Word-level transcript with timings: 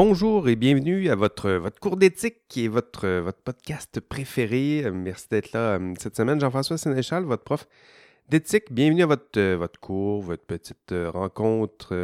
Bonjour 0.00 0.48
et 0.48 0.54
bienvenue 0.54 1.10
à 1.10 1.16
votre, 1.16 1.50
votre 1.50 1.80
cours 1.80 1.96
d'éthique 1.96 2.36
qui 2.46 2.66
est 2.66 2.68
votre, 2.68 3.08
votre 3.18 3.40
podcast 3.40 3.98
préféré. 3.98 4.88
Merci 4.92 5.26
d'être 5.28 5.50
là 5.50 5.76
euh, 5.76 5.92
cette 5.98 6.14
semaine. 6.14 6.38
Jean-François 6.38 6.78
Sénéchal, 6.78 7.24
votre 7.24 7.42
prof 7.42 7.66
d'éthique. 8.28 8.66
Bienvenue 8.70 9.02
à 9.02 9.06
votre, 9.06 9.36
euh, 9.38 9.56
votre 9.56 9.80
cours, 9.80 10.22
votre 10.22 10.44
petite 10.44 10.92
euh, 10.92 11.10
rencontre 11.10 11.96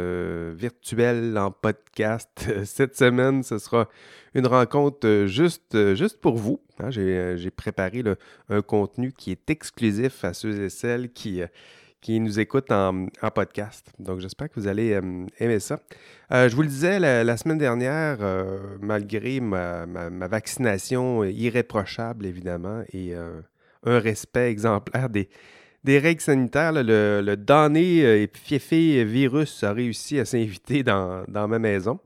virtuelle 0.51 1.37
en 1.37 1.51
podcast. 1.51 2.51
Cette 2.65 2.97
semaine, 2.97 3.43
ce 3.43 3.59
sera 3.59 3.87
une 4.33 4.45
rencontre 4.45 5.23
juste, 5.27 5.95
juste 5.95 6.19
pour 6.19 6.35
vous. 6.35 6.59
Hein. 6.79 6.89
J'ai 6.91 7.49
préparé 7.49 8.03
un 8.49 8.61
contenu 8.61 9.13
qui 9.13 9.31
est 9.31 9.49
exclusif 9.49 10.25
à 10.25 10.33
ceux 10.33 10.63
et 10.63 10.69
celles 10.69 11.13
qui 11.13 11.41
qui 12.05 12.19
nous 12.19 12.39
écoutent 12.39 12.71
en, 12.71 13.07
podcast. 13.33 13.91
Donc, 13.97 14.19
j'espère 14.19 14.47
que 14.47 14.59
vous 14.59 14.67
allez 14.67 14.93
euh, 14.93 15.25
aimer 15.39 15.59
ça. 15.59 15.79
Euh, 16.31 16.47
je 16.47 16.55
vous 16.55 16.61
le 16.61 16.67
disais 16.67 16.99
la, 16.99 17.35
semaine 17.35 17.57
dernière, 17.57 18.17
euh, 18.21 18.59
malgré 18.79 19.39
ma, 19.39 19.87
vaccination 20.27 21.23
irréprochable, 21.23 22.27
évidemment, 22.27 22.83
et 22.93 23.15
un 23.15 23.99
respect 23.99 24.51
exemplaire 24.51 25.09
des, 25.09 25.27
règles 25.87 26.21
sanitaires, 26.21 26.73
le, 26.73 27.23
le, 27.25 27.37
damné 27.37 28.01
et 28.21 28.29
fiefé 28.31 29.03
virus 29.03 29.63
a 29.63 29.73
réussi 29.73 30.19
à 30.19 30.25
s'inviter 30.25 30.83
dans, 30.83 31.25
ma 31.27 31.57
maison. 31.57 31.99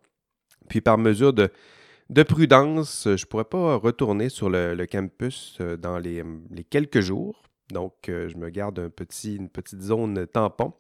Puis, 0.70 0.80
par 0.80 0.98
mesure 0.98 1.34
de, 1.34 1.50
de 2.10 2.24
prudence, 2.24 3.02
je 3.04 3.22
ne 3.22 3.28
pourrais 3.28 3.44
pas 3.44 3.76
retourner 3.76 4.30
sur 4.30 4.50
le, 4.50 4.86
campus 4.86 5.60
dans 5.78 5.98
les 5.98 6.24
quelques 6.70 7.02
jours 7.02 7.49
donc, 7.72 8.10
euh, 8.10 8.30
je 8.30 8.38
me 8.38 8.50
garde 8.50 8.92
une 9.24 9.50
petite 9.50 9.82
zone 9.82 10.28
tampon. 10.28 10.74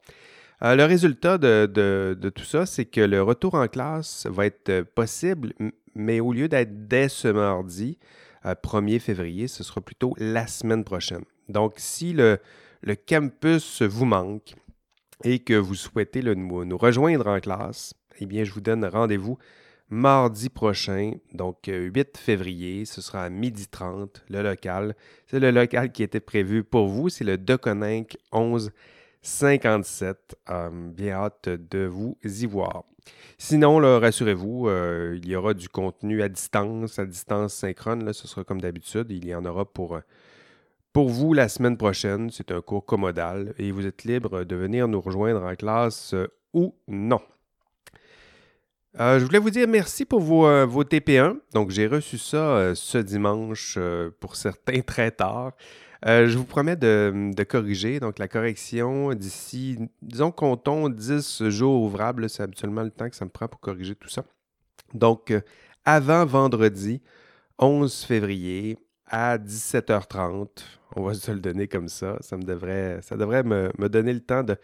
Euh, 0.61 0.75
le 0.75 0.83
résultat 0.85 1.37
de, 1.37 2.31
tout 2.35 2.43
ça, 2.43 2.65
c'est 2.65 2.85
que 2.85 3.01
le 3.01 3.21
retour 3.21 3.55
en 3.55 3.67
classe 3.67 4.25
va 4.29 4.45
être 4.45 4.69
euh, 4.69 4.83
possible, 4.83 5.53
mais 5.95 6.19
au 6.19 6.33
lieu 6.33 6.49
d'être 6.49 6.87
dès 6.87 7.09
ce 7.09 7.27
mardi, 7.27 7.97
1er 8.45 8.99
février, 8.99 9.47
ce 9.47 9.63
sera 9.63 9.81
plutôt 9.81 10.15
la 10.17 10.47
semaine 10.47 10.83
prochaine. 10.83 11.23
Donc, 11.49 11.73
si 11.77 12.13
le, 12.13 12.39
campus 13.07 13.81
vous 13.81 14.05
manque 14.05 14.55
et 15.25 15.39
que 15.39 15.53
vous 15.53 15.75
souhaitez 15.75 16.21
nous, 16.21 16.77
rejoindre 16.77 17.27
en 17.27 17.39
classe, 17.39 17.93
eh 18.19 18.25
bien, 18.25 18.45
je 18.45 18.51
vous 18.51 18.61
donne 18.61 18.85
rendez-vous 18.85 19.37
mardi 19.89 20.49
prochain, 20.49 21.13
donc 21.33 21.57
8 21.65 21.69
euh, 21.69 22.03
février. 22.17 22.85
Ce 22.85 23.01
sera 23.01 23.23
à 23.23 23.29
12h30, 23.29 24.21
le 24.29 24.43
local. 24.43 24.95
C'est 25.27 25.39
le 25.39 25.51
local 25.51 25.91
qui 25.91 26.03
était 26.03 26.19
prévu 26.19 26.63
pour 26.63 26.87
vous. 26.87 27.09
C'est 27.09 27.23
le 27.23 27.37
Deconinck 27.37 28.17
1157. 28.33 30.35
Euh, 30.49 30.69
bien 30.91 31.15
hâte 31.15 31.49
de 31.49 31.85
vous 31.85 32.17
y 32.23 32.45
voir. 32.45 32.83
Sinon, 33.37 33.77
rassurez-vous, 33.77 34.67
euh, 34.67 35.17
il 35.21 35.27
y 35.27 35.35
aura 35.35 35.53
du 35.53 35.69
contenu 35.69 36.21
à 36.21 36.29
distance, 36.29 36.99
à 36.99 37.05
distance 37.05 37.53
synchrone. 37.53 38.05
Là, 38.05 38.13
ce 38.13 38.27
sera 38.27 38.43
comme 38.43 38.61
d'habitude. 38.61 39.07
Il 39.09 39.25
y 39.25 39.33
en 39.33 39.45
aura 39.45 39.65
pour, 39.65 39.99
pour 40.93 41.09
vous 41.09 41.33
la 41.33 41.49
semaine 41.49 41.77
prochaine. 41.77 42.29
C'est 42.29 42.51
un 42.51 42.61
cours 42.61 42.85
commodal 42.85 43.55
et 43.57 43.71
vous 43.71 43.87
êtes 43.87 44.03
libre 44.03 44.43
de 44.43 44.55
venir 44.55 44.87
nous 44.87 45.01
rejoindre 45.01 45.43
en 45.43 45.55
classe 45.55 46.13
ou 46.53 46.75
non. 46.87 47.21
Euh, 48.97 49.19
je 49.19 49.25
voulais 49.25 49.39
vous 49.39 49.51
dire 49.51 49.67
merci 49.67 50.03
pour 50.03 50.19
vos, 50.19 50.47
euh, 50.47 50.65
TP1. 50.65 51.37
Donc, 51.53 51.69
j'ai 51.69 51.85
reçu 51.85 52.17
ça 52.17 52.37
euh, 52.37 52.75
ce 52.75 52.97
dimanche, 52.97 53.77
pour 54.19 54.35
certains 54.35 54.81
très 54.85 55.11
tard. 55.11 55.53
je 56.03 56.35
vous 56.35 56.45
promets 56.45 56.75
de, 56.75 57.43
corriger. 57.43 57.99
Donc, 57.99 58.19
la 58.19 58.27
correction 58.27 59.13
d'ici, 59.13 59.77
disons, 60.01 60.31
comptons 60.31 60.89
10 60.89 61.49
jours 61.49 61.83
ouvrables. 61.83 62.29
C'est 62.29 62.43
habituellement 62.43 62.83
le 62.83 62.91
temps 62.91 63.09
que 63.09 63.15
ça 63.15 63.25
me 63.25 63.29
prend 63.29 63.47
pour 63.47 63.59
corriger 63.59 63.95
tout 63.95 64.09
ça. 64.09 64.23
Donc, 64.93 65.33
avant 65.85 66.25
vendredi 66.25 67.01
11 67.59 68.03
février 68.03 68.77
à 69.05 69.37
17h30, 69.37 70.47
on 70.95 71.03
va 71.03 71.13
se 71.13 71.31
le 71.31 71.39
donner 71.39 71.67
comme 71.67 71.89
ça. 71.89 72.17
Ça, 72.21 72.37
me 72.37 72.43
devrait, 72.43 72.99
ça 73.03 73.17
devrait 73.17 73.43
me, 73.43 73.71
donner 73.87 74.13
le 74.13 74.21
temps 74.21 74.43
de, 74.43 74.55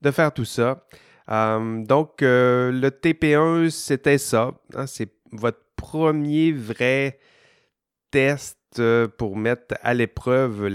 de 0.00 0.10
faire 0.10 0.32
tout 0.32 0.46
ça. 0.46 0.86
Euh, 1.30 1.84
donc, 1.84 2.22
euh, 2.22 2.70
le 2.70 2.90
TP1, 2.90 3.70
c'était 3.70 4.18
ça. 4.18 4.52
Hein, 4.74 4.86
c'est 4.86 5.10
votre 5.32 5.60
premier 5.76 6.52
vrai 6.52 7.18
test 8.10 8.58
euh, 8.78 9.08
pour 9.08 9.36
mettre 9.36 9.76
à 9.82 9.94
l'épreuve 9.94 10.68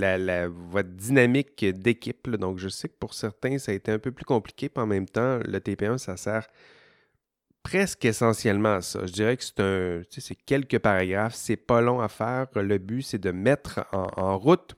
votre 0.71 0.89
dynamique 0.89 1.65
d'équipe. 1.65 2.29
Donc, 2.29 2.57
je 2.57 2.69
sais 2.69 2.89
que 2.89 2.97
pour 2.99 3.13
certains, 3.13 3.57
ça 3.57 3.71
a 3.71 3.75
été 3.75 3.91
un 3.91 3.99
peu 3.99 4.11
plus 4.11 4.25
compliqué, 4.25 4.69
mais 4.75 4.81
en 4.81 4.87
même 4.87 5.07
temps, 5.07 5.39
le 5.45 5.59
TP1, 5.59 5.97
ça 5.97 6.17
sert 6.17 6.47
presque 7.63 8.05
essentiellement 8.05 8.75
à 8.75 8.81
ça. 8.81 9.05
Je 9.05 9.11
dirais 9.11 9.37
que 9.37 9.43
c'est 9.43 9.59
un, 9.59 10.01
c'est 10.09 10.35
quelques 10.35 10.79
paragraphes, 10.79 11.35
c'est 11.35 11.57
pas 11.57 11.81
long 11.81 11.99
à 12.01 12.07
faire. 12.07 12.47
Le 12.55 12.77
but, 12.77 13.03
c'est 13.03 13.19
de 13.19 13.31
mettre 13.31 13.85
en 13.91 14.37
route 14.37 14.75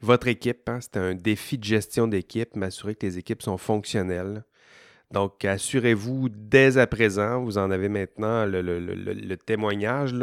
votre 0.00 0.28
équipe, 0.28 0.68
hein, 0.68 0.78
c'est 0.80 0.96
un 0.96 1.14
défi 1.14 1.58
de 1.58 1.64
gestion 1.64 2.08
d'équipe, 2.08 2.56
m'assurer 2.56 2.94
que 2.94 3.04
les 3.04 3.18
équipes 3.18 3.42
sont 3.42 3.58
fonctionnelles. 3.58 4.44
Donc, 5.10 5.44
assurez-vous 5.44 6.28
dès 6.28 6.78
à 6.78 6.86
présent, 6.86 7.42
vous 7.42 7.58
en 7.58 7.72
avez 7.72 7.88
maintenant 7.88 8.46
le, 8.46 9.34
témoignage, 9.34 10.14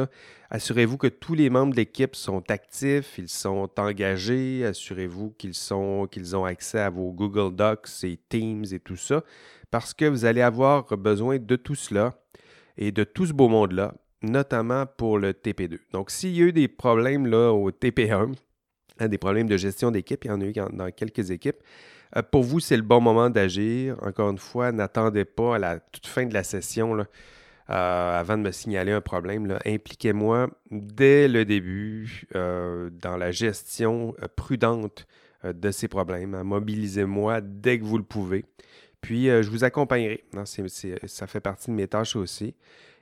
assurez-vous 0.50 0.98
que 0.98 1.08
tous 1.08 1.34
les 1.34 1.50
membres 1.50 1.74
de 1.74 1.78
l'équipe 1.78 2.16
sont 2.16 2.50
actifs, 2.50 3.18
ils 3.18 3.28
sont 3.28 3.70
engagés, 3.78 4.66
assurez-vous 4.66 5.32
qu'ils 5.32 5.74
ont 5.74 6.46
accès 6.46 6.80
à 6.80 6.90
vos 6.90 7.12
Google 7.12 7.54
Docs 7.54 8.04
et 8.04 8.18
Teams 8.30 8.64
et 8.72 8.80
tout 8.80 8.96
ça, 8.96 9.24
parce 9.72 9.94
que 9.94 10.06
vous 10.06 10.24
allez 10.24 10.42
avoir 10.42 10.86
besoin 10.98 11.38
de 11.38 11.56
tout 11.58 11.76
cela 11.76 12.18
et 12.78 12.94
de 12.94 13.04
tout 13.04 13.26
ce 13.26 13.34
beau 13.34 13.50
monde-là, 13.50 13.94
notamment 14.22 14.86
pour 14.86 15.20
le 15.20 15.34
TP2. 15.34 15.80
Donc, 15.92 16.12
s'il 16.12 16.32
y 16.32 16.42
a 16.42 16.46
eu 16.46 16.54
des 16.54 16.70
problèmes 16.70 17.26
au 17.34 17.72
TP1, 17.72 18.36
Des 19.00 19.18
problèmes 19.18 19.48
de 19.48 19.58
gestion 19.58 19.92
d'équipe. 19.92 20.26
Il 20.26 20.30
y 20.30 20.32
en 20.32 20.42
a 20.42 20.46
eu 20.46 20.54
dans 20.54 20.92
quelques 20.92 21.32
équipes. 21.32 21.58
Euh, 22.16 22.22
pour 22.22 22.44
vous, 22.44 22.60
c'est 22.60 22.78
le 22.78 22.84
bon 22.84 23.02
moment 23.02 23.30
d'agir. 23.30 23.98
Encore 24.02 24.30
une 24.30 24.38
fois, 24.38 24.72
n'attendez 24.72 25.26
pas 25.26 25.56
à 25.56 25.60
la 25.60 25.80
toute 25.80 26.08
fin 26.08 26.26
de 26.26 26.34
la 26.34 26.44
session 26.44 26.98
euh, 26.98 27.06
avant 28.20 28.38
de 28.38 28.44
me 28.44 28.52
signaler 28.52 28.92
un 28.92 29.02
problème. 29.02 29.58
Impliquez-moi 29.66 30.50
dès 30.72 31.28
le 31.28 31.46
début 31.46 32.26
euh, 32.36 32.90
dans 32.92 33.18
la 33.18 33.32
gestion 33.32 34.16
prudente 34.36 35.08
de 35.44 35.72
ces 35.72 35.88
problèmes. 35.88 36.34
Hein. 36.34 36.44
Mobilisez-moi 36.44 37.42
dès 37.42 37.80
que 37.80 37.84
vous 37.84 37.98
le 37.98 38.04
pouvez. 38.04 38.46
Puis, 39.02 39.28
je 39.28 39.50
vous 39.50 39.64
accompagnerai. 39.64 40.24
ça 41.06 41.28
fait 41.28 41.40
partie 41.40 41.70
de 41.70 41.76
mes 41.76 41.88
tâches 41.88 42.16
aussi 42.16 42.56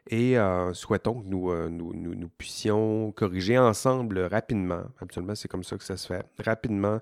et 0.07 0.37
euh, 0.37 0.73
souhaitons 0.73 1.21
que 1.21 1.27
euh, 1.27 1.69
nous, 1.69 1.93
nous, 1.93 2.29
puissions 2.29 3.11
corriger 3.11 3.57
ensemble 3.57 4.19
rapidement, 4.19 4.83
absolument 5.01 5.35
c'est 5.35 5.47
comme 5.47 5.63
ça 5.63 5.77
que 5.77 5.83
ça 5.83 5.97
se 5.97 6.07
fait, 6.07 6.25
rapidement 6.43 6.99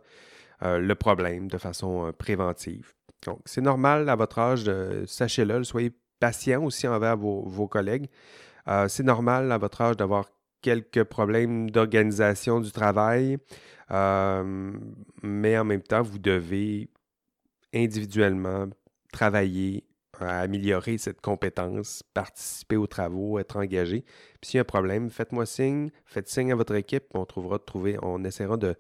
euh, 0.64 0.80
le 0.80 0.96
problème 0.96 1.50
de 1.50 1.58
façon 1.58 2.14
préventive. 2.18 2.94
Donc, 3.26 3.40
c'est 3.46 3.62
normal 3.62 4.10
à 4.10 4.16
votre 4.16 4.40
âge, 4.40 4.70
sachez-le, 5.06 5.64
soyez 5.64 5.92
patient 6.20 6.64
aussi 6.64 6.88
envers 6.88 7.18
vos, 7.18 7.68
collègues. 7.68 8.10
c'est 8.88 9.04
normal 9.04 9.52
à 9.52 9.58
votre 9.58 9.82
âge 9.82 9.98
d'avoir 9.98 10.26
quelques 10.62 11.04
problèmes 11.04 11.70
d'organisation 11.70 12.60
du 12.60 12.72
travail, 12.72 13.38
mais 13.90 15.58
en 15.58 15.64
même 15.64 15.82
temps, 15.82 16.02
vous 16.02 16.20
devez 16.20 16.90
individuellement 17.74 18.68
travailler 19.14 19.86
à 20.22 20.42
améliorer 20.42 20.98
cette 20.98 21.22
compétence, 21.22 22.04
participer 22.14 22.76
aux 22.76 22.88
travaux, 22.88 23.40
être 23.40 23.58
engagé. 23.58 24.04
Puis 24.42 24.52
s'il 24.52 24.58
y 24.58 24.60
a 24.60 24.62
un 24.62 24.66
problème, 24.66 25.10
faites-moi 25.10 25.46
signe, 25.46 25.90
faites 26.06 26.28
signe 26.28 26.52
à 26.52 26.56
votre 26.56 26.76
équipe, 26.76 27.06
on 27.14 27.26
trouvera 27.26 27.58
de 27.58 27.64
trouver, 27.64 27.98
on 28.02 28.24
essaiera 28.24 28.58
de, 28.58 28.76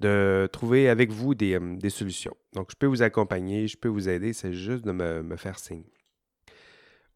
de 0.00 0.48
trouver 0.52 0.88
avec 0.88 1.10
vous 1.10 1.34
des, 1.34 1.54
euh, 1.54 1.76
des, 1.76 1.90
solutions. 1.90 2.36
Donc, 2.54 2.70
je 2.70 2.76
peux 2.76 2.86
vous 2.86 3.02
accompagner, 3.02 3.68
je 3.68 3.76
peux 3.76 3.88
vous 3.88 4.08
aider, 4.08 4.32
c'est 4.32 4.52
juste 4.52 4.84
de 4.84 4.92
me, 4.92 5.22
me 5.22 5.36
faire 5.36 5.58
signe. 5.58 5.84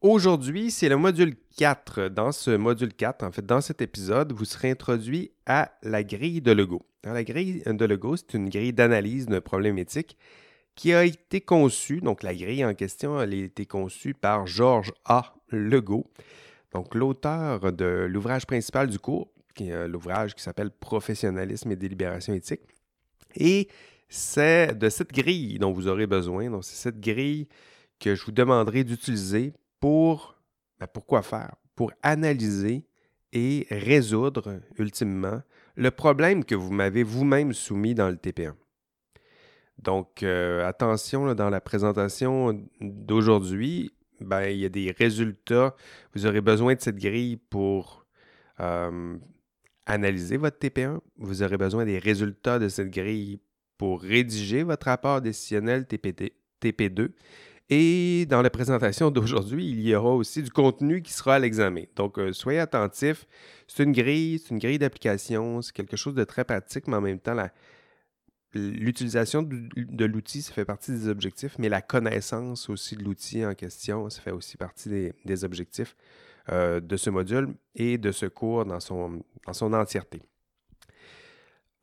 Aujourd'hui, 0.01 0.69
c'est 0.69 0.89
le 0.89 0.97
module 0.97 1.35
4. 1.57 2.09
Dans 2.09 2.31
ce 2.31 2.51
module 2.51 2.93
4, 2.93 3.23
en 3.23 3.31
fait, 3.31 3.45
dans 3.45 3.61
cet 3.61 3.81
épisode, 3.81 4.31
vous 4.31 4.45
serez 4.45 4.69
introduit 4.69 5.31
à 5.47 5.71
la 5.81 6.03
grille 6.03 6.41
de 6.41 6.51
Lego. 6.51 6.85
la 7.03 7.23
grille 7.23 7.63
de 7.65 7.85
Lego, 7.85 8.15
c'est 8.15 8.35
une 8.35 8.49
grille 8.49 8.73
d'analyse 8.73 9.25
d'un 9.25 9.41
problème 9.41 9.79
éthique 9.79 10.17
qui 10.77 10.93
a 10.93 11.03
été 11.03 11.41
conçu, 11.41 11.99
donc 12.01 12.23
la 12.23 12.33
grille 12.33 12.63
en 12.63 12.75
question, 12.75 13.19
elle 13.19 13.33
a 13.33 13.37
été 13.37 13.65
conçue 13.65 14.13
par 14.13 14.45
Georges 14.45 14.93
A. 15.05 15.33
Legault, 15.49 16.05
donc 16.71 16.93
l'auteur 16.93 17.73
de 17.73 18.05
l'ouvrage 18.07 18.45
principal 18.45 18.87
du 18.87 18.99
cours, 18.99 19.27
qui 19.55 19.69
est 19.69 19.87
l'ouvrage 19.87 20.35
qui 20.35 20.43
s'appelle 20.43 20.69
Professionnalisme 20.69 21.71
et 21.71 21.75
délibération 21.75 22.33
éthique. 22.33 22.61
Et 23.35 23.67
c'est 24.07 24.77
de 24.77 24.89
cette 24.89 25.11
grille 25.11 25.57
dont 25.57 25.71
vous 25.71 25.87
aurez 25.87 26.05
besoin, 26.05 26.49
donc 26.49 26.63
c'est 26.63 26.75
cette 26.75 26.99
grille 26.99 27.47
que 27.99 28.13
je 28.13 28.23
vous 28.23 28.31
demanderai 28.31 28.83
d'utiliser 28.83 29.53
pour, 29.79 30.35
ben 30.79 31.21
faire? 31.23 31.55
Pour 31.75 31.91
analyser 32.03 32.85
et 33.33 33.65
résoudre 33.71 34.61
ultimement 34.77 35.41
le 35.75 35.91
problème 35.91 36.45
que 36.45 36.55
vous 36.55 36.71
m'avez 36.71 37.03
vous-même 37.03 37.53
soumis 37.53 37.95
dans 37.95 38.09
le 38.09 38.15
TP1. 38.15 38.53
Donc, 39.79 40.23
euh, 40.23 40.67
attention 40.67 41.33
dans 41.35 41.49
la 41.49 41.61
présentation 41.61 42.59
d'aujourd'hui, 42.81 43.91
ben, 44.21 44.45
il 44.45 44.57
y 44.57 44.65
a 44.65 44.69
des 44.69 44.91
résultats. 44.91 45.75
Vous 46.13 46.25
aurez 46.25 46.41
besoin 46.41 46.75
de 46.75 46.81
cette 46.81 46.97
grille 46.97 47.37
pour 47.37 48.05
euh, 48.59 49.17
analyser 49.85 50.37
votre 50.37 50.57
TP1. 50.57 50.99
Vous 51.17 51.43
aurez 51.43 51.57
besoin 51.57 51.85
des 51.85 51.99
résultats 51.99 52.59
de 52.59 52.69
cette 52.69 52.89
grille 52.89 53.39
pour 53.77 54.01
rédiger 54.01 54.63
votre 54.63 54.87
rapport 54.87 55.21
décisionnel 55.21 55.83
TP2. 55.83 57.09
Et 57.69 58.25
dans 58.27 58.41
la 58.41 58.49
présentation 58.49 59.11
d'aujourd'hui, 59.11 59.69
il 59.69 59.81
y 59.81 59.93
aura 59.93 60.15
aussi 60.15 60.41
du 60.41 60.49
contenu 60.49 61.01
qui 61.01 61.11
sera 61.11 61.35
à 61.35 61.39
l'examen. 61.39 61.83
Donc, 61.95 62.17
euh, 62.17 62.31
soyez 62.31 62.59
attentifs. 62.59 63.27
C'est 63.67 63.83
une 63.83 63.91
grille, 63.91 64.39
c'est 64.39 64.51
une 64.51 64.59
grille 64.59 64.79
d'application, 64.79 65.61
c'est 65.61 65.73
quelque 65.73 65.97
chose 65.97 66.15
de 66.15 66.23
très 66.23 66.45
pratique, 66.45 66.87
mais 66.87 66.95
en 66.95 67.01
même 67.01 67.19
temps, 67.19 67.35
l'utilisation 68.53 69.43
de, 69.43 70.05
l'outil, 70.05 70.41
ça 70.41 70.53
fait 70.53 70.65
partie 70.65 70.91
des 70.91 71.07
objectifs, 71.07 71.57
mais 71.59 71.69
la 71.69 71.81
connaissance 71.81 72.69
aussi 72.69 72.95
de 72.95 73.03
l'outil 73.03 73.45
en 73.45 73.53
question, 73.53 74.09
ça 74.09 74.21
fait 74.21 74.31
aussi 74.31 74.57
partie 74.57 75.13
des, 75.25 75.43
objectifs 75.43 75.95
euh, 76.49 76.79
de 76.79 76.97
ce 76.97 77.09
module 77.09 77.49
et 77.75 77.97
de 77.97 78.11
ce 78.11 78.25
cours 78.25 78.65
dans 78.65 78.79
son, 78.79 79.23
dans 79.45 79.53
son 79.53 79.73
entièreté. 79.73 80.21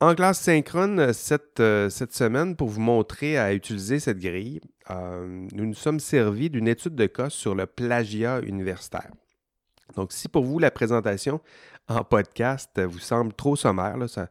En 0.00 0.14
classe 0.14 0.40
synchrone, 0.40 1.12
cette, 1.12 1.60
euh, 1.60 1.88
cette, 1.88 2.12
semaine, 2.12 2.56
pour 2.56 2.68
vous 2.68 2.80
montrer 2.80 3.38
à 3.38 3.54
utiliser 3.54 4.00
cette 4.00 4.18
grille, 4.18 4.60
euh, 4.90 5.46
nous 5.52 5.66
nous 5.66 5.74
sommes 5.74 6.00
servis 6.00 6.50
d'une 6.50 6.68
étude 6.68 6.94
de 6.94 7.06
cas 7.06 7.30
sur 7.30 7.54
le 7.54 7.66
plagiat 7.66 8.40
universitaire. 8.40 9.10
Donc, 9.96 10.12
si 10.12 10.28
pour 10.28 10.44
vous 10.44 10.58
la 10.58 10.70
présentation 10.70 11.40
en 11.88 12.02
podcast 12.02 12.80
vous 12.80 12.98
semble 12.98 13.32
trop 13.32 13.54
sommaire, 13.54 13.96
ça, 14.08 14.28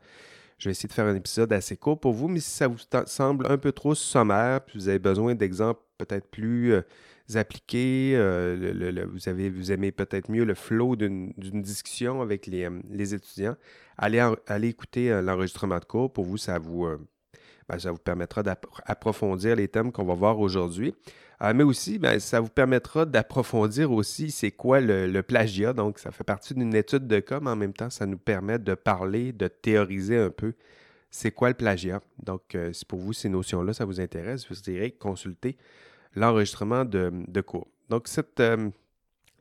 je 0.63 0.69
vais 0.69 0.71
essayer 0.71 0.87
de 0.87 0.93
faire 0.93 1.07
un 1.07 1.15
épisode 1.15 1.51
assez 1.51 1.75
court 1.75 1.99
pour 1.99 2.13
vous, 2.13 2.29
mais 2.29 2.39
si 2.39 2.49
ça 2.49 2.69
vous 2.69 2.77
semble 3.05 3.51
un 3.51 3.57
peu 3.57 3.73
trop 3.73 3.95
sommaire, 3.95 4.61
puis 4.63 4.79
vous 4.79 4.87
avez 4.87 4.97
besoin 4.97 5.35
d'exemples 5.35 5.81
peut-être 5.97 6.25
plus 6.31 6.71
euh, 6.71 6.81
appliqués, 7.35 8.15
vous, 9.11 9.27
avez, 9.27 9.49
vous 9.49 9.73
aimez 9.73 9.91
peut-être 9.91 10.31
mieux 10.31 10.45
le 10.45 10.53
flow 10.53 10.95
d'une 10.95 11.33
discussion 11.37 12.21
avec 12.21 12.47
les, 12.47 12.69
les 12.89 13.13
étudiants, 13.13 13.57
allez, 13.97 14.69
écouter 14.69 15.11
euh, 15.11 15.21
l'enregistrement 15.21 15.79
de 15.79 15.85
cours. 15.85 16.13
Pour 16.13 16.23
vous, 16.23 16.37
ça 16.37 16.59
vous, 16.59 16.85
euh, 16.85 16.97
ben, 17.67 17.77
ça 17.77 17.91
vous 17.91 17.97
permettra 17.97 18.41
d'approfondir 18.41 19.57
les 19.57 19.67
thèmes 19.67 19.91
qu'on 19.91 20.05
va 20.05 20.13
voir 20.13 20.39
aujourd'hui. 20.39 20.95
Euh, 21.43 21.53
mais 21.53 21.63
aussi, 21.63 21.99
ben, 21.99 22.19
ça 22.19 22.39
vous 22.39 22.49
permettra 22.49 23.05
d'approfondir 23.05 23.91
aussi 23.91 24.31
c'est 24.31 24.51
quoi 24.51 24.79
le, 24.79 25.21
plagiat. 25.21 25.73
Donc, 25.73 25.99
ça 25.99 26.11
fait 26.11 26.23
partie 26.23 26.53
d'une 26.53 26.73
étude 26.75 27.07
de 27.07 27.19
cas, 27.19 27.39
mais 27.39 27.49
en 27.49 27.55
même 27.55 27.73
temps, 27.73 27.89
ça 27.89 28.05
nous 28.05 28.17
permet 28.17 28.59
de 28.59 28.75
parler, 28.75 29.33
de 29.33 29.47
théoriser 29.47 30.17
un 30.17 30.29
peu 30.29 30.53
c'est 31.11 31.31
quoi 31.31 31.49
le 31.49 31.55
plagiat. 31.55 32.01
Donc, 32.23 32.57
si 32.71 32.85
pour 32.85 32.99
vous 32.99 33.13
ces 33.13 33.29
notions-là, 33.29 33.73
ça 33.73 33.85
vous 33.85 33.99
intéresse, 34.01 34.47
vous 34.49 34.55
direz 34.55 34.91
consulter 34.91 35.57
l'enregistrement 36.15 36.85
de, 36.85 37.41
cours. 37.41 37.67
Donc, 37.89 38.07
cette, 38.07 38.41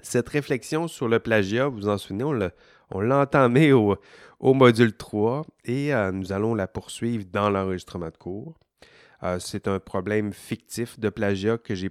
cette 0.03 0.29
réflexion 0.29 0.89
sur 0.89 1.09
le 1.09 1.19
plagiat, 1.19 1.69
vous 1.69 1.77
vous 1.77 1.89
en 1.89 1.97
souvenez, 1.97 2.25
on 2.25 2.33
l'a 2.33 3.27
au 4.43 4.55
module 4.55 4.93
3 4.93 5.47
et 5.65 5.95
euh, 5.95 6.11
nous 6.11 6.33
allons 6.33 6.55
la 6.55 6.67
poursuivre 6.67 7.25
dans 7.33 7.49
l'enregistrement 7.49 8.11
de 8.11 8.17
cours. 8.17 8.59
Euh, 9.23 9.39
c'est 9.39 9.69
un 9.69 9.79
problème 9.79 10.33
fictif 10.33 10.99
de 10.99 11.09
plagiat 11.09 11.59
que 11.59 11.75
j'ai, 11.75 11.91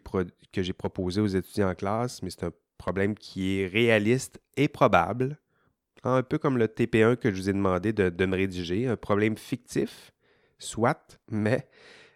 proposé 0.74 1.22
aux 1.22 1.28
étudiants 1.28 1.70
en 1.70 1.76
classe, 1.76 2.22
mais 2.24 2.30
c'est 2.30 2.44
un 2.44 2.52
problème 2.78 3.16
qui 3.16 3.60
est 3.60 3.68
réaliste 3.68 4.42
et 4.58 4.68
probable, 4.68 5.38
un 6.04 6.24
peu 6.24 6.38
comme 6.38 6.58
le 6.58 6.68
TP1 6.68 7.16
que 7.16 7.32
je 7.32 7.36
vous 7.36 7.50
ai 7.50 7.54
demandé 7.54 7.94
de, 7.94 8.26
me 8.26 8.36
rédiger, 8.36 8.88
un 8.88 8.98
problème 8.98 9.38
fictif, 9.38 10.12
soit, 10.58 11.20
mais 11.30 11.68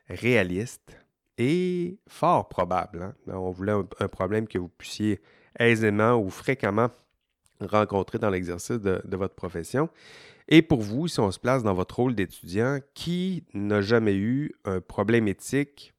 réaliste 0.10 0.98
et 1.38 1.98
fort 2.08 2.50
probable. 2.50 3.04
Hein. 3.04 3.16
On 3.28 3.52
voulait 3.52 3.74
un 4.00 4.08
problème 4.08 4.48
que 4.48 4.58
vous 4.58 4.70
puissiez 4.70 5.22
aisément 5.60 6.16
ou 6.16 6.30
fréquemment 6.30 6.90
rencontrer 7.62 8.18
dans 8.18 8.30
l'exercice 8.30 8.80
de, 8.80 9.02
votre 9.16 9.36
profession. 9.36 9.90
Et 10.48 10.62
pour 10.62 10.82
vous, 10.82 11.08
si 11.08 11.20
on 11.20 11.32
se 11.32 11.40
place 11.40 11.64
dans 11.64 11.74
votre 11.74 11.96
rôle 11.96 12.14
d'étudiant, 12.16 12.80
qui 12.94 13.44
n'a 13.54 13.82
jamais 13.82 14.16
eu 14.16 14.54
un 14.64 14.80
problème 14.80 15.28
éthique 15.28 15.94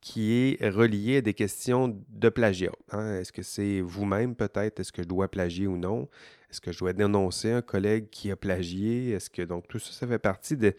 qui 0.00 0.32
est 0.32 0.68
relié 0.68 1.18
à 1.18 1.20
des 1.20 1.34
questions 1.34 2.02
de 2.08 2.28
plagiat? 2.30 2.72
Hein? 2.90 3.20
Est-ce 3.20 3.32
que 3.32 3.42
c'est 3.42 3.80
vous-même 3.80 4.34
peut-être? 4.34 4.80
Est-ce 4.80 4.92
que 4.92 5.02
je 5.02 5.08
dois 5.08 5.30
plagier 5.30 5.66
ou 5.66 5.76
non? 5.76 6.08
Est-ce 6.50 6.60
que 6.60 6.72
je 6.72 6.78
dois 6.78 6.92
dénoncer 6.94 7.50
un 7.52 7.62
collègue 7.62 8.08
qui 8.10 8.30
a 8.30 8.36
plagié? 8.36 9.10
Est-ce 9.10 9.28
que 9.28 9.42
donc 9.42 9.68
tout 9.68 9.78
ça, 9.78 9.92
ça 9.92 10.06
fait 10.06 10.18
partie 10.18 10.56
de, 10.56 10.74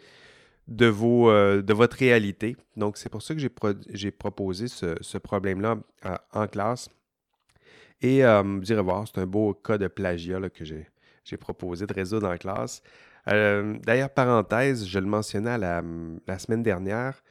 de, 0.68 0.88
vos, 0.88 1.30
euh, 1.30 1.62
de 1.62 1.74
votre 1.74 1.98
réalité? 1.98 2.58
Donc 2.76 2.98
c'est 2.98 3.10
pour 3.10 3.22
ça 3.22 3.36
que 3.36 3.42
j'ai, 3.90 4.12
proposé 4.12 4.68
ce, 4.68 5.18
problème-là 5.20 5.78
euh, 6.06 6.16
en 6.34 6.48
classe 6.48 6.90
et 8.02 8.26
euh, 8.26 8.42
vous 8.42 8.72
irez 8.72 8.82
voir, 8.82 9.08
c'est 9.08 9.20
un 9.20 9.26
beau 9.26 9.54
cas 9.54 9.78
de 9.78 9.88
plagiat 9.88 10.50
que 10.50 10.66
j'ai 10.66 10.88
proposé 11.38 11.86
de 11.86 11.94
résoudre 11.94 12.30
en 12.30 12.38
classe. 12.38 12.82
Euh, 13.28 13.78
d'ailleurs, 13.84 14.10
parenthèse, 14.10 14.86
je 14.86 15.00
le 15.00 15.08
mentionnais 15.08 15.58
la, 15.58 15.82
semaine 16.38 16.64
dernière. 16.64 17.24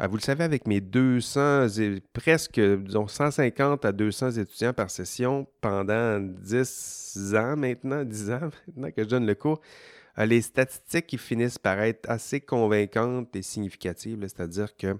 Euh, 0.00 0.06
vous 0.06 0.16
le 0.16 0.22
savez, 0.22 0.44
avec 0.44 0.66
mes 0.66 0.80
200, 0.80 1.66
presque, 2.12 2.60
disons, 2.60 3.08
150 3.08 3.84
à 3.84 3.92
200 3.92 4.32
étudiants 4.32 4.72
par 4.72 4.90
session 4.90 5.46
pendant 5.60 6.20
10 6.20 7.34
ans 7.34 7.56
maintenant, 7.56 8.04
10 8.04 8.30
ans 8.30 8.40
maintenant 8.66 8.90
que 8.90 9.02
je 9.02 9.08
donne 9.08 9.26
le 9.26 9.34
cours, 9.34 9.60
les 10.16 10.42
statistiques 10.42 11.18
finissent 11.18 11.58
par 11.58 11.80
être 11.80 12.08
assez 12.10 12.40
convaincantes 12.40 13.34
et 13.36 13.42
significatives, 13.42 14.18
c'est-à-dire 14.22 14.76
que 14.76 14.96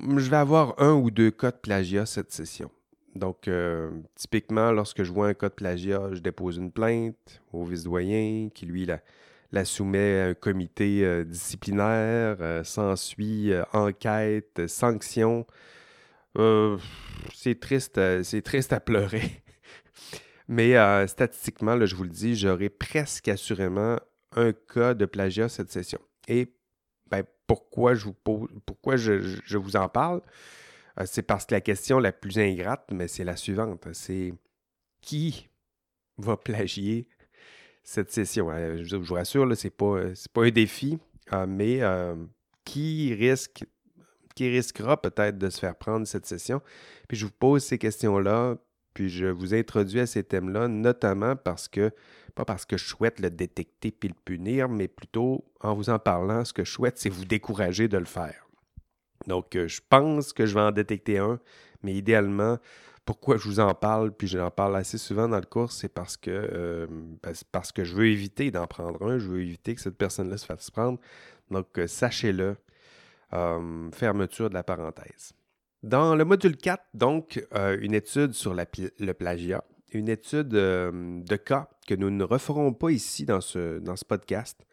je 0.00 0.30
vais 0.30 0.36
avoir 0.36 0.74
un 0.80 0.94
ou 0.94 1.10
deux 1.10 1.30
cas 1.30 1.50
de 1.50 1.56
plagiat 1.56 2.06
cette 2.06 2.32
session. 2.32 2.70
Donc, 3.14 3.46
euh, 3.46 3.90
typiquement, 4.14 4.72
lorsque 4.72 5.02
je 5.02 5.12
vois 5.12 5.28
un 5.28 5.34
cas 5.34 5.50
de 5.50 5.54
plagiat, 5.54 6.14
je 6.14 6.20
dépose 6.20 6.56
une 6.56 6.72
plainte 6.72 7.42
au 7.52 7.64
vice-doyen 7.64 8.48
qui, 8.54 8.64
lui, 8.64 8.86
la, 8.86 9.64
soumet 9.64 10.20
à 10.20 10.26
un 10.28 10.34
comité 10.34 11.04
euh, 11.04 11.24
disciplinaire, 11.24 12.38
euh, 12.40 12.64
s'ensuit 12.64 13.52
enquête, 13.72 14.62
sanction. 14.66 15.46
c'est 17.34 17.60
triste, 17.60 18.00
c'est 18.22 18.42
triste 18.42 18.72
à 18.72 18.80
pleurer. 18.80 19.42
Mais 20.48 21.06
statistiquement, 21.06 21.84
je 21.84 21.94
vous 21.94 22.04
le 22.04 22.10
dis, 22.10 22.34
j'aurai 22.34 22.70
presque 22.70 23.28
assurément 23.28 23.98
un 24.34 24.52
cas 24.52 24.94
de 24.94 25.04
plagiat 25.04 25.48
cette 25.50 25.70
session. 25.70 26.00
Et 26.28 26.54
ben, 27.10 27.24
pourquoi, 27.46 27.94
je 27.94 28.06
vous, 28.06 28.48
pourquoi 28.64 28.96
je 28.96 29.56
vous 29.56 29.76
en 29.76 29.88
parle? 29.88 30.22
Euh, 31.00 31.04
c'est 31.06 31.22
parce 31.22 31.46
que 31.46 31.54
la 31.54 31.60
question 31.60 31.98
la 31.98 32.12
plus 32.12 32.38
ingrate, 32.38 32.84
mais 32.92 33.08
c'est 33.08 33.24
la 33.24 33.36
suivante. 33.36 33.86
C'est 33.92 34.34
qui 35.00 35.48
va 36.18 36.36
plagier 36.36 37.08
cette 37.82 38.10
session? 38.10 38.50
Euh, 38.50 38.82
je, 38.84 38.96
vous 38.96 39.14
rassure, 39.14 39.56
ce 39.56 39.66
n'est 39.66 39.70
pas, 39.70 40.00
pas 40.32 40.44
un 40.44 40.50
défi, 40.50 40.98
euh, 41.32 41.46
mais 41.46 41.80
qui 42.64 43.14
risque 43.14 43.64
qui 44.34 44.48
risquera 44.48 45.00
peut-être 45.00 45.36
de 45.36 45.50
se 45.50 45.58
faire 45.58 45.76
prendre 45.76 46.06
cette 46.06 46.24
session? 46.24 46.62
Puis 47.06 47.18
je 47.18 47.26
vous 47.26 47.32
pose 47.32 47.62
ces 47.62 47.76
questions-là, 47.76 48.56
puis 48.94 49.10
je 49.10 49.26
vous 49.26 49.52
introduis 49.52 50.00
à 50.00 50.06
ces 50.06 50.24
thèmes-là, 50.24 50.68
notamment 50.68 51.36
parce 51.36 51.68
que, 51.68 51.90
pas 52.34 52.46
parce 52.46 52.64
que 52.64 52.78
je 52.78 52.86
souhaite 52.86 53.20
le 53.20 53.28
détecter 53.28 53.90
puis 53.90 54.08
le 54.08 54.14
punir, 54.24 54.70
mais 54.70 54.88
plutôt 54.88 55.44
en 55.60 55.74
vous 55.74 55.90
en 55.90 55.98
parlant, 55.98 56.46
ce 56.46 56.54
que 56.54 56.64
je 56.64 56.70
souhaite, 56.70 56.96
c'est 56.96 57.10
vous 57.10 57.26
décourager 57.26 57.88
de 57.88 57.98
le 57.98 58.06
faire. 58.06 58.46
Donc, 59.26 59.56
euh, 59.56 59.68
je 59.68 59.80
pense 59.88 60.32
que 60.32 60.46
je 60.46 60.54
vais 60.54 60.60
en 60.60 60.72
détecter 60.72 61.18
un, 61.18 61.38
mais 61.82 61.94
idéalement, 61.94 62.58
pourquoi 63.04 63.36
je 63.36 63.44
vous 63.44 63.60
en 63.60 63.74
parle, 63.74 64.12
puis 64.12 64.28
j'en 64.28 64.50
parle 64.50 64.76
assez 64.76 64.98
souvent 64.98 65.28
dans 65.28 65.38
le 65.38 65.46
cours, 65.46 65.72
c'est 65.72 65.88
parce 65.88 66.16
que, 66.16 66.30
euh, 66.30 66.86
ben, 67.22 67.32
parce 67.50 67.72
que 67.72 67.84
je 67.84 67.94
veux 67.94 68.06
éviter 68.06 68.50
d'en 68.50 68.66
prendre 68.66 69.02
un, 69.02 69.18
je 69.18 69.28
veux 69.28 69.42
éviter 69.42 69.74
que 69.74 69.80
cette 69.80 69.96
personne-là 69.96 70.36
se 70.36 70.46
fasse 70.46 70.70
prendre. 70.70 70.98
Donc, 71.50 71.78
euh, 71.78 71.86
sachez-le, 71.86 72.56
fermeture 73.94 74.50
de 74.50 74.54
la 74.54 74.62
parenthèse. 74.62 75.32
Dans 75.82 76.14
le 76.14 76.22
module 76.26 76.54
4, 76.54 76.84
donc, 76.92 77.42
une 77.80 77.94
étude 77.94 78.34
sur 78.34 78.54
le 78.54 79.12
plagiat, 79.14 79.64
une 79.94 80.10
étude 80.10 80.48
de 80.48 81.36
cas 81.36 81.70
que 81.86 81.94
nous 81.94 82.10
ne 82.10 82.24
referons 82.24 82.74
pas 82.74 82.90
ici 82.90 83.24
dans 83.24 83.40
ce, 83.40 83.78
dans 83.78 83.96
ce 83.96 84.04
podcast, 84.04 84.66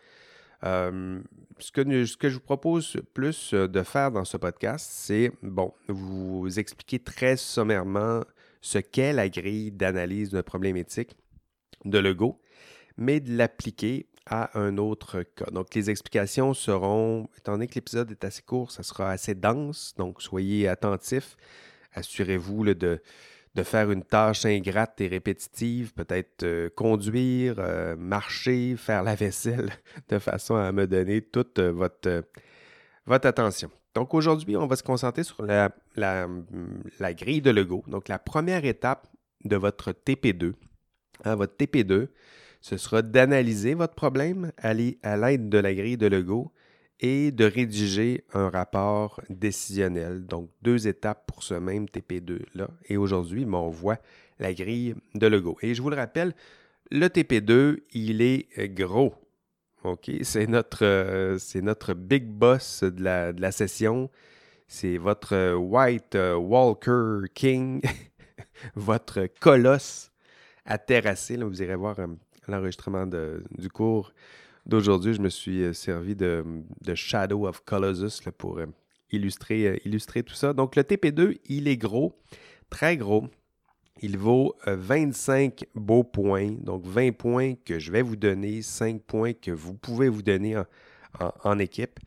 euh, 0.63 1.21
ce, 1.59 1.71
que, 1.71 2.05
ce, 2.05 2.17
que, 2.17 2.29
je 2.29 2.35
vous 2.35 2.41
propose 2.41 2.97
plus 3.13 3.53
euh, 3.53 3.67
de 3.67 3.83
faire 3.83 4.11
dans 4.11 4.25
ce 4.25 4.37
podcast, 4.37 4.89
c'est, 4.91 5.31
bon, 5.41 5.73
vous 5.87 6.59
expliquer 6.59 6.99
très 6.99 7.37
sommairement 7.37 8.21
ce 8.61 8.77
qu'est 8.79 9.13
la 9.13 9.29
grille 9.29 9.71
d'analyse 9.71 10.31
d'un 10.31 10.43
problème 10.43 10.75
éthique 10.75 11.15
de 11.85 11.97
Lego, 11.97 12.41
mais 12.97 13.19
de 13.21 13.35
l'appliquer 13.35 14.07
à 14.25 14.59
un 14.59 14.77
autre 14.77 15.23
cas. 15.23 15.49
Donc, 15.51 15.73
les 15.73 15.89
explications 15.89 16.53
seront, 16.53 17.29
étant 17.37 17.53
donné 17.53 17.67
que 17.67 17.75
l'épisode 17.75 18.11
est 18.11 18.23
assez 18.23 18.41
court, 18.41 18.71
ça 18.71 18.83
sera 18.83 19.11
assez 19.11 19.33
dense, 19.33 19.93
donc 19.97 20.21
soyez 20.21 20.67
attentifs. 20.67 21.37
Assurez-vous 21.93 22.65
de, 22.75 23.01
de 23.55 23.63
faire 23.63 23.91
une 23.91 24.03
tâche 24.03 24.45
ingrate 24.45 25.01
et 25.01 25.07
répétitive, 25.07 25.93
peut-être 25.93 26.43
euh, 26.43 26.69
conduire, 26.69 27.55
euh, 27.57 27.95
marcher, 27.95 28.75
faire 28.77 29.03
la 29.03 29.15
vaisselle, 29.15 29.71
de 30.09 30.19
façon 30.19 30.55
à 30.55 30.71
me 30.71 30.85
donner 30.87 31.21
toute 31.21 31.59
euh, 31.59 31.71
votre, 31.71 32.23
attention. 33.27 33.71
Donc 33.95 34.13
aujourd'hui, 34.13 34.55
on 34.55 34.67
va 34.67 34.75
se 34.75 34.83
concentrer 34.83 35.23
sur 35.23 35.43
la, 35.43 35.71
grille 37.13 37.41
de 37.41 37.49
Lego. 37.49 37.83
Donc 37.87 38.07
la 38.07 38.19
première 38.19 38.65
étape 38.65 39.07
de 39.43 39.55
votre 39.55 39.91
TP2. 39.91 40.53
Hein, 41.25 41.35
votre 41.35 41.55
TP2, 41.55 42.07
ce 42.61 42.77
sera 42.77 43.01
d'analyser 43.01 43.73
votre 43.73 43.95
problème 43.95 44.51
à 44.57 44.73
l'aide 44.73 45.49
de 45.49 45.57
la 45.57 45.73
grille 45.73 45.97
de 45.97 46.07
Lego 46.07 46.51
et 46.99 47.31
de 47.31 47.45
rédiger 47.45 48.25
un 48.33 48.49
rapport 48.49 49.21
décisionnel. 49.29 50.25
Donc, 50.25 50.49
deux 50.61 50.87
étapes 50.87 51.25
pour 51.27 51.43
ce 51.43 51.53
même 51.53 51.85
TP2-là. 51.85 52.69
Et 52.87 52.97
aujourd'hui, 52.97 53.45
on 53.45 53.69
voit 53.69 53.99
la 54.39 54.53
grille 54.53 54.95
de 55.15 55.27
Lego. 55.27 55.57
Et 55.61 55.73
je 55.73 55.81
vous 55.81 55.89
le 55.89 55.95
rappelle, 55.95 56.33
le 56.91 57.07
TP2, 57.07 57.79
il 57.93 58.21
est 58.21 58.47
gros. 58.73 59.13
OK? 59.83 60.11
C'est 60.23 60.47
notre, 60.47 60.83
euh, 60.83 61.37
notre 61.55 61.93
big 61.93 62.25
boss 62.25 62.83
de 62.83 63.03
la, 63.03 63.51
session. 63.51 64.09
C'est 64.67 64.97
votre 64.97 65.53
White 65.55 66.15
euh, 66.15 66.35
Walker 66.35 67.27
King, 67.33 67.81
votre 68.75 69.27
colosse 69.39 70.11
à 70.65 70.77
terrasser. 70.77 71.37
Là, 71.37 71.45
vous 71.45 71.61
irez 71.61 71.75
voir 71.75 71.97
euh, 71.99 72.07
l'enregistrement 72.47 73.07
du 73.07 73.69
cours 73.69 74.11
d'aujourd'hui. 74.65 75.13
Je 75.13 75.21
me 75.21 75.29
suis 75.29 75.73
servi 75.73 76.15
de, 76.15 76.43
Shadow 76.93 77.47
of 77.47 77.63
Colossus 77.65 78.21
pour 78.37 78.59
illustrer, 79.11 79.81
illustrer 79.85 80.23
tout 80.23 80.35
ça. 80.35 80.53
Donc, 80.53 80.75
le 80.75 80.83
TP2, 80.83 81.39
il 81.45 81.67
est 81.67 81.77
gros, 81.77 82.17
très 82.69 82.97
gros. 82.97 83.27
Il 84.01 84.17
vaut 84.17 84.55
25 84.65 85.63
euh, 85.63 85.65
beaux 85.75 86.03
points, 86.03 86.51
donc 86.51 86.85
20 86.85 87.11
points 87.11 87.55
que 87.55 87.79
je 87.79 87.91
vais 87.91 88.01
vous 88.01 88.15
donner, 88.15 88.61
5 88.61 89.01
points 89.01 89.33
que 89.33 89.51
vous 89.51 89.73
pouvez 89.73 90.07
vous 90.07 90.21
donner 90.21 90.55
en, 91.43 91.59
équipe. 91.59 91.99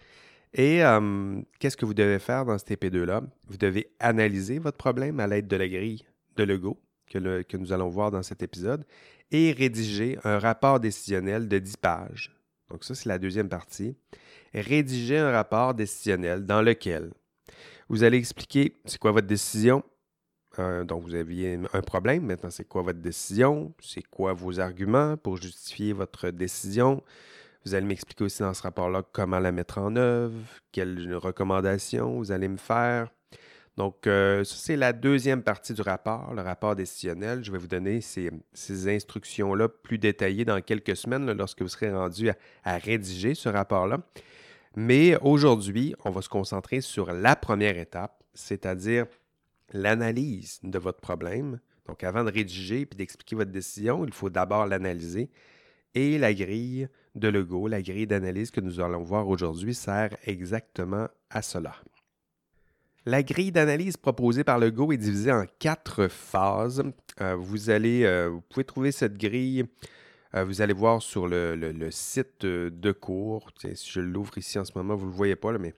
Et 0.54 0.82
euh, 0.84 1.40
qu'est-ce 1.58 1.76
que 1.76 1.84
vous 1.84 1.94
devez 1.94 2.18
faire 2.18 2.46
dans 2.46 2.56
ce 2.58 2.64
TP2-là? 2.64 3.22
Vous 3.48 3.58
devez 3.58 3.90
analyser 4.00 4.58
votre 4.58 4.78
problème 4.78 5.20
à 5.20 5.26
l'aide 5.26 5.48
de 5.48 5.56
la 5.56 5.68
grille 5.68 6.04
de 6.36 6.44
Lego 6.44 6.80
que 7.06 7.56
nous 7.58 7.72
allons 7.74 7.88
voir 7.88 8.10
dans 8.10 8.22
cet 8.22 8.42
épisode 8.42 8.86
et 9.30 9.52
rédiger 9.52 10.18
un 10.24 10.38
rapport 10.38 10.80
décisionnel 10.80 11.46
de 11.46 11.58
10 11.58 11.76
pages. 11.76 12.41
Donc 12.72 12.82
ça, 12.84 12.94
c'est 12.94 13.08
la 13.08 13.18
deuxième 13.18 13.48
partie. 13.48 13.94
Rédiger 14.52 15.18
un 15.18 15.30
rapport 15.30 15.74
décisionnel 15.74 16.44
dans 16.44 16.62
lequel 16.62 17.12
vous 17.88 18.02
allez 18.02 18.16
expliquer 18.18 18.80
c'est 18.86 18.98
quoi 18.98 19.12
votre 19.12 19.26
décision, 19.26 19.84
euh, 20.58 20.84
donc, 20.84 21.02
vous 21.02 21.14
aviez 21.14 21.58
un 21.72 21.80
problème. 21.80 22.26
Maintenant, 22.26 22.50
c'est 22.50 22.66
quoi 22.66 22.82
votre 22.82 23.00
décision? 23.00 23.72
C'est 23.80 24.02
quoi 24.02 24.32
vos 24.32 24.60
arguments 24.60 25.16
pour 25.16 25.36
justifier 25.36 25.92
votre 25.92 26.30
décision? 26.30 27.02
Vous 27.64 27.74
allez 27.74 27.86
m'expliquer 27.86 28.24
aussi 28.24 28.42
dans 28.42 28.52
ce 28.54 28.62
rapport-là 28.62 29.02
comment 29.12 29.38
la 29.38 29.52
mettre 29.52 29.78
en 29.78 29.94
œuvre, 29.96 30.36
quelles 30.72 31.14
recommandations 31.14 32.18
vous 32.18 32.32
allez 32.32 32.48
me 32.48 32.56
faire. 32.56 33.08
Donc, 33.78 34.06
euh, 34.06 34.44
c'est 34.44 34.76
la 34.76 34.92
deuxième 34.92 35.42
partie 35.42 35.72
du 35.72 35.80
rapport, 35.80 36.34
le 36.34 36.42
rapport 36.42 36.76
décisionnel. 36.76 37.42
Je 37.42 37.50
vais 37.50 37.58
vous 37.58 37.68
donner 37.68 38.02
ces, 38.02 38.30
instructions-là 38.88 39.68
plus 39.68 39.98
détaillées 39.98 40.44
dans 40.44 40.60
quelques 40.60 40.96
semaines 40.96 41.30
lorsque 41.32 41.62
vous 41.62 41.68
serez 41.68 41.90
rendu 41.90 42.30
à 42.64 42.76
rédiger 42.76 43.34
ce 43.34 43.48
rapport-là. 43.48 43.98
Mais 44.76 45.16
aujourd'hui, 45.22 45.94
on 46.04 46.10
va 46.10 46.20
se 46.20 46.28
concentrer 46.28 46.80
sur 46.82 47.12
la 47.12 47.34
première 47.34 47.78
étape, 47.78 48.22
c'est-à-dire 48.34 49.06
l'analyse 49.72 50.60
de 50.62 50.78
votre 50.78 51.00
problème. 51.00 51.58
Donc, 51.86 52.04
avant 52.04 52.24
de 52.24 52.30
rédiger 52.30 52.84
puis 52.84 52.96
d'expliquer 52.96 53.36
votre 53.36 53.50
décision, 53.50 54.04
il 54.04 54.12
faut 54.12 54.30
d'abord 54.30 54.66
l'analyser. 54.66 55.30
Et 55.94 56.18
la 56.18 56.32
grille 56.34 56.88
de 57.14 57.28
Lego, 57.28 57.68
la 57.68 57.82
grille 57.82 58.06
d'analyse 58.06 58.50
que 58.50 58.60
nous 58.60 58.80
allons 58.80 59.02
voir 59.02 59.28
aujourd'hui, 59.28 59.74
sert 59.74 60.16
exactement 60.26 61.08
à 61.30 61.42
cela. 61.42 61.74
La 63.04 63.24
grille 63.24 63.50
d'analyse 63.50 63.96
proposée 63.96 64.44
par 64.44 64.60
Lego 64.60 64.92
est 64.92 64.96
divisée 64.96 65.32
en 65.32 65.44
quatre 65.58 66.06
phases. 66.06 66.84
Euh, 67.20 67.36
euh, 67.36 68.28
vous 68.30 68.40
pouvez 68.42 68.64
trouver 68.64 68.92
cette 68.92 69.18
grille, 69.18 69.64
euh, 70.36 70.44
vous 70.44 70.60
allez 70.60 70.72
voir 70.72 71.02
sur 71.02 71.26
le, 71.26 71.90
site 71.90 72.46
de 72.46 72.92
cours. 72.92 73.50
si 73.58 73.90
je 73.90 74.00
l'ouvre 74.00 74.38
ici 74.38 74.56
en 74.60 74.64
ce 74.64 74.70
moment, 74.76 74.94
vous 74.94 75.06
ne 75.06 75.10
le 75.10 75.16
voyez 75.16 75.34
pas, 75.34 75.50
mais 75.58 75.74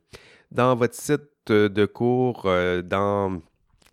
dans 0.53 0.77
votre 0.77 0.95
site 0.95 1.23
de 1.49 1.87
cours, 1.87 2.43
dans 2.85 3.41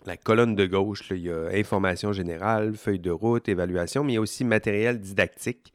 la 0.05 0.17
colonne 0.17 0.55
de 0.55 0.65
gauche, 0.65 1.09
il 1.11 1.19
y 1.19 1.31
a 1.31 1.47
information 1.53 2.11
générale, 2.11 2.75
feuille 2.75 2.99
de 2.99 3.11
route, 3.11 3.47
évaluation, 3.47 4.03
mais 4.03 4.13
il 4.13 4.15
y 4.15 4.17
a 4.17 4.21
aussi 4.21 4.43
matériel 4.43 4.99
didactique. 4.99 5.73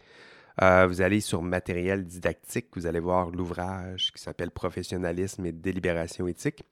Vous 0.60 1.00
allez 1.00 1.20
sur 1.20 1.40
matériel 1.40 2.04
didactique, 2.04 2.66
vous 2.76 2.86
allez 2.86 3.00
voir 3.00 3.30
l'ouvrage 3.30 4.12
qui 4.12 4.22
s'appelle 4.22 4.50
Professionnalisme 4.50 5.46
et 5.46 5.52
délibération 5.52 6.26
éthique. 6.28 6.62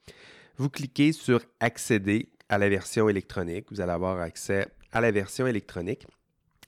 Vous 0.57 0.71
cliquez 0.71 1.13
sur 1.13 1.41
Accéder 1.59 2.29
à 2.49 2.59
la 2.59 2.69
version 2.69 3.09
électronique. 3.09 3.67
Vous 3.71 3.81
allez 3.81 3.91
avoir 3.91 4.21
accès 4.21 4.69
à 4.93 5.01
la 5.01 5.11
version 5.11 5.49
électronique. 5.49 6.07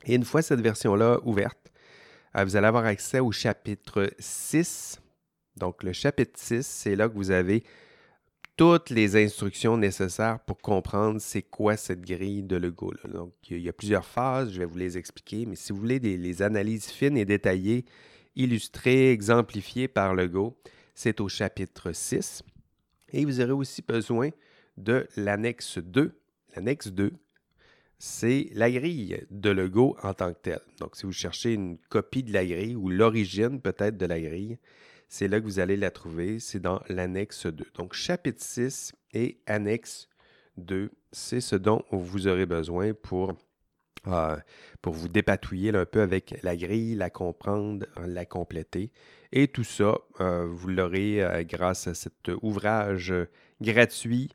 Et 0.04 0.14
une 0.16 0.24
fois 0.24 0.42
cette 0.42 0.60
version-là 0.60 1.20
ouverte, 1.24 1.70
euh, 2.36 2.44
vous 2.44 2.56
allez 2.56 2.66
avoir 2.66 2.84
accès 2.84 3.20
au 3.20 3.30
chapitre 3.30 4.10
6. 4.18 5.00
Donc, 5.56 5.84
le 5.84 5.92
chapitre 5.92 6.32
6, 6.34 6.66
c'est 6.66 6.96
là 6.96 7.08
que 7.08 7.14
vous 7.14 7.30
avez 7.30 7.62
toutes 8.56 8.90
les 8.90 9.22
instructions 9.22 9.76
nécessaires 9.76 10.40
pour 10.40 10.58
comprendre 10.58 11.20
c'est 11.20 11.42
quoi 11.42 11.76
cette 11.76 12.00
grille 12.00 12.42
de 12.42 12.56
Lego. 12.56 12.92
Donc, 13.04 13.34
il 13.50 13.60
y 13.60 13.68
a 13.68 13.72
plusieurs 13.72 14.04
phases, 14.04 14.52
je 14.52 14.58
vais 14.58 14.64
vous 14.64 14.78
les 14.78 14.98
expliquer, 14.98 15.46
mais 15.46 15.56
si 15.56 15.72
vous 15.72 15.78
voulez 15.78 16.00
des, 16.00 16.16
les 16.16 16.42
analyses 16.42 16.86
fines 16.86 17.16
et 17.16 17.24
détaillées, 17.24 17.84
illustrées, 18.34 19.12
exemplifiées 19.12 19.88
par 19.88 20.14
Lego, 20.14 20.58
c'est 20.94 21.20
au 21.20 21.28
chapitre 21.28 21.92
6. 21.92 22.42
Et 23.12 23.24
vous 23.24 23.40
aurez 23.40 23.52
aussi 23.52 23.82
besoin 23.82 24.30
de 24.76 25.06
l'annexe 25.16 25.78
2. 25.78 26.18
L'annexe 26.54 26.88
2, 26.88 27.12
c'est 27.98 28.48
la 28.52 28.70
grille 28.70 29.26
de 29.30 29.50
Lego 29.50 29.96
en 30.02 30.14
tant 30.14 30.32
que 30.32 30.38
telle. 30.40 30.60
Donc, 30.80 30.96
si 30.96 31.06
vous 31.06 31.12
cherchez 31.12 31.54
une 31.54 31.78
copie 31.88 32.22
de 32.22 32.32
la 32.32 32.44
grille 32.44 32.76
ou 32.76 32.88
l'origine 32.88 33.60
peut-être 33.60 33.96
de 33.96 34.06
la 34.06 34.20
grille, 34.20 34.58
c'est 35.08 35.28
là 35.28 35.40
que 35.40 35.44
vous 35.44 35.60
allez 35.60 35.76
la 35.76 35.90
trouver. 35.90 36.38
C'est 36.40 36.60
dans 36.60 36.82
l'annexe 36.88 37.46
2. 37.46 37.64
Donc, 37.74 37.94
chapitre 37.94 38.42
6 38.42 38.92
et 39.12 39.38
annexe 39.46 40.08
2, 40.58 40.90
c'est 41.12 41.40
ce 41.40 41.56
dont 41.56 41.84
vous 41.90 42.26
aurez 42.26 42.46
besoin 42.46 42.92
pour, 42.92 43.34
euh, 44.08 44.36
pour 44.82 44.94
vous 44.94 45.08
dépatouiller 45.08 45.74
un 45.74 45.84
peu 45.84 46.00
avec 46.00 46.38
la 46.42 46.56
grille, 46.56 46.94
la 46.94 47.10
comprendre, 47.10 47.86
la 48.04 48.24
compléter. 48.24 48.90
Et 49.32 49.48
tout 49.48 49.64
ça, 49.64 49.98
euh, 50.20 50.46
vous 50.50 50.68
l'aurez 50.68 51.22
euh, 51.22 51.42
grâce 51.44 51.86
à 51.88 51.94
cet 51.94 52.30
ouvrage 52.42 53.12
gratuit 53.60 54.30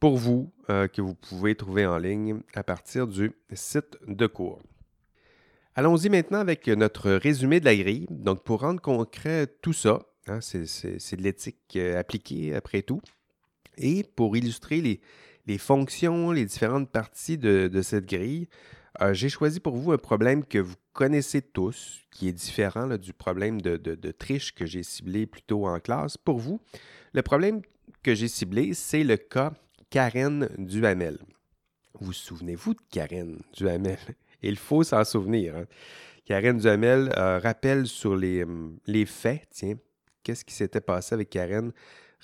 pour 0.00 0.16
vous 0.16 0.52
que 0.68 1.00
vous 1.00 1.14
pouvez 1.14 1.54
trouver 1.54 1.86
en 1.86 1.96
ligne 1.96 2.40
à 2.54 2.62
partir 2.62 3.06
du 3.06 3.32
site 3.54 3.96
de 4.06 4.26
cours. 4.26 4.60
Allons-y 5.76 6.08
maintenant 6.08 6.38
avec 6.38 6.68
notre 6.68 7.10
résumé 7.10 7.58
de 7.58 7.64
la 7.64 7.74
grille. 7.74 8.06
Donc, 8.08 8.44
pour 8.44 8.60
rendre 8.60 8.80
concret 8.80 9.48
tout 9.60 9.72
ça, 9.72 10.02
hein, 10.28 10.40
c'est 10.40 11.16
de 11.16 11.22
l'éthique 11.22 11.74
euh, 11.74 11.98
appliquée 11.98 12.54
après 12.54 12.82
tout. 12.82 13.00
Et 13.76 14.04
pour 14.04 14.36
illustrer 14.36 15.00
les, 15.46 15.58
fonctions, 15.58 16.30
les 16.30 16.44
différentes 16.44 16.92
parties 16.92 17.38
de, 17.38 17.82
cette 17.82 18.06
grille, 18.06 18.46
euh, 19.00 19.12
j'ai 19.12 19.28
choisi 19.28 19.60
pour 19.60 19.76
vous 19.76 19.92
un 19.92 19.98
problème 19.98 20.44
que 20.44 20.58
vous 20.58 20.76
connaissez 20.92 21.42
tous, 21.42 22.02
qui 22.10 22.28
est 22.28 22.32
différent 22.32 22.96
du 22.96 23.12
problème 23.12 23.60
de, 23.60 24.10
triche 24.12 24.54
que 24.54 24.66
j'ai 24.66 24.82
ciblé 24.82 25.26
plus 25.26 25.42
tôt 25.42 25.66
en 25.66 25.80
classe. 25.80 26.16
Pour 26.16 26.38
vous, 26.38 26.60
le 27.12 27.22
problème 27.22 27.62
que 28.02 28.14
j'ai 28.14 28.28
ciblé, 28.28 28.74
c'est 28.74 29.04
le 29.04 29.16
cas 29.16 29.52
Karen 29.90 30.48
Duhamel. 30.58 31.18
Vous 32.00 32.12
souvenez-vous 32.12 32.74
de 32.74 32.80
Karen 32.90 33.40
Duhamel? 33.52 33.98
Il 34.42 34.56
faut 34.56 34.82
s'en 34.82 35.04
souvenir. 35.04 35.56
Hein. 35.56 35.64
Karen 36.24 36.58
Duhamel 36.58 37.12
euh, 37.16 37.38
rappelle 37.38 37.86
sur 37.86 38.16
les, 38.16 38.44
hum, 38.44 38.78
les 38.86 39.06
faits, 39.06 39.42
tiens, 39.50 39.74
qu'est-ce 40.22 40.44
qui 40.44 40.54
s'était 40.54 40.80
passé 40.80 41.14
avec 41.14 41.30
Karen? 41.30 41.72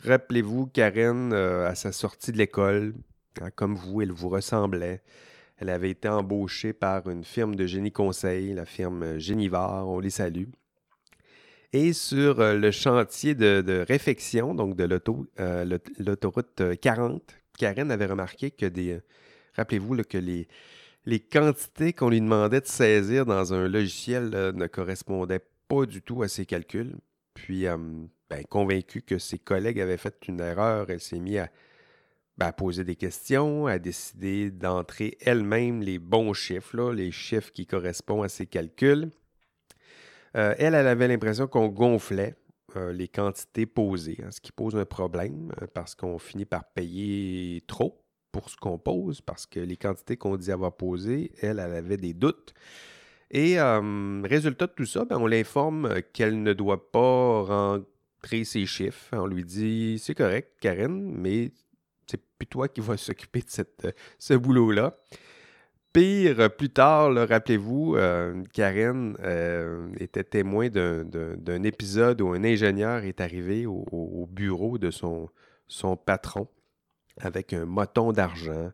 Rappelez-vous, 0.04 0.66
Karen, 0.66 1.32
euh, 1.32 1.68
à 1.68 1.74
sa 1.74 1.92
sortie 1.92 2.32
de 2.32 2.38
l'école, 2.38 2.94
hein, 3.40 3.50
comme 3.54 3.74
vous, 3.74 4.00
elle 4.00 4.12
vous 4.12 4.28
ressemblait. 4.28 5.02
Elle 5.60 5.68
avait 5.68 5.90
été 5.90 6.08
embauchée 6.08 6.72
par 6.72 7.08
une 7.10 7.22
firme 7.22 7.54
de 7.54 7.66
génie 7.66 7.92
conseil, 7.92 8.54
la 8.54 8.64
firme 8.64 9.18
Génivard, 9.18 9.88
on 9.88 10.00
les 10.00 10.10
salue. 10.10 10.46
Et 11.74 11.92
sur 11.92 12.40
euh, 12.40 12.56
le 12.56 12.70
chantier 12.70 13.34
de, 13.34 13.84
réfection, 13.86 14.54
donc 14.54 14.74
de 14.74 14.84
l'autoroute 15.98 16.62
40, 16.80 17.22
Karen 17.58 17.90
avait 17.90 18.06
remarqué 18.06 18.50
que 18.50 18.64
des. 18.64 18.98
Rappelez-vous 19.54 19.96
que 20.04 20.18
les, 20.18 21.20
quantités 21.20 21.92
qu'on 21.92 22.08
lui 22.08 22.20
demandait 22.20 22.62
de 22.62 22.66
saisir 22.66 23.26
dans 23.26 23.52
un 23.52 23.68
logiciel 23.68 24.30
ne 24.30 24.66
correspondaient 24.66 25.44
pas 25.68 25.84
du 25.84 26.00
tout 26.00 26.22
à 26.22 26.28
ses 26.28 26.46
calculs. 26.46 26.96
Puis, 27.34 27.66
euh, 27.66 27.76
ben, 28.30 28.44
convaincue 28.48 29.02
que 29.02 29.18
ses 29.18 29.38
collègues 29.38 29.80
avaient 29.80 29.98
fait 29.98 30.16
une 30.26 30.40
erreur, 30.40 30.88
elle 30.88 31.00
s'est 31.00 31.20
mise 31.20 31.36
ben, 31.36 31.48
à, 32.40 32.52
poser 32.52 32.84
des 32.84 32.96
questions, 32.96 33.66
à 33.66 33.78
décider 33.78 34.50
d'entrer 34.50 35.16
elle-même 35.20 35.82
les 35.82 35.98
bons 35.98 36.32
chiffres, 36.32 36.92
les 36.92 37.10
chiffres 37.10 37.52
qui 37.52 37.66
correspondent 37.66 38.24
à 38.24 38.28
ses 38.28 38.46
calculs. 38.46 39.10
Euh, 40.36 40.54
elle, 40.58 40.74
elle 40.74 40.86
avait 40.86 41.08
l'impression 41.08 41.46
qu'on 41.46 41.68
gonflait 41.68 42.36
les 42.92 43.08
quantités 43.08 43.66
posées, 43.66 44.18
hein, 44.24 44.30
ce 44.30 44.40
qui 44.40 44.52
pose 44.52 44.76
un 44.76 44.84
problème 44.84 45.50
parce 45.74 45.96
qu'on 45.96 46.18
finit 46.18 46.44
par 46.44 46.64
payer 46.64 47.62
trop 47.66 48.00
pour 48.30 48.48
ce 48.48 48.56
qu'on 48.56 48.78
pose, 48.78 49.20
parce 49.20 49.44
que 49.44 49.58
les 49.58 49.76
quantités 49.76 50.16
qu'on 50.16 50.36
dit 50.36 50.52
avoir 50.52 50.76
posées, 50.76 51.32
elle, 51.40 51.58
elle 51.58 51.74
avait 51.74 51.96
des 51.96 52.14
doutes. 52.14 52.54
Et 53.30 53.60
résultat 54.24 54.66
de 54.66 54.72
tout 54.72 54.86
ça, 54.86 55.04
ben, 55.04 55.18
on 55.18 55.26
l'informe 55.26 56.02
qu'elle 56.12 56.42
ne 56.42 56.52
doit 56.52 56.90
pas 56.90 57.42
rentrer 57.42 58.44
ses 58.44 58.66
chiffres. 58.66 59.08
On 59.12 59.26
lui 59.26 59.44
dit 59.44 59.98
c'est 60.00 60.14
correct, 60.14 60.52
Karen, 60.60 61.12
mais 61.16 61.52
c'est 62.10 62.20
plus 62.38 62.46
toi 62.46 62.68
qui 62.68 62.80
vas 62.80 62.96
s'occuper 62.96 63.40
de 63.40 63.50
cette, 63.50 63.86
ce 64.18 64.34
boulot-là. 64.34 64.96
Pire, 65.92 66.54
plus 66.56 66.70
tard, 66.70 67.12
rappelez-vous, 67.12 67.96
euh, 67.96 68.44
Karen 68.52 69.16
euh, 69.24 69.88
était 69.98 70.22
témoin 70.22 70.68
d'un 70.68 71.62
épisode 71.64 72.20
où 72.20 72.28
un 72.28 72.44
ingénieur 72.44 73.02
est 73.02 73.20
arrivé 73.20 73.66
au, 73.66 74.28
bureau 74.30 74.78
de 74.78 74.92
son, 74.92 75.28
patron 76.06 76.46
avec 77.20 77.52
un 77.52 77.64
moton 77.64 78.12
d'argent. 78.12 78.70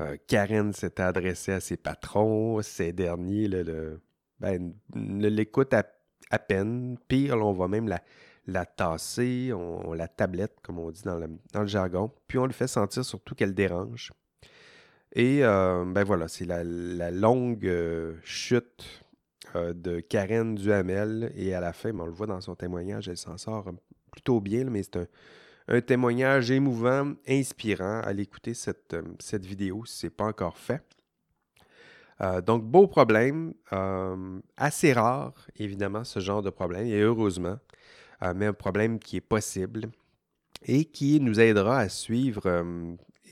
Euh, 0.00 0.16
Karen 0.26 0.72
s'était 0.72 1.04
adressée 1.04 1.52
à 1.52 1.60
ses 1.60 1.76
patrons. 1.76 2.60
Ces 2.60 2.92
derniers 2.92 3.46
le, 3.46 4.00
ben, 4.40 4.72
ne 4.96 5.28
l'écoutent 5.28 5.74
à, 5.74 5.84
peine. 6.40 6.98
Pire, 7.06 7.36
on 7.36 7.52
va 7.52 7.68
même 7.68 7.86
la, 7.86 8.02
la 8.46 8.66
tasser, 8.66 9.52
on, 9.54 9.92
la 9.92 10.08
tablette, 10.08 10.56
comme 10.62 10.78
on 10.78 10.90
dit 10.90 11.02
dans 11.02 11.18
le, 11.18 11.28
le 11.54 11.66
jargon. 11.66 12.10
Puis 12.26 12.38
on 12.38 12.46
lui 12.46 12.54
fait 12.54 12.66
sentir 12.66 13.04
surtout 13.04 13.34
qu'elle 13.34 13.54
dérange. 13.54 14.10
Et 15.14 15.44
euh, 15.44 15.84
ben 15.86 16.04
voilà, 16.04 16.26
c'est 16.26 16.46
la, 16.46 16.62
longue 17.10 17.66
euh, 17.66 18.14
chute 18.24 19.04
euh, 19.54 19.74
de 19.74 20.00
Karen 20.00 20.54
Duhamel. 20.54 21.32
Et 21.36 21.54
à 21.54 21.60
la 21.60 21.72
fin, 21.72 21.92
ben, 21.92 22.00
on 22.00 22.06
le 22.06 22.12
voit 22.12 22.26
dans 22.26 22.40
son 22.40 22.54
témoignage, 22.54 23.08
elle 23.08 23.18
s'en 23.18 23.36
sort 23.36 23.70
plutôt 24.10 24.40
bien, 24.40 24.64
mais 24.64 24.82
c'est 24.82 24.96
un, 25.68 25.80
témoignage 25.82 26.50
émouvant, 26.50 27.12
inspirant. 27.28 28.00
Allez 28.04 28.22
écouter 28.22 28.54
cette, 28.54 28.96
cette 29.20 29.44
vidéo 29.44 29.84
si 29.84 29.98
ce 29.98 30.06
n'est 30.06 30.10
pas 30.10 30.24
encore 30.24 30.56
fait. 30.56 30.82
donc, 32.46 32.64
beau 32.64 32.86
problème, 32.86 33.52
assez 34.56 34.92
rare, 34.92 35.34
évidemment, 35.56 36.04
ce 36.04 36.20
genre 36.20 36.42
de 36.42 36.50
problème, 36.50 36.86
et 36.86 37.00
heureusement, 37.00 37.58
mais 38.34 38.46
un 38.46 38.52
problème 38.52 38.98
qui 38.98 39.16
est 39.16 39.20
possible 39.20 39.88
et 40.64 40.84
qui 40.84 41.20
nous 41.20 41.40
aidera 41.40 41.78
à 41.78 41.88
suivre 41.88 42.64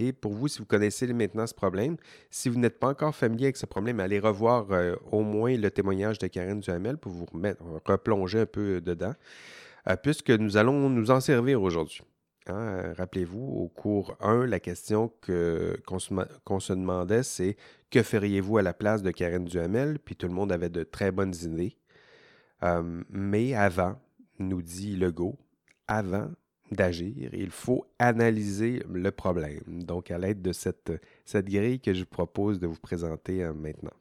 et 0.00 0.14
pour 0.14 0.32
vous, 0.32 0.48
si 0.48 0.58
vous 0.58 0.64
connaissez 0.64 1.12
maintenant 1.12 1.46
ce 1.46 1.54
problème, 1.54 1.96
si 2.30 2.48
vous 2.48 2.58
n'êtes 2.58 2.78
pas 2.78 2.88
encore 2.88 3.14
familier 3.14 3.46
avec 3.46 3.58
ce 3.58 3.66
problème, 3.66 4.00
allez 4.00 4.18
revoir 4.18 4.66
euh, 4.70 4.96
au 5.12 5.20
moins 5.20 5.54
le 5.54 5.70
témoignage 5.70 6.18
de 6.18 6.26
Karen 6.26 6.58
Duhamel 6.58 6.96
pour 6.96 7.12
vous 7.12 7.26
remettre, 7.26 7.62
replonger 7.84 8.40
un 8.40 8.46
peu 8.46 8.80
dedans, 8.80 9.12
euh, 9.88 9.96
puisque 10.02 10.30
nous 10.30 10.56
allons 10.56 10.88
nous 10.88 11.10
en 11.10 11.20
servir 11.20 11.60
aujourd'hui. 11.60 12.02
Hein. 12.46 12.54
Euh, 12.54 12.94
rappelez-vous, 12.96 13.44
au 13.44 13.68
cours 13.68 14.16
1, 14.20 14.46
la 14.46 14.58
question 14.58 15.12
qu'on 15.86 15.98
se, 15.98 16.72
demandait, 16.72 17.22
c'est 17.22 17.56
que 17.90 18.02
feriez-vous 18.02 18.56
à 18.56 18.62
la 18.62 18.72
place 18.72 19.02
de 19.02 19.10
Karen 19.10 19.44
Duhamel? 19.44 19.98
Puis 19.98 20.16
tout 20.16 20.28
le 20.28 20.34
monde 20.34 20.50
avait 20.50 20.70
de 20.70 20.82
très 20.82 21.12
bonnes 21.12 21.34
idées. 21.42 21.76
mais 23.10 23.54
avant, 23.54 23.98
nous 24.40 24.62
dit 24.62 24.96
Legault, 24.96 25.38
avant, 25.86 26.30
d'agir. 26.70 27.30
Il 27.32 27.50
faut 27.50 27.84
analyser 27.98 28.82
le 28.90 29.10
problème. 29.10 29.82
Donc, 29.82 30.10
à 30.10 30.18
l'aide 30.18 30.42
de 30.42 30.52
cette, 30.52 30.92
grille 31.34 31.80
que 31.80 31.92
je 31.92 32.00
vous 32.00 32.06
propose 32.06 32.60
de 32.60 32.66
vous 32.66 32.78
présenter 32.78 33.42
euh, 33.42 33.52
maintenant. 33.52 33.92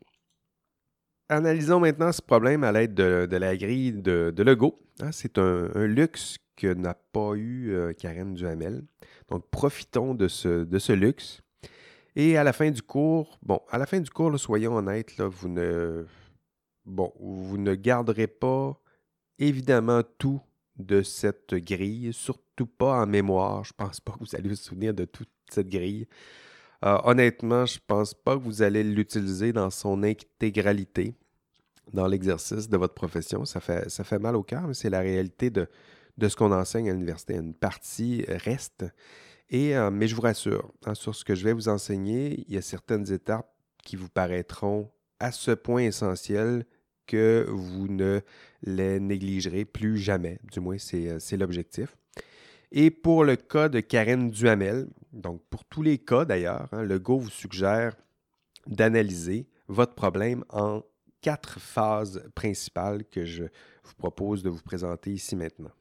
Analysons 1.29 1.79
maintenant 1.79 2.11
ce 2.11 2.21
problème 2.21 2.63
à 2.63 2.71
l'aide 2.71 2.95
de, 2.95 3.35
la 3.35 3.55
grille 3.55 3.93
de, 3.93 4.33
de 4.35 4.43
Lego. 4.43 4.79
Hein, 5.01 5.11
c'est 5.11 5.37
un, 5.37 5.85
luxe 5.85 6.37
que 6.55 6.73
n'a 6.73 6.95
pas 6.95 7.35
eu 7.35 7.71
euh, 7.71 7.93
Karen 7.93 8.33
Duhamel. 8.33 8.83
Donc, 9.29 9.47
profitons 9.49 10.15
de 10.15 10.27
ce, 10.27 10.91
luxe. 10.91 11.41
Et 12.15 12.37
à 12.37 12.43
la 12.43 12.53
fin 12.53 12.71
du 12.71 12.81
cours, 12.81 13.37
bon, 13.43 13.61
à 13.69 13.77
la 13.77 13.85
fin 13.85 13.99
du 13.99 14.09
cours, 14.09 14.37
soyons 14.39 14.75
honnêtes, 14.75 15.13
vous 15.19 15.47
ne 15.47 16.05
garderez 17.75 18.27
pas 18.27 18.81
évidemment 19.39 20.01
tout 20.17 20.41
de 20.77 21.01
cette 21.01 21.55
grille, 21.55 22.13
surtout 22.13 22.67
pas 22.67 23.01
en 23.01 23.07
mémoire. 23.07 23.63
Je 23.63 23.73
pense 23.73 23.99
pas 23.99 24.13
que 24.13 24.19
vous 24.19 24.35
allez 24.35 24.49
vous 24.49 24.55
souvenir 24.55 24.93
de 24.93 25.05
toute 25.05 25.29
cette 25.49 25.69
grille. 25.69 26.07
Euh, 26.85 26.97
honnêtement, 27.03 27.65
je 27.65 27.79
pense 27.85 28.13
pas 28.13 28.37
que 28.37 28.43
vous 28.43 28.61
allez 28.61 28.83
l'utiliser 28.83 29.51
dans 29.51 29.69
son 29.69 30.03
intégralité 30.03 31.15
dans 31.91 32.07
l'exercice 32.07 32.69
de 32.69 32.77
votre 32.77 32.93
profession. 32.93 33.45
Ça 33.45 33.59
fait, 33.59 34.19
mal 34.19 34.35
au 34.35 34.43
cœur, 34.43 34.67
mais 34.67 34.73
c'est 34.73 34.89
la 34.89 34.99
réalité 34.99 35.49
de, 35.49 35.67
de 36.17 36.29
ce 36.29 36.35
qu'on 36.35 36.51
enseigne 36.51 36.89
à 36.89 36.93
l'université. 36.93 37.35
Une 37.35 37.53
partie 37.53 38.23
reste. 38.27 38.85
Et, 39.49 39.75
euh, 39.75 39.89
mais 39.89 40.07
je 40.07 40.15
vous 40.15 40.21
rassure, 40.21 40.71
hein, 40.85 40.93
sur 40.93 41.15
ce 41.15 41.25
que 41.25 41.35
je 41.35 41.43
vais 41.43 41.53
vous 41.53 41.67
enseigner, 41.67 42.45
il 42.47 42.53
y 42.53 42.57
a 42.57 42.61
certaines 42.61 43.11
étapes 43.11 43.51
qui 43.83 43.95
vous 43.95 44.09
paraîtront 44.09 44.91
à 45.19 45.31
ce 45.31 45.51
point 45.51 45.81
essentielles 45.81 46.65
que 47.09 47.47
vous 47.49 47.87
ne 47.87 48.21
les 48.61 48.99
négligerez 48.99 49.65
plus 49.65 49.97
jamais. 49.97 50.39
Du 50.51 50.59
moins, 50.59 50.77
c'est 50.77 51.09
euh, 51.09 51.37
l'objectif. 51.37 51.97
Et 52.71 52.91
pour 52.91 53.23
le 53.23 53.35
cas 53.35 53.67
de 53.67 53.79
Karen 53.79 54.29
Duhamel, 54.29 54.87
donc 55.11 55.41
pour 55.49 55.65
tous 55.65 55.81
les 55.81 55.97
cas 55.97 56.23
d'ailleurs, 56.23 56.67
hein, 56.71 56.83
le 56.83 56.99
Go 56.99 57.17
vous 57.17 57.31
suggère 57.31 57.95
d'analyser 58.67 59.47
votre 59.67 59.95
problème 59.95 60.45
en 60.49 60.83
quatre 61.21 61.59
phases 61.59 62.23
principales 62.35 63.03
que 63.05 63.25
je 63.25 63.45
vous 63.83 63.95
propose 63.97 64.43
de 64.43 64.51
vous 64.51 64.61
présenter 64.61 65.11
ici 65.11 65.35
maintenant. 65.35 65.71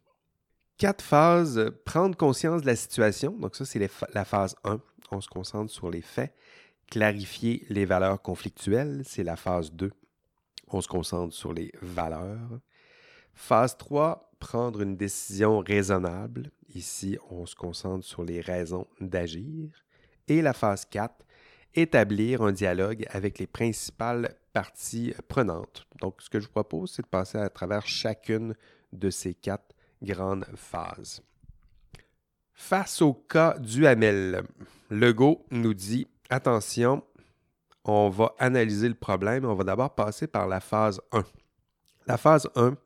Quatre 0.79 1.05
phases, 1.05 1.71
prendre 1.85 2.17
conscience 2.17 2.63
de 2.63 2.67
la 2.67 2.77
situation, 2.77 3.33
donc 3.33 3.55
ça 3.55 3.67
c'est 3.67 3.91
la 4.15 4.25
phase 4.25 4.57
1, 4.65 4.81
on 5.11 5.21
se 5.21 5.29
concentre 5.29 5.71
sur 5.71 5.91
les 5.91 6.01
faits. 6.01 6.33
Clarifier 6.91 7.67
les 7.69 7.85
valeurs 7.85 8.23
conflictuelles, 8.23 9.03
c'est 9.05 9.25
la 9.25 9.37
phase 9.37 9.73
2 9.73 9.91
on 10.75 10.81
se 10.81 10.89
concentre 10.89 11.35
sur 11.35 11.53
les 11.53 11.73
valeurs. 11.81 12.61
Phase 13.35 13.77
3, 13.77 14.33
prendre 14.39 14.83
une 14.83 14.97
décision 14.97 15.61
raisonnable. 15.61 16.51
Ici, 16.75 17.19
on 17.31 17.47
se 17.47 17.55
concentre 17.55 18.05
sur 18.05 18.25
les 18.25 18.41
raisons 18.41 18.87
d'agir. 19.01 19.71
Et 20.27 20.43
la 20.43 20.53
phase 20.53 20.85
4, 20.85 21.25
établir 21.75 22.43
un 22.43 22.53
dialogue 22.53 23.07
avec 23.11 23.39
les 23.39 23.47
principales 23.47 24.35
parties 24.53 25.15
prenantes. 25.29 25.87
Donc, 26.01 26.21
ce 26.21 26.29
que 26.29 26.41
je 26.41 26.47
vous 26.47 26.53
propose, 26.53 26.93
c'est 26.93 27.03
de 27.03 27.09
passer 27.09 27.39
à 27.39 27.49
travers 27.49 27.87
chacune 27.87 28.55
de 28.93 29.11
ces 29.11 29.35
quatre 29.35 29.75
grandes 30.03 30.47
phases. 30.55 31.23
Face 32.55 33.03
au 33.03 33.15
cas 33.15 33.57
du 33.59 33.87
Hamel, 33.87 34.43
Legault 34.91 35.47
nous 35.51 35.75
dit 35.75 36.09
attention, 36.29 37.05
on 37.89 38.11
va 38.11 38.35
analyser 38.39 38.89
le 38.89 38.95
problème. 38.95 39.45
On 39.45 39.55
va 39.55 39.65
d'abord 39.65 39.95
passer 39.95 40.27
par 40.27 40.47
la 40.47 40.61
phase 40.61 41.01
1. 41.13 41.25
La 42.07 42.17
phase 42.17 42.49
1, 42.55 42.77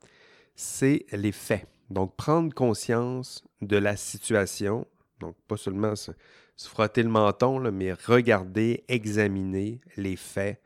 c'est 0.55 1.07
les 1.13 1.33
faits. 1.33 1.67
Donc, 1.91 2.17
prendre 2.17 2.55
conscience 2.55 3.45
de 3.61 3.77
la 3.77 3.97
situation. 3.97 4.87
Donc, 5.21 5.37
pas 5.47 5.57
seulement 5.57 5.97
se, 5.97 6.13
frotter 6.57 7.03
le 7.03 7.09
menton, 7.09 7.59
mais 7.73 7.93
regarder, 7.93 8.85
examiner 8.87 9.81
les 9.97 10.17
faits 10.17 10.63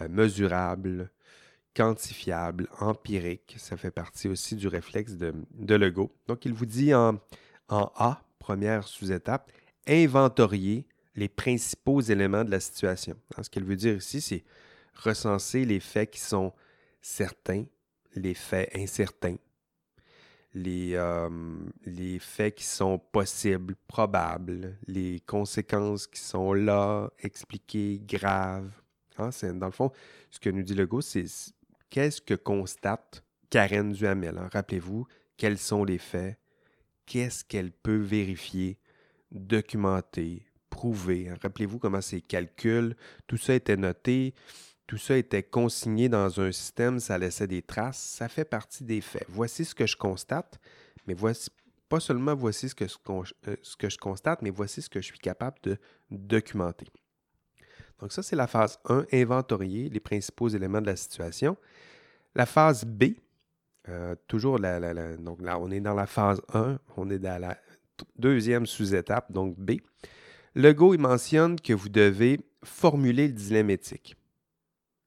euh, 0.00 0.08
mesurables, 0.08 1.10
quantifiables, 1.74 2.68
empiriques. 2.80 3.56
Ça 3.58 3.76
fait 3.76 3.90
partie 3.90 4.28
aussi 4.28 4.56
du 4.56 4.68
réflexe 4.68 5.12
de, 5.12 5.34
de 5.52 5.74
Legault. 5.74 6.14
Donc, 6.26 6.46
il 6.46 6.54
vous 6.54 6.66
dit 6.66 6.94
en, 6.94 7.20
en 7.68 7.92
A, 7.96 8.22
première 8.38 8.88
sous-étape, 8.88 9.52
inventorier 9.86 10.86
les 11.16 11.28
principaux 11.28 12.00
éléments 12.00 12.44
de 12.44 12.50
la 12.50 12.60
situation. 12.60 13.16
ce 13.40 13.48
qu'elle 13.48 13.64
veut 13.64 13.76
dire 13.76 13.96
ici, 13.96 14.20
c'est 14.20 14.44
recenser 14.94 15.64
les 15.64 15.80
faits 15.80 16.10
qui 16.10 16.20
sont 16.20 16.52
certains, 17.00 17.64
les 18.14 18.34
faits 18.34 18.70
incertains, 18.74 19.36
les, 20.54 20.94
euh, 20.94 22.18
faits 22.20 22.54
qui 22.54 22.64
sont 22.64 22.98
possibles, 22.98 23.74
probables, 23.88 24.78
les 24.86 25.20
conséquences 25.20 26.06
qui 26.06 26.20
sont 26.20 26.52
là, 26.52 27.10
expliquées, 27.18 28.00
graves. 28.04 28.70
Hein, 29.18 29.30
dans 29.54 29.66
le 29.66 29.72
fond, 29.72 29.92
ce 30.30 30.40
que 30.40 30.50
nous 30.50 30.62
dit 30.62 30.74
Legault, 30.74 31.00
c'est 31.00 31.26
qu'est-ce 31.90 32.20
que 32.20 32.34
constate 32.34 33.24
Karen 33.50 33.92
Duhamel? 33.92 34.40
Rappelez-vous, 34.52 35.06
quels 35.36 35.58
sont 35.58 35.84
les 35.84 35.98
faits, 35.98 36.38
qu'est-ce 37.06 37.44
qu'elle 37.44 37.70
peut 37.70 38.00
vérifier, 38.00 38.78
documenter, 39.30 40.46
Hein. 41.28 41.36
Rappelez-vous 41.42 41.78
comment 41.78 42.00
ces 42.00 42.20
calculs, 42.20 42.96
tout 43.26 43.36
ça 43.36 43.54
était 43.54 43.76
noté, 43.76 44.34
tout 44.86 44.98
ça 44.98 45.16
était 45.16 45.42
consigné 45.42 46.08
dans 46.08 46.40
un 46.40 46.52
système, 46.52 47.00
ça 47.00 47.16
laissait 47.18 47.46
des 47.46 47.62
traces, 47.62 47.98
ça 47.98 48.28
fait 48.28 48.44
partie 48.44 48.84
des 48.84 49.00
faits. 49.00 49.26
Voici 49.28 49.64
ce 49.64 49.74
que 49.74 49.86
je 49.86 49.96
constate, 49.96 50.58
mais 51.06 51.14
voici 51.14 51.50
pas 51.88 52.00
seulement 52.00 52.34
voici 52.34 52.68
ce 52.68 52.74
que, 52.74 52.84
euh, 52.84 53.56
je 53.62 53.98
constate, 53.98 54.42
mais 54.42 54.50
voici 54.50 54.82
ce 54.82 54.88
que 54.88 55.00
je 55.00 55.06
suis 55.06 55.18
capable 55.18 55.56
de 55.62 55.78
documenter. 56.10 56.86
Donc 58.00 58.12
ça, 58.12 58.22
c'est 58.22 58.36
la 58.36 58.46
phase 58.46 58.78
1, 58.88 59.06
inventorier 59.12 59.88
les 59.88 60.00
principaux 60.00 60.48
éléments 60.48 60.80
de 60.80 60.86
la 60.86 60.96
situation. 60.96 61.56
La 62.34 62.46
phase 62.46 62.84
B, 62.84 63.14
Euh, 63.88 64.14
toujours, 64.28 64.58
donc 65.18 65.42
là, 65.42 65.58
on 65.58 65.70
est 65.70 65.80
dans 65.80 65.92
la 65.92 66.06
phase 66.06 66.40
1, 66.54 66.78
on 66.96 67.10
est 67.10 67.18
dans 67.18 67.38
la 67.38 67.58
deuxième 68.16 68.64
sous-étape, 68.64 69.30
donc 69.30 69.58
B. 69.58 69.72
Le 70.56 70.72
Go, 70.72 70.94
il 70.94 71.00
mentionne 71.00 71.58
que 71.58 71.72
vous 71.72 71.88
devez 71.88 72.40
formuler 72.62 73.26
le 73.26 73.34
dilemme 73.34 73.70
éthique. 73.70 74.16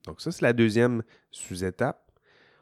Donc 0.04 0.20
ça, 0.20 0.32
c'est 0.32 0.42
la 0.42 0.52
deuxième 0.52 1.04
sous-étape. 1.32 2.12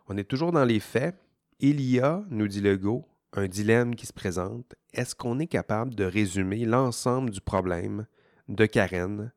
On 0.07 0.17
est 0.17 0.23
toujours 0.23 0.51
dans 0.51 0.65
les 0.65 0.79
faits. 0.79 1.15
Il 1.59 1.81
y 1.81 1.99
a, 1.99 2.23
nous 2.29 2.47
dit 2.47 2.61
le 2.61 2.77
Go, 2.77 3.07
un 3.33 3.47
dilemme 3.47 3.95
qui 3.95 4.05
se 4.05 4.13
présente. 4.13 4.75
Est-ce 4.93 5.15
qu'on 5.15 5.39
est 5.39 5.47
capable 5.47 5.95
de 5.95 6.03
résumer 6.03 6.63
l'ensemble 6.65 7.31
du 7.31 7.41
problème 7.41 8.05
de 8.49 8.67
Karen 8.67 9.31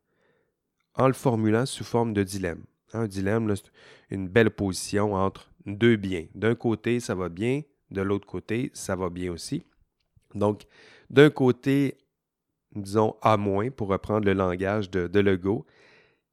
en 0.94 1.06
le 1.06 1.14
formulant 1.14 1.64
sous 1.64 1.84
forme 1.84 2.12
de 2.12 2.22
dilemme? 2.22 2.64
Un 2.92 3.06
dilemme, 3.06 3.54
c'est 3.56 3.70
une 4.10 4.28
belle 4.28 4.50
position 4.50 5.14
entre 5.14 5.50
deux 5.64 5.96
biens. 5.96 6.26
D'un 6.34 6.54
côté, 6.54 7.00
ça 7.00 7.14
va 7.14 7.30
bien, 7.30 7.62
de 7.90 8.02
l'autre 8.02 8.26
côté, 8.26 8.70
ça 8.74 8.94
va 8.94 9.08
bien 9.08 9.32
aussi. 9.32 9.64
Donc, 10.34 10.64
d'un 11.08 11.30
côté, 11.30 11.96
disons 12.82 13.16
A- 13.22 13.38
pour 13.76 13.88
reprendre 13.88 14.26
le 14.26 14.32
langage 14.32 14.90
de, 14.90 15.06
de 15.06 15.20
Legault, 15.20 15.66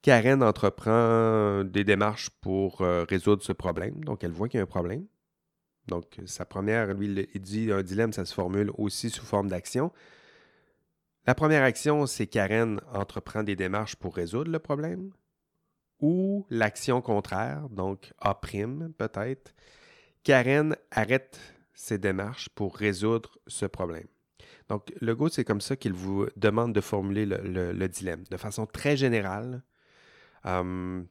Karen 0.01 0.43
entreprend 0.43 1.63
des 1.63 1.83
démarches 1.83 2.29
pour 2.41 2.81
euh, 2.81 3.05
résoudre 3.09 3.43
ce 3.43 3.53
problème. 3.53 4.03
Donc, 4.03 4.23
elle 4.23 4.31
voit 4.31 4.47
qu'il 4.47 4.59
y 4.59 4.61
a 4.61 4.63
un 4.63 4.67
problème. 4.67 5.05
Donc, 5.87 6.19
sa 6.25 6.45
première, 6.45 6.93
lui, 6.93 7.27
il 7.33 7.41
dit 7.41 7.71
un 7.71 7.83
dilemme, 7.83 8.13
ça 8.13 8.25
se 8.25 8.33
formule 8.33 8.71
aussi 8.77 9.09
sous 9.09 9.25
forme 9.25 9.49
d'action. 9.49 9.91
La 11.27 11.33
première 11.33 11.63
action, 11.63 12.05
c'est 12.05 12.27
Karen 12.27 12.81
entreprend 12.93 13.41
des 13.43 13.55
démarches 13.55 13.95
pour 13.95 14.15
résoudre 14.15 14.51
le 14.51 14.59
problème. 14.59 15.11
Ou 15.99 16.45
l'action 16.49 17.01
contraire, 17.01 17.67
donc 17.69 18.13
A' 18.19 18.35
peut-être. 18.35 19.55
Karen 20.23 20.75
arrête 20.91 21.39
ses 21.73 21.97
démarches 21.97 22.49
pour 22.49 22.77
résoudre 22.77 23.39
ce 23.47 23.65
problème. 23.65 24.07
Donc, 24.69 24.91
le 24.99 25.15
go, 25.15 25.29
c'est 25.29 25.43
comme 25.43 25.61
ça 25.61 25.75
qu'il 25.75 25.93
vous 25.93 26.25
demande 26.35 26.73
de 26.73 26.81
formuler 26.81 27.25
le, 27.25 27.87
dilemme 27.87 28.23
de 28.31 28.37
façon 28.37 28.65
très 28.65 28.97
générale, 28.97 29.63
euh, 30.45 31.03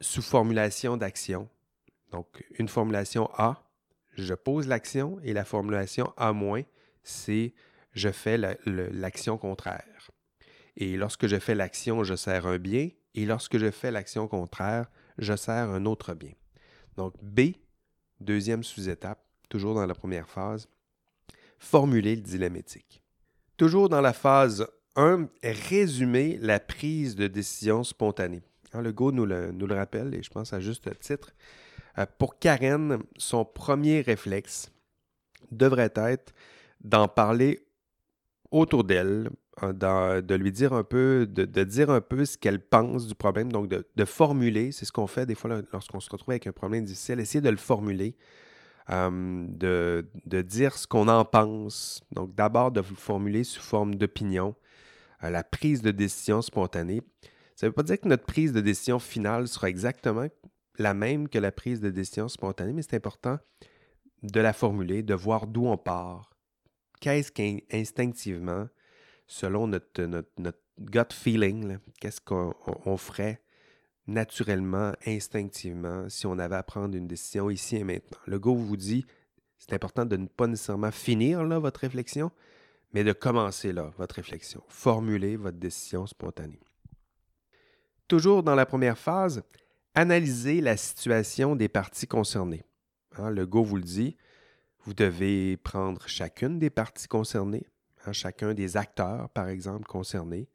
sous 0.00 0.22
formulation 0.22 0.96
d'action. 0.96 1.48
Donc, 2.12 2.44
une 2.58 2.68
formulation 2.68 3.28
A, 3.36 3.64
je 4.14 4.34
pose 4.34 4.68
l'action, 4.68 5.18
et 5.24 5.32
la 5.32 5.44
formulation 5.44 6.12
A-, 6.16 6.32
c'est 7.02 7.54
je 7.94 8.10
fais 8.10 8.38
l'action 8.38 9.38
contraire. 9.38 10.10
Et 10.76 10.96
lorsque 10.96 11.26
je 11.26 11.38
fais 11.38 11.54
l'action, 11.54 12.04
je 12.04 12.14
sers 12.14 12.46
un 12.46 12.58
bien, 12.58 12.90
et 13.14 13.26
lorsque 13.26 13.58
je 13.58 13.70
fais 13.70 13.90
l'action 13.90 14.28
contraire, 14.28 14.90
je 15.18 15.34
sers 15.36 15.68
un 15.68 15.84
autre 15.84 16.14
bien. 16.14 16.32
Donc, 16.96 17.14
B, 17.22 17.52
deuxième 18.20 18.62
sous-étape, 18.62 19.22
toujours 19.48 19.74
dans 19.74 19.86
la 19.86 19.94
première 19.94 20.28
phase, 20.28 20.68
formuler 21.62 22.16
le 22.16 22.22
dilemme 22.22 22.56
éthique. 22.56 23.02
Toujours 23.56 23.88
dans 23.88 24.00
la 24.00 24.12
phase 24.12 24.66
1, 24.96 25.28
résumer 25.42 26.38
la 26.40 26.58
prise 26.58 27.14
de 27.14 27.28
décision 27.28 27.84
spontanée. 27.84 28.42
Hein, 28.72 28.82
le 28.82 28.92
Go 28.92 29.12
nous 29.12 29.24
le, 29.24 29.74
rappelle, 29.74 30.14
et 30.14 30.22
je 30.22 30.30
pense 30.30 30.52
à 30.52 30.60
juste 30.60 30.90
titre. 30.98 31.32
Euh, 31.98 32.06
pour 32.18 32.38
Karen, 32.38 32.98
son 33.16 33.44
premier 33.44 34.00
réflexe 34.00 34.72
devrait 35.50 35.92
être 35.94 36.34
d'en 36.82 37.06
parler 37.06 37.64
autour 38.50 38.82
d'elle, 38.82 39.30
hein, 39.60 39.72
de 39.72 40.34
lui 40.34 40.50
dire 40.50 40.72
un 40.72 40.84
peu, 40.84 41.26
de, 41.26 41.64
dire 41.64 41.90
un 41.90 42.00
peu 42.00 42.24
ce 42.24 42.36
qu'elle 42.36 42.60
pense 42.60 43.06
du 43.06 43.14
problème, 43.14 43.52
donc 43.52 43.68
de, 43.68 44.04
formuler, 44.04 44.72
c'est 44.72 44.84
ce 44.84 44.92
qu'on 44.92 45.06
fait 45.06 45.26
des 45.26 45.36
fois 45.36 45.62
lorsqu'on 45.72 46.00
se 46.00 46.10
retrouve 46.10 46.32
avec 46.32 46.48
un 46.48 46.52
problème 46.52 46.84
difficile, 46.84 47.20
essayer 47.20 47.40
de 47.40 47.50
le 47.50 47.56
formuler, 47.56 48.16
euh, 48.90 49.46
de, 49.48 50.08
de, 50.26 50.42
dire 50.42 50.76
ce 50.76 50.86
qu'on 50.86 51.08
en 51.08 51.24
pense. 51.24 52.02
Donc 52.12 52.34
d'abord 52.34 52.72
de 52.72 52.80
vous 52.80 52.96
formuler 52.96 53.44
sous 53.44 53.62
forme 53.62 53.94
d'opinion, 53.94 54.54
euh, 55.22 55.30
la 55.30 55.44
prise 55.44 55.82
de 55.82 55.90
décision 55.90 56.42
spontanée. 56.42 57.02
Ça 57.54 57.66
ne 57.66 57.70
veut 57.70 57.74
pas 57.74 57.82
dire 57.82 58.00
que 58.00 58.08
notre 58.08 58.24
prise 58.24 58.52
de 58.52 58.60
décision 58.60 58.98
finale 58.98 59.46
sera 59.46 59.68
exactement 59.68 60.26
la 60.78 60.94
même 60.94 61.28
que 61.28 61.38
la 61.38 61.52
prise 61.52 61.80
de 61.80 61.90
décision 61.90 62.28
spontanée, 62.28 62.72
mais 62.72 62.82
c'est 62.82 62.96
important 62.96 63.38
de 64.22 64.40
la 64.40 64.52
formuler, 64.52 65.02
de 65.02 65.14
voir 65.14 65.46
d'où 65.46 65.66
on 65.66 65.76
part. 65.76 66.30
Qu'est-ce 67.00 67.32
qu'instinctivement, 67.32 68.68
selon 69.26 69.66
notre, 69.66 70.02
notre, 70.02 70.58
gut 70.80 71.12
feeling, 71.12 71.78
qu'est-ce 72.00 72.20
qu'on 72.20 72.96
ferait 72.96 73.41
naturellement, 74.06 74.92
instinctivement, 75.06 76.08
si 76.08 76.26
on 76.26 76.38
avait 76.38 76.56
à 76.56 76.62
prendre 76.62 76.96
une 76.96 77.06
décision 77.06 77.50
ici 77.50 77.76
et 77.76 77.84
maintenant. 77.84 78.18
Le 78.26 78.38
go 78.38 78.54
vous 78.54 78.76
dit, 78.76 79.06
c'est 79.58 79.72
important 79.72 80.04
de 80.04 80.16
ne 80.16 80.26
pas 80.26 80.46
nécessairement 80.46 80.90
finir 80.90 81.44
là, 81.44 81.58
votre 81.58 81.80
réflexion, 81.80 82.32
mais 82.92 83.04
de 83.04 83.12
commencer 83.12 83.72
là, 83.72 83.92
votre 83.96 84.16
réflexion. 84.16 84.62
Formuler 84.68 85.36
votre 85.36 85.58
décision 85.58 86.06
spontanée. 86.06 86.60
Toujours 88.08 88.42
dans 88.42 88.54
la 88.54 88.66
première 88.66 88.98
phase, 88.98 89.42
analyser 89.94 90.60
la 90.60 90.76
situation 90.76 91.56
des 91.56 91.68
parties 91.68 92.06
concernées. 92.06 92.64
Hein, 93.16 93.30
le 93.30 93.46
go 93.46 93.62
vous 93.62 93.76
le 93.76 93.82
dit, 93.82 94.16
vous 94.84 94.94
devez 94.94 95.56
prendre 95.58 96.08
chacune 96.08 96.58
des 96.58 96.70
parties 96.70 97.06
concernées, 97.06 97.66
hein, 98.04 98.12
chacun 98.12 98.52
des 98.52 98.76
acteurs, 98.76 99.28
par 99.30 99.48
exemple, 99.48 99.86
concernés, 99.86 100.48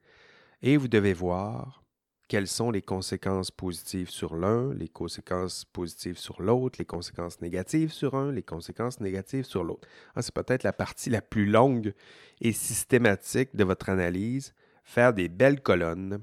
et 0.61 0.75
vous 0.75 0.87
devez 0.87 1.13
voir 1.13 1.83
quelles 2.27 2.47
sont 2.47 2.71
les 2.71 2.81
conséquences 2.81 3.51
positives 3.51 4.09
sur 4.09 4.35
l'un, 4.35 4.73
les 4.73 4.89
conséquences 4.89 5.65
positives 5.65 6.17
sur 6.17 6.41
l'autre, 6.41 6.77
les 6.79 6.85
conséquences 6.85 7.39
négatives 7.41 7.91
sur 7.91 8.15
un, 8.15 8.31
les 8.31 8.43
conséquences 8.43 8.99
négatives 8.99 9.45
sur 9.45 9.63
l'autre. 9.63 9.87
Ah, 10.15 10.21
c'est 10.21 10.33
peut-être 10.33 10.63
la 10.63 10.73
partie 10.73 11.09
la 11.09 11.21
plus 11.21 11.45
longue 11.45 11.93
et 12.41 12.51
systématique 12.51 13.55
de 13.55 13.63
votre 13.63 13.89
analyse, 13.89 14.53
faire 14.83 15.13
des 15.13 15.29
belles 15.29 15.61
colonnes. 15.61 16.19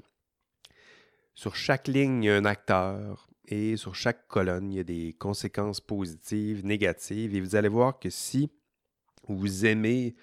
Sur 1.35 1.57
chaque 1.57 1.89
ligne, 1.89 2.23
il 2.23 2.27
y 2.27 2.31
a 2.31 2.37
un 2.37 2.45
acteur 2.45 3.29
et 3.47 3.77
sur 3.77 3.95
chaque 3.95 4.29
colonne, 4.29 4.73
il 4.73 4.77
y 4.77 4.81
a 4.81 4.85
des 4.85 5.15
conséquences 5.19 5.81
positives, 5.81 6.65
négatives. 6.65 7.35
Et 7.35 7.41
vous 7.41 7.57
allez 7.57 7.69
voir 7.69 7.99
que 7.99 8.11
si 8.11 8.51
vous 9.29 9.65
aimez 9.65 10.15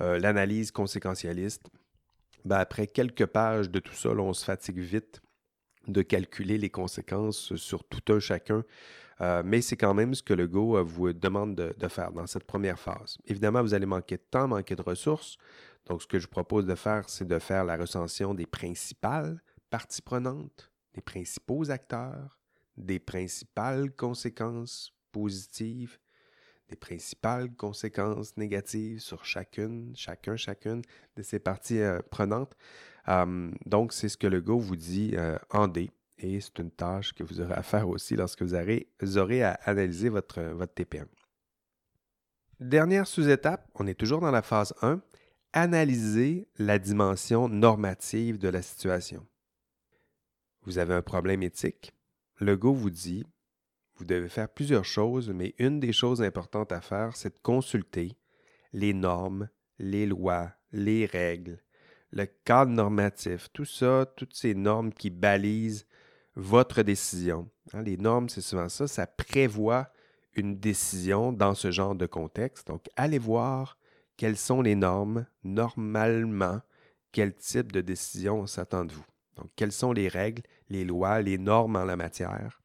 euh, 0.00 0.18
l'analyse 0.18 0.70
conséquentialiste, 0.70 1.70
ben, 2.44 2.56
après 2.56 2.86
quelques 2.86 3.26
pages 3.26 3.70
de 3.70 3.78
tout 3.78 3.94
ça, 3.94 4.10
on 4.10 4.32
se 4.32 4.44
fatigue 4.44 4.78
vite 4.78 5.20
de 5.86 6.02
calculer 6.02 6.58
les 6.58 6.70
conséquences 6.70 7.54
sur 7.56 7.84
tout 7.84 8.12
un 8.12 8.20
chacun. 8.20 8.64
Euh, 9.20 9.42
mais 9.44 9.60
c'est 9.60 9.76
quand 9.76 9.92
même 9.92 10.14
ce 10.14 10.22
que 10.22 10.32
le 10.32 10.46
Go 10.46 10.78
euh, 10.78 10.82
vous 10.82 11.12
demande 11.12 11.54
de, 11.54 11.88
faire 11.88 12.12
dans 12.12 12.26
cette 12.26 12.44
première 12.44 12.78
phase. 12.78 13.18
Évidemment, 13.26 13.62
vous 13.62 13.74
allez 13.74 13.86
manquer 13.86 14.16
de 14.16 14.24
temps, 14.30 14.48
manquer 14.48 14.76
de 14.76 14.82
ressources. 14.82 15.36
Donc, 15.86 16.02
ce 16.02 16.06
que 16.06 16.18
je 16.18 16.24
vous 16.24 16.30
propose 16.30 16.64
de 16.66 16.74
faire, 16.74 17.08
c'est 17.08 17.26
de 17.26 17.38
faire 17.38 17.64
la 17.64 17.76
recension 17.76 18.32
des 18.32 18.46
principales 18.46 19.42
parties 19.68 20.02
prenantes, 20.02 20.72
des 20.94 21.02
principaux 21.02 21.70
acteurs, 21.70 22.38
des 22.76 22.98
principales 22.98 23.90
conséquences 23.92 24.94
positives, 25.12 25.98
des 26.70 26.76
principales 26.76 27.52
conséquences 27.52 28.36
négatives 28.36 29.00
sur 29.00 29.24
chacune, 29.24 29.92
chacun, 29.96 30.36
chacune 30.36 30.82
de 31.16 31.22
ces 31.22 31.40
parties 31.40 31.80
euh, 31.80 32.00
prenantes. 32.10 32.56
donc, 33.66 33.92
c'est 33.92 34.08
ce 34.08 34.16
que 34.16 34.28
le 34.28 34.40
Go 34.40 34.58
vous 34.58 34.76
dit 34.76 35.12
euh, 35.14 35.36
en 35.50 35.68
D. 35.68 35.90
Et 36.18 36.40
c'est 36.40 36.58
une 36.58 36.70
tâche 36.70 37.12
que 37.12 37.24
vous 37.24 37.40
aurez 37.40 37.54
à 37.54 37.62
faire 37.62 37.88
aussi 37.88 38.14
lorsque 38.14 38.42
vous 38.42 38.54
aurez, 38.54 38.88
aurez 39.16 39.42
à 39.42 39.52
analyser 39.64 40.10
votre, 40.10 40.40
votre 40.40 40.74
TPM. 40.74 41.08
Dernière 42.60 43.06
sous-étape, 43.06 43.68
on 43.74 43.86
est 43.86 43.94
toujours 43.94 44.20
dans 44.20 44.30
la 44.30 44.42
phase 44.42 44.74
1, 44.82 45.00
analyser 45.54 46.46
la 46.58 46.78
dimension 46.78 47.48
normative 47.48 48.38
de 48.38 48.48
la 48.48 48.60
situation. 48.60 49.26
Vous 50.62 50.76
avez 50.76 50.94
un 50.94 51.02
problème 51.02 51.42
éthique. 51.42 51.94
Le 52.36 52.56
Go 52.56 52.74
vous 52.74 52.90
dit 52.90 53.24
vous 54.00 54.06
devez 54.06 54.30
faire 54.30 54.48
plusieurs 54.48 54.86
choses, 54.86 55.28
mais 55.28 55.54
une 55.58 55.78
des 55.78 55.92
choses 55.92 56.22
importantes 56.22 56.72
à 56.72 56.80
faire, 56.80 57.14
c'est 57.14 57.34
de 57.34 57.40
consulter 57.42 58.16
les 58.72 58.94
normes, 58.94 59.50
les 59.78 60.06
lois, 60.06 60.52
les 60.72 61.04
règles, 61.04 61.58
le 62.10 62.24
cadre 62.24 62.72
normatif, 62.72 63.48
tout 63.52 63.66
ça, 63.66 64.06
toutes 64.16 64.34
ces 64.34 64.54
normes 64.54 64.90
qui 64.90 65.10
balisent 65.10 65.86
votre 66.34 66.82
décision. 66.82 67.50
Hein, 67.74 67.82
les 67.82 67.98
normes, 67.98 68.30
c'est 68.30 68.40
souvent 68.40 68.70
ça, 68.70 68.88
ça 68.88 69.06
prévoit 69.06 69.92
une 70.34 70.58
décision 70.58 71.30
dans 71.30 71.54
ce 71.54 71.70
genre 71.70 71.94
de 71.94 72.06
contexte. 72.06 72.68
Donc, 72.68 72.86
allez 72.96 73.18
voir 73.18 73.76
quelles 74.16 74.38
sont 74.38 74.62
les 74.62 74.76
normes 74.76 75.26
normalement, 75.44 76.62
quel 77.12 77.34
type 77.34 77.70
de 77.70 77.82
décision 77.82 78.46
s'attend 78.46 78.86
de 78.86 78.94
vous. 78.94 79.04
Donc, 79.36 79.50
quelles 79.56 79.72
sont 79.72 79.92
les 79.92 80.08
règles, 80.08 80.42
les 80.70 80.86
lois, 80.86 81.20
les 81.20 81.36
normes 81.36 81.76
en 81.76 81.84
la 81.84 81.96
matière. 81.96 82.59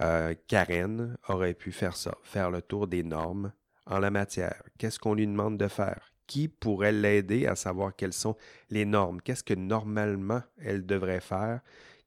Euh, 0.00 0.34
Karen 0.46 1.16
aurait 1.28 1.54
pu 1.54 1.72
faire 1.72 1.96
ça, 1.96 2.16
faire 2.22 2.50
le 2.50 2.62
tour 2.62 2.86
des 2.86 3.02
normes 3.02 3.52
en 3.86 3.98
la 3.98 4.10
matière. 4.10 4.62
Qu'est-ce 4.78 4.98
qu'on 4.98 5.14
lui 5.14 5.26
demande 5.26 5.58
de 5.58 5.68
faire? 5.68 6.12
Qui 6.26 6.48
pourrait 6.48 6.92
l'aider 6.92 7.46
à 7.46 7.56
savoir 7.56 7.94
quelles 7.94 8.12
sont 8.12 8.36
les 8.70 8.84
normes? 8.84 9.20
Qu'est-ce 9.20 9.44
que 9.44 9.54
normalement 9.54 10.42
elle 10.58 10.86
devrait 10.86 11.20
faire? 11.20 11.60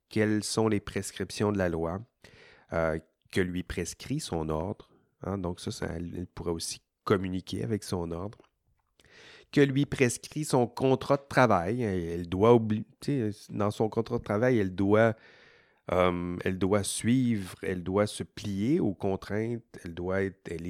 Quelles 0.10 0.44
sont 0.44 0.68
les 0.68 0.80
prescriptions 0.80 1.52
de 1.52 1.58
la 1.58 1.70
loi 1.70 2.00
euh, 2.72 2.98
que 3.32 3.42
lui 3.42 3.64
prescrit 3.64 4.20
son 4.20 4.50
ordre? 4.50 4.90
Hein, 5.24 5.38
donc 5.38 5.60
ça, 5.60 5.88
elle 5.96 6.26
pourrait 6.34 6.52
aussi 6.52 6.82
communiquer 7.04 7.64
avec 7.64 7.84
son 7.84 8.12
ordre 8.12 8.40
que 9.54 9.62
lui 9.62 9.86
prescrit 9.86 10.44
son 10.44 10.68
contrat 10.68 11.18
de 11.18 11.28
travail. 11.30 11.84
Elle 11.84 12.28
doit 12.28 12.60
dans 13.50 13.72
son 13.72 13.88
contrat 13.88 14.18
de 14.18 14.24
travail, 14.24 14.58
elle 14.58 14.76
doit, 14.76 15.14
euh, 15.91 16.38
elle 16.43 16.58
doit 16.58 16.84
suivre, 16.84 17.56
elle 17.62 17.84
doit 17.84 18.08
se 18.08 18.24
plier 18.24 18.80
aux 18.80 18.93
contraintes, 18.93 19.63
elle 19.84 19.93
doit 19.93 20.24
être, 20.24 20.50
elle 20.50 20.67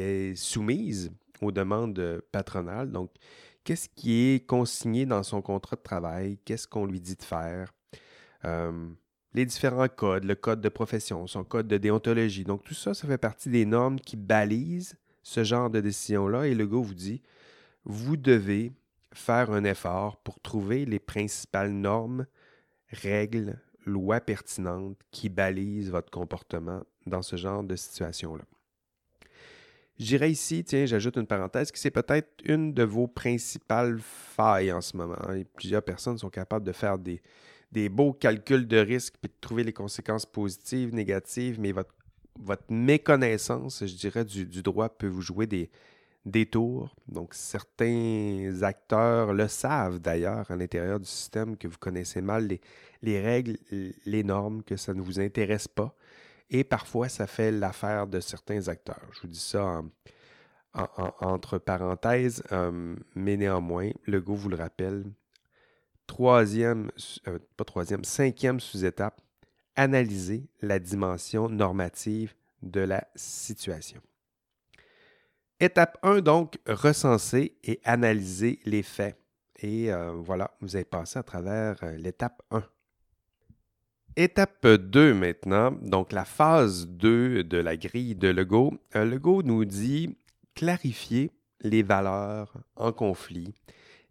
est, 0.00 0.34
soumise 0.36 1.10
aux 1.40 1.52
demandes 1.52 2.22
patronales. 2.30 2.92
Donc, 2.92 3.10
qu'est-ce 3.64 3.88
qui 3.88 4.12
est 4.12 4.46
consigné 4.46 5.06
dans 5.06 5.22
son 5.22 5.42
contrat 5.42 5.76
de 5.76 5.82
travail? 5.82 6.38
Qu'est-ce 6.44 6.68
qu'on 6.68 6.86
lui 6.86 7.00
dit 7.00 7.16
de 7.16 7.24
faire? 7.24 7.72
Euh, 8.44 8.88
les 9.34 9.44
différents 9.44 9.88
codes, 9.88 10.24
le 10.24 10.34
code 10.34 10.60
de 10.60 10.68
profession, 10.68 11.26
son 11.26 11.44
code 11.44 11.66
de 11.66 11.76
déontologie. 11.76 12.44
Donc, 12.44 12.62
tout 12.62 12.74
ça, 12.74 12.94
ça 12.94 13.06
fait 13.08 13.18
partie 13.18 13.50
des 13.50 13.66
normes 13.66 13.98
qui 13.98 14.16
balisent 14.16 14.96
ce 15.22 15.42
genre 15.42 15.70
de 15.70 15.80
décision-là 15.80 16.46
et 16.46 16.54
le 16.54 16.66
gars 16.66 16.80
vous 16.80 16.94
dit, 16.94 17.20
vous 17.84 18.16
devez 18.16 18.72
faire 19.12 19.50
un 19.50 19.64
effort 19.64 20.18
pour 20.18 20.40
trouver 20.40 20.84
les 20.84 21.00
principales 21.00 21.72
normes, 21.72 22.26
règles, 22.90 23.58
lois 23.84 24.20
pertinentes 24.20 24.98
qui 25.10 25.28
balisent 25.28 25.90
votre 25.90 26.10
comportement 26.10 26.82
dans 27.06 27.22
ce 27.22 27.36
genre 27.36 27.62
de 27.62 27.76
situation-là. 27.76 28.44
Je 29.98 30.04
dirais 30.04 30.30
ici, 30.30 30.62
tiens, 30.62 30.84
j'ajoute 30.84 31.16
une 31.16 31.26
parenthèse, 31.26 31.72
que 31.72 31.78
c'est 31.78 31.90
peut-être 31.90 32.28
une 32.44 32.74
de 32.74 32.82
vos 32.82 33.06
principales 33.06 33.98
failles 34.00 34.70
en 34.70 34.82
ce 34.82 34.96
moment. 34.96 35.16
plusieurs 35.54 35.82
personnes 35.82 36.18
sont 36.18 36.28
capables 36.28 36.66
de 36.66 36.72
faire 36.72 36.98
des, 36.98 37.22
beaux 37.88 38.12
calculs 38.12 38.66
de 38.66 38.76
risque 38.76 39.14
puis 39.20 39.30
de 39.30 39.40
trouver 39.40 39.64
les 39.64 39.72
conséquences 39.72 40.26
positives, 40.26 40.94
négatives, 40.94 41.58
mais 41.58 41.72
votre 41.72 42.64
méconnaissance, 42.68 43.86
je 43.86 43.94
dirais, 43.94 44.26
du, 44.26 44.62
droit 44.62 44.90
peut 44.90 45.06
vous 45.06 45.22
jouer 45.22 45.46
des, 45.46 45.70
des 46.26 46.44
tours. 46.44 46.94
Donc, 47.08 47.32
certains 47.32 48.62
acteurs 48.62 49.32
le 49.32 49.48
savent 49.48 50.00
d'ailleurs 50.00 50.50
à 50.50 50.56
l'intérieur 50.56 51.00
du 51.00 51.06
système 51.06 51.56
que 51.56 51.68
vous 51.68 51.78
connaissez 51.78 52.20
mal 52.20 52.48
les, 53.00 53.20
règles, 53.20 53.56
les 54.04 54.24
normes, 54.24 54.62
que 54.62 54.76
ça 54.76 54.92
ne 54.92 55.00
vous 55.00 55.20
intéresse 55.20 55.68
pas. 55.68 55.94
Et 56.50 56.64
parfois, 56.64 57.08
ça 57.08 57.26
fait 57.26 57.52
l'affaire 57.52 58.06
de 58.06 58.20
certains 58.20 58.68
acteurs. 58.68 59.00
Je 59.12 59.22
vous 59.22 59.28
dis 59.28 59.38
ça 59.38 59.82
entre 60.74 61.56
parenthèses, 61.56 62.42
euh, 62.52 62.96
mais 63.14 63.36
néanmoins, 63.38 63.90
le 64.04 64.20
goût 64.20 64.36
vous 64.36 64.50
le 64.50 64.56
rappelle. 64.56 65.04
Troisième, 66.06 66.90
euh, 67.28 67.38
pas 67.56 67.64
troisième, 67.64 68.04
cinquième 68.04 68.60
sous-étape, 68.60 69.20
analyser 69.74 70.46
la 70.60 70.78
dimension 70.78 71.48
normative 71.48 72.34
de 72.62 72.80
la 72.80 73.06
situation. 73.14 74.02
Étape 75.58 75.96
1, 76.02 76.20
donc, 76.20 76.58
recenser 76.66 77.56
et 77.64 77.80
analyser 77.84 78.60
les 78.66 78.82
faits. 78.82 79.18
Et 79.60 79.90
euh, 79.90 80.12
voilà, 80.12 80.50
vous 80.60 80.76
avez 80.76 80.84
passé 80.84 81.18
à 81.18 81.22
travers 81.22 81.82
euh, 81.82 81.96
l'étape 81.96 82.42
1. 82.50 82.62
Étape 84.16 84.66
2 84.66 85.14
maintenant, 85.14 85.70
donc 85.70 86.12
la 86.12 86.26
phase 86.26 86.86
2 86.86 87.42
de 87.44 87.56
la 87.56 87.78
grille 87.78 88.14
de 88.14 88.28
Lego. 88.28 88.74
Euh, 88.96 89.06
Lego 89.06 89.42
nous 89.42 89.64
dit 89.64 90.14
clarifier 90.54 91.30
les 91.62 91.82
valeurs 91.82 92.52
en 92.76 92.92
conflit 92.92 93.54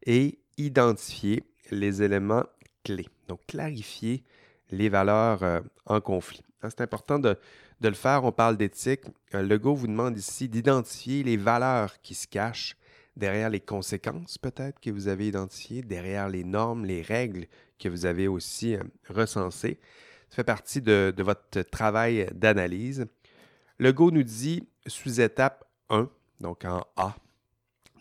et 0.03 0.39
identifier 0.57 1.43
les 1.69 2.01
éléments 2.01 2.45
clés. 2.83 3.09
Donc 3.27 3.39
clarifier 3.45 4.23
les 4.71 4.89
valeurs 4.89 5.61
en 5.85 6.01
conflit. 6.01 6.41
Hein, 6.63 6.69
c'est 6.69 6.81
important 6.81 7.19
de, 7.19 7.37
le 7.81 7.93
faire. 7.93 8.23
On 8.23 8.31
parle 8.31 8.57
d'éthique. 8.57 9.01
Euh, 9.33 9.41
le 9.41 9.57
go 9.57 9.75
vous 9.75 9.87
demande 9.87 10.17
ici 10.17 10.49
d'identifier 10.49 11.23
les 11.23 11.37
valeurs 11.37 12.01
qui 12.01 12.15
se 12.15 12.27
cachent 12.27 12.75
derrière 13.15 13.49
les 13.49 13.61
conséquences 13.61 14.37
peut-être 14.37 14.79
que 14.79 14.89
vous 14.89 15.07
avez 15.07 15.27
identifiées, 15.27 15.81
derrière 15.81 16.27
les 16.27 16.43
normes, 16.43 16.85
les 16.85 17.01
règles 17.01 17.47
que 17.79 17.87
vous 17.87 18.05
avez 18.05 18.27
aussi 18.27 18.75
euh, 18.75 18.83
recensées. 19.09 19.79
Ça 20.29 20.37
fait 20.37 20.43
partie 20.43 20.81
de, 20.81 21.13
de 21.15 21.23
votre 21.23 21.61
travail 21.61 22.27
d'analyse. 22.33 23.05
Le 23.77 23.93
Go 23.93 24.11
nous 24.11 24.23
dit 24.23 24.67
sous 24.87 25.21
étape 25.21 25.65
1, 25.89 26.09
donc 26.41 26.65
en 26.65 26.85
A, 26.97 27.15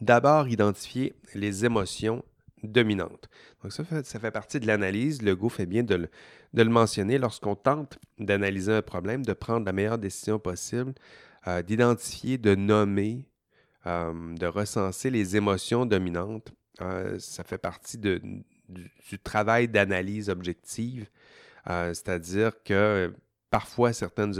d'abord 0.00 0.48
identifier 0.48 1.14
les 1.34 1.64
émotions 1.64 2.24
dominantes. 2.68 3.28
Donc 3.62 3.72
ça 3.72 3.84
fait, 3.84 4.04
ça 4.06 4.18
fait 4.18 4.30
partie 4.30 4.60
de 4.60 4.66
l'analyse. 4.66 5.22
Le 5.22 5.34
Go 5.36 5.48
fait 5.48 5.66
bien 5.66 5.82
de 5.82 6.08
le, 6.54 6.64
mentionner 6.64 7.18
lorsqu'on 7.18 7.54
tente 7.54 7.98
d'analyser 8.18 8.72
un 8.72 8.82
problème, 8.82 9.24
de 9.24 9.32
prendre 9.32 9.66
la 9.66 9.72
meilleure 9.72 9.98
décision 9.98 10.38
possible, 10.38 10.94
euh, 11.46 11.62
d'identifier, 11.62 12.38
de 12.38 12.54
nommer, 12.54 13.24
euh, 13.86 14.34
de 14.34 14.46
recenser 14.46 15.10
les 15.10 15.36
émotions 15.36 15.86
dominantes. 15.86 16.52
Euh, 16.80 17.18
ça 17.18 17.44
fait 17.44 17.58
partie 17.58 17.98
du, 17.98 18.44
travail 19.22 19.68
d'analyse 19.68 20.28
objective, 20.28 21.06
c'est-à-dire 21.66 22.62
que 22.64 23.14
parfois 23.54 23.92
certaines 23.92 24.34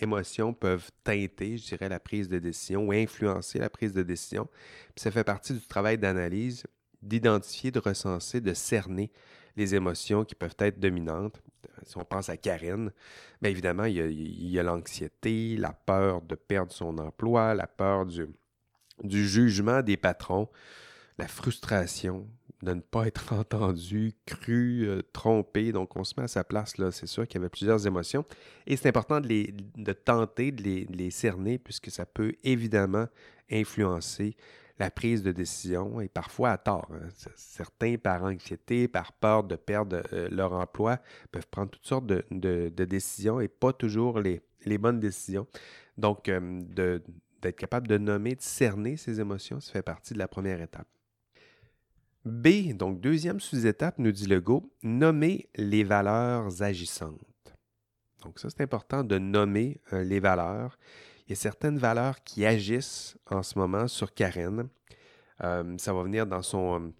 émotions 0.00 0.52
peuvent 0.52 0.90
teinter, 1.04 1.56
je 1.56 1.68
dirais, 1.68 1.88
la 1.88 1.98
prise 1.98 2.28
de 2.28 2.38
décision 2.38 2.86
ou 2.86 2.92
influencer 2.92 3.58
la 3.58 3.70
prise 3.70 3.94
de 3.94 4.02
décision. 4.02 4.46
ça 4.96 5.10
fait 5.10 5.24
partie 5.24 5.54
du 5.54 5.66
travail 5.66 5.96
d'analyse, 5.96 6.64
d'identifier, 7.02 7.70
de 7.70 7.78
recenser, 7.78 8.40
de 8.40 8.54
cerner 8.54 9.10
les 9.56 9.74
émotions 9.74 10.24
qui 10.24 10.34
peuvent 10.34 10.56
être 10.58 10.78
dominantes. 10.78 11.40
Si 11.84 11.96
on 11.96 12.04
pense 12.04 12.28
à 12.28 12.36
Karen, 12.36 12.90
bien 13.40 13.50
évidemment, 13.50 13.84
il 13.84 14.50
y 14.50 14.58
a 14.58 14.62
l'anxiété, 14.62 15.56
la 15.56 15.72
peur 15.72 16.22
de 16.22 16.34
perdre 16.34 16.72
son 16.72 16.98
emploi, 16.98 17.54
la 17.54 17.66
peur 17.66 18.06
du, 18.06 18.26
du 19.02 19.26
jugement 19.26 19.82
des 19.82 19.96
patrons, 19.96 20.48
la 21.18 21.28
frustration 21.28 22.28
de 22.62 22.74
ne 22.74 22.80
pas 22.80 23.06
être 23.06 23.32
entendu, 23.38 24.14
cru, 24.26 24.86
euh, 24.86 25.02
trompé. 25.12 25.72
Donc, 25.72 25.96
on 25.96 26.04
se 26.04 26.14
met 26.16 26.24
à 26.24 26.28
sa 26.28 26.44
place, 26.44 26.78
là. 26.78 26.90
C'est 26.90 27.06
sûr 27.06 27.26
qu'il 27.26 27.40
y 27.40 27.42
avait 27.42 27.48
plusieurs 27.48 27.86
émotions. 27.86 28.24
Et 28.66 28.76
c'est 28.76 28.88
important 28.88 29.20
de, 29.20 29.28
les, 29.28 29.54
de 29.76 29.92
tenter 29.92 30.52
de 30.52 30.62
les, 30.62 30.84
de 30.84 30.96
les 30.96 31.10
cerner, 31.10 31.58
puisque 31.58 31.90
ça 31.90 32.06
peut 32.06 32.34
évidemment 32.44 33.06
influencer 33.50 34.36
la 34.80 34.90
prise 34.90 35.22
de 35.22 35.30
décision 35.30 36.00
et 36.00 36.08
parfois 36.08 36.52
à 36.52 36.58
tort. 36.58 36.88
Hein. 36.92 37.08
Certains, 37.36 37.96
par 37.98 38.24
anxiété, 38.24 38.88
par 38.88 39.12
peur 39.12 39.44
de 39.44 39.54
perdre 39.54 40.02
euh, 40.12 40.28
leur 40.30 40.54
emploi, 40.54 40.98
peuvent 41.30 41.46
prendre 41.48 41.70
toutes 41.70 41.86
sortes 41.86 42.06
de, 42.06 42.70
décisions 42.70 43.40
et 43.40 43.48
pas 43.48 43.74
toujours 43.74 44.18
les, 44.18 44.42
bonnes 44.78 44.98
décisions. 44.98 45.46
Donc, 45.98 46.30
euh, 46.30 46.60
d'être 47.42 47.56
capable 47.56 47.88
de 47.88 47.98
nommer, 47.98 48.34
de 48.34 48.40
cerner 48.40 48.96
ces 48.96 49.20
émotions, 49.20 49.60
ça 49.60 49.72
fait 49.72 49.82
partie 49.82 50.14
de 50.14 50.18
la 50.18 50.28
première 50.28 50.62
étape. 50.62 50.88
B, 52.24 52.72
donc 52.74 53.00
deuxième 53.00 53.40
sous-étape, 53.40 53.98
nous 53.98 54.12
dit 54.12 54.26
Legault, 54.26 54.70
nommer 54.82 55.48
les 55.56 55.84
valeurs 55.84 56.62
agissantes. 56.62 57.20
Donc 58.22 58.38
ça, 58.38 58.48
c'est 58.50 58.62
important 58.62 59.04
de 59.04 59.18
nommer 59.18 59.80
euh, 59.92 60.02
les 60.04 60.20
valeurs 60.20 60.78
il 61.30 61.34
y 61.34 61.34
a 61.34 61.36
certaines 61.36 61.78
valeurs 61.78 62.24
qui 62.24 62.44
agissent 62.44 63.16
en 63.30 63.44
ce 63.44 63.56
moment 63.56 63.86
sur 63.86 64.12
Karen. 64.12 64.68
Euh, 65.44 65.78
ça 65.78 65.92
va 65.92 66.02
venir 66.02 66.26
dans 66.26 66.42
son, 66.42 66.92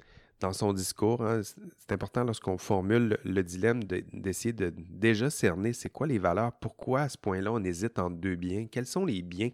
son 0.53 0.73
discours. 0.73 1.21
Hein. 1.21 1.41
C'est 1.43 1.91
important 1.91 2.23
lorsqu'on 2.23 2.57
formule 2.57 3.19
le, 3.25 3.43
dilemme 3.43 3.83
d'essayer 3.83 4.53
de, 4.53 4.73
déjà 4.77 5.31
cerner 5.31 5.73
c'est 5.73 5.91
quoi 5.91 6.07
les 6.07 6.21
valeurs, 6.21 6.53
pourquoi 6.61 7.01
à 7.01 7.09
ce 7.09 7.19
point-là 7.19 7.51
on 7.51 7.65
hésite 7.65 7.99
entre 7.99 8.19
deux 8.19 8.37
biens, 8.37 8.69
quels 8.71 8.87
sont 8.87 9.05
les 9.05 9.21
biens 9.21 9.51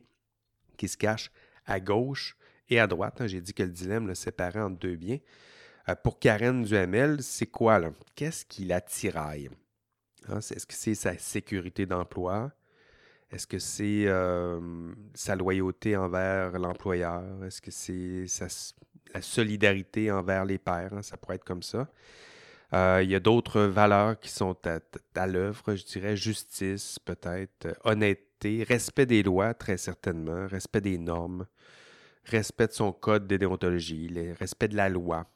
qui 0.76 0.88
se 0.88 0.98
cachent 0.98 1.32
à 1.64 1.80
gauche 1.80 2.36
et 2.68 2.78
à 2.78 2.86
droite. 2.86 3.22
Hein. 3.22 3.28
J'ai 3.28 3.40
dit 3.40 3.54
que 3.54 3.62
le 3.62 3.70
dilemme 3.70 4.06
le 4.06 4.14
séparait 4.14 4.60
en 4.60 4.68
deux 4.68 4.96
biens. 4.96 5.20
Euh, 5.88 5.94
pour 5.94 6.18
Karen 6.18 6.62
Duhamel, 6.62 7.22
c'est 7.22 7.46
quoi 7.46 7.78
là? 7.78 7.92
Qu'est-ce 8.14 8.44
qui 8.44 8.66
la 8.66 8.82
tiraille? 8.82 9.48
Hein, 10.28 10.40
est-ce 10.40 10.66
que 10.66 10.74
c'est 10.74 10.94
sa 10.94 11.16
sécurité 11.16 11.86
d'emploi? 11.86 12.52
Est-ce 13.30 13.46
que 13.46 13.58
c'est 13.58 14.04
euh, 14.06 14.60
sa 15.14 15.34
loyauté 15.34 15.96
envers 15.96 16.58
l'employeur? 16.58 17.44
Est-ce 17.44 17.60
que 17.60 17.70
c'est 17.70 18.26
la 19.12 19.22
solidarité 19.22 20.10
envers 20.12 20.44
les 20.44 20.58
pères? 20.58 20.92
Hein? 20.94 21.02
Ça 21.02 21.16
pourrait 21.16 21.36
être 21.36 21.44
comme 21.44 21.62
ça. 21.62 21.88
Euh, 22.72 23.00
il 23.02 23.10
y 23.10 23.14
a 23.14 23.20
d'autres 23.20 23.62
valeurs 23.62 24.18
qui 24.18 24.28
sont 24.28 24.56
à, 25.14 25.26
l'œuvre, 25.26 25.74
je 25.74 25.84
dirais 25.84 26.16
justice 26.16 26.98
peut-être, 26.98 27.78
honnêteté, 27.84 28.64
respect 28.64 29.06
des 29.06 29.22
lois 29.22 29.54
très 29.54 29.76
certainement, 29.76 30.46
respect 30.46 30.80
des 30.80 30.98
normes, 30.98 31.46
respect 32.24 32.66
de 32.66 32.72
son 32.72 32.92
code 32.92 33.26
de 33.26 33.36
déontologie, 33.36 34.10
respect 34.38 34.68
de 34.68 34.76
la 34.76 34.88
loi. 34.88 35.26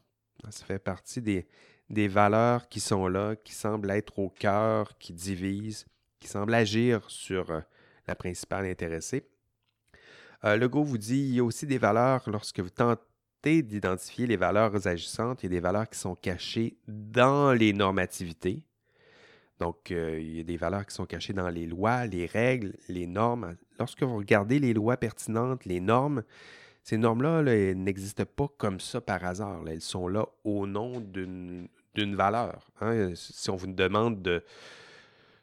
Ça 0.50 0.64
fait 0.64 0.81
partie 0.81 1.20
des, 1.20 1.46
des 1.88 2.09
valeurs 2.09 2.68
qui 2.68 2.81
sont 2.81 3.07
là, 3.07 3.37
qui 3.37 3.53
semblent 3.53 3.90
être 3.90 4.18
au 4.18 4.29
cœur, 4.29 4.96
qui 4.98 5.12
divisent, 5.12 5.87
qui 6.18 6.29
semblent 6.29 6.55
agir 6.55 7.09
sur 7.09 7.50
euh, 7.50 7.61
la 8.06 8.14
principale 8.14 8.66
intéressée. 8.66 9.26
Euh, 10.44 10.56
Legault 10.56 10.84
vous 10.84 10.98
dit 10.98 11.18
il 11.18 11.34
y 11.34 11.40
a 11.40 11.44
aussi 11.44 11.66
des 11.66 11.78
valeurs 11.78 12.28
lorsque 12.28 12.60
vous 12.60 12.70
tentez 12.70 13.62
d'identifier 13.62 14.26
les 14.26 14.36
valeurs 14.36 14.86
agissantes, 14.86 15.42
il 15.42 15.46
y 15.46 15.48
a 15.48 15.56
des 15.56 15.60
valeurs 15.60 15.88
qui 15.88 15.98
sont 15.98 16.14
cachées 16.14 16.76
dans 16.88 17.52
les 17.52 17.72
normativités. 17.72 18.62
Donc, 19.58 19.90
euh, 19.90 20.18
il 20.18 20.36
y 20.38 20.40
a 20.40 20.42
des 20.42 20.56
valeurs 20.56 20.86
qui 20.86 20.94
sont 20.94 21.04
cachées 21.04 21.34
dans 21.34 21.50
les 21.50 21.66
lois, 21.66 22.06
les 22.06 22.24
règles, 22.24 22.74
les 22.88 23.06
normes. 23.06 23.56
Lorsque 23.78 24.02
vous 24.02 24.16
regardez 24.16 24.58
les 24.58 24.72
lois 24.72 24.96
pertinentes, 24.96 25.66
les 25.66 25.80
normes, 25.80 26.22
ces 26.82 26.96
normes-là 26.96 27.42
n'existent 27.74 28.24
pas 28.24 28.48
comme 28.56 28.80
ça 28.80 29.02
par 29.02 29.22
hasard. 29.22 29.62
Elles 29.68 29.82
sont 29.82 30.08
là 30.08 30.26
au 30.44 30.66
nom 30.66 31.00
d'une 31.00 31.68
valeur. 31.94 32.70
Hein. 32.80 33.12
Si 33.14 33.50
on 33.50 33.56
vous 33.56 33.66
demande 33.66 34.22
de, 34.22 34.42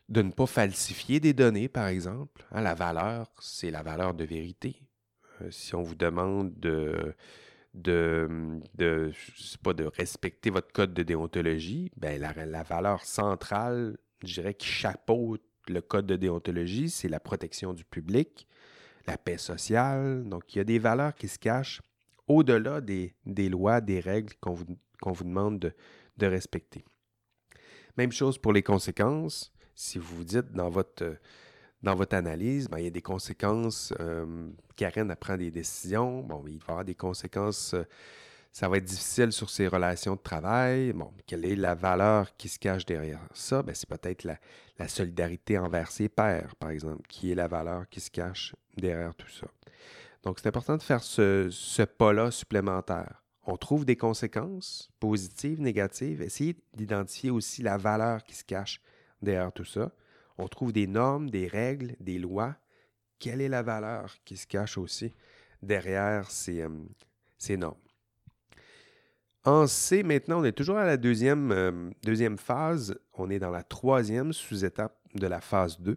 de 0.10 0.22
ne 0.22 0.32
pas 0.32 0.46
falsifier 0.46 1.20
des 1.20 1.34
données, 1.34 1.68
par 1.68 1.88
exemple, 1.88 2.46
hein, 2.52 2.62
la 2.62 2.74
valeur, 2.74 3.30
c'est 3.40 3.72
la 3.72 3.84
valeur 3.84 4.14
de 4.14 4.24
vérité. 4.24 4.82
Euh, 5.42 5.52
si 5.52 5.76
on 5.76 5.84
vous 5.84 5.96
demande 5.96 6.54
de, 6.60 7.14
de, 7.74 8.62
pas, 9.64 9.74
de 9.74 9.84
respecter 9.84 10.50
votre 10.50 10.72
code 10.72 10.94
de 10.94 11.04
déontologie, 11.04 11.92
ben 11.98 12.20
la, 12.22 12.34
la 12.46 12.64
valeur 12.64 13.04
centrale, 13.04 13.98
je 14.24 14.34
dirais, 14.36 14.54
qui 14.54 14.68
chapeaute 14.68 15.44
le 15.68 15.82
code 15.82 16.06
de 16.06 16.16
déontologie, 16.16 16.90
c'est 16.90 17.10
la 17.10 17.20
protection 17.20 17.74
du 17.74 17.84
public, 17.84 18.48
la 19.06 19.18
paix 19.18 19.38
sociale. 19.38 20.24
Donc, 20.28 20.56
il 20.56 20.60
y 20.60 20.62
a 20.62 20.64
des 20.64 20.80
valeurs 20.80 21.16
qui 21.16 21.28
se 21.28 21.38
cachent 21.38 21.82
au-delà 22.28 22.82
des, 22.82 23.14
lois, 23.50 23.82
des 23.82 24.00
règles 24.00 24.34
qu'on 24.40 24.54
vous, 24.54 24.66
vous 25.02 25.24
demande 25.24 25.60
de, 25.60 25.74
de, 26.18 26.28
respecter. 26.28 26.84
Même 27.98 28.12
chose 28.12 28.38
pour 28.38 28.54
les 28.54 28.64
conséquences. 28.64 29.52
Si 29.78 30.00
vous 30.00 30.18
vous 30.18 30.24
dites 30.24 30.52
dans 30.54 30.72
votre, 30.72 31.18
dans 31.84 31.94
votre 31.94 32.16
analyse, 32.16 32.68
ben, 32.68 32.80
il 32.80 32.86
y 32.86 32.88
a 32.88 32.90
des 32.90 33.04
conséquences. 33.04 33.94
Euh, 34.00 34.50
Karen 34.76 35.12
apprend 35.12 35.38
des 35.38 35.52
décisions. 35.52 36.24
Bon, 36.24 36.44
il 36.48 36.58
va 36.58 36.66
y 36.68 36.72
avoir 36.72 36.84
des 36.84 36.96
conséquences. 36.96 37.76
Euh, 37.76 37.84
ça 38.52 38.68
va 38.68 38.78
être 38.78 38.86
difficile 38.86 39.32
sur 39.32 39.52
ses 39.52 39.68
relations 39.68 40.16
de 40.16 40.20
travail. 40.20 40.94
Bon, 40.94 41.14
quelle 41.28 41.46
est 41.46 41.56
la 41.56 41.76
valeur 41.76 42.36
qui 42.38 42.50
se 42.50 42.58
cache 42.58 42.88
derrière 42.88 43.22
ça? 43.36 43.62
Ben, 43.62 43.76
c'est 43.76 43.88
peut-être 43.88 44.24
la, 44.24 44.40
la, 44.80 44.88
solidarité 44.88 45.60
envers 45.60 45.92
ses 45.92 46.10
pairs, 46.10 46.56
par 46.56 46.72
exemple, 46.72 47.04
qui 47.08 47.32
est 47.32 47.36
la 47.36 47.48
valeur 47.48 47.88
qui 47.88 48.00
se 48.00 48.10
cache 48.10 48.56
derrière 48.78 49.14
tout 49.14 49.30
ça. 49.30 49.46
Donc, 50.24 50.40
c'est 50.40 50.48
important 50.48 50.78
de 50.78 50.82
faire 50.82 51.04
ce, 51.04 51.50
ce 51.52 51.84
pas-là 51.84 52.32
supplémentaire. 52.32 53.22
On 53.44 53.58
trouve 53.58 53.86
des 53.86 53.96
conséquences 53.96 54.90
positives, 55.00 55.62
négatives. 55.62 56.24
Essayez 56.24 56.58
d'identifier 56.74 57.30
aussi 57.30 57.62
la 57.62 57.78
valeur 57.78 58.24
qui 58.24 58.34
se 58.34 58.44
cache 58.44 58.82
derrière 59.22 59.52
tout 59.52 59.66
ça 59.66 59.92
on 60.38 60.48
trouve 60.48 60.72
des 60.72 60.88
normes, 60.88 61.30
des 61.30 61.48
règles, 61.48 61.96
des 62.00 62.20
lois. 62.20 62.56
Quelle 63.20 63.42
est 63.42 63.50
la 63.50 63.64
valeur 63.64 64.16
qui 64.26 64.38
se 64.38 64.46
cache 64.46 64.78
aussi 64.78 65.14
derrière 65.62 66.30
ces, 66.30 66.62
euh, 66.62 67.58
normes? 67.58 67.78
En 69.44 69.66
C, 69.66 70.04
maintenant, 70.04 70.42
on 70.42 70.44
est 70.44 70.52
toujours 70.52 70.78
à 70.78 70.86
la 70.86 70.98
deuxième, 70.98 71.52
euh, 71.52 72.38
phase. 72.38 73.00
On 73.14 73.30
est 73.30 73.40
dans 73.40 73.50
la 73.50 73.64
troisième 73.64 74.34
sous-étape 74.34 74.98
de 75.16 75.26
la 75.26 75.42
phase 75.42 75.80
2. 75.80 75.96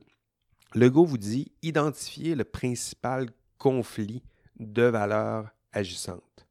Le 0.75 0.89
Go 0.89 1.05
vous 1.05 1.19
dit 1.19 1.53
identifier 1.63 2.37
le 2.37 2.45
principal 2.45 3.27
conflit 3.59 4.23
de 4.59 4.85
valeurs 4.85 5.49
agissantes. 5.73 6.47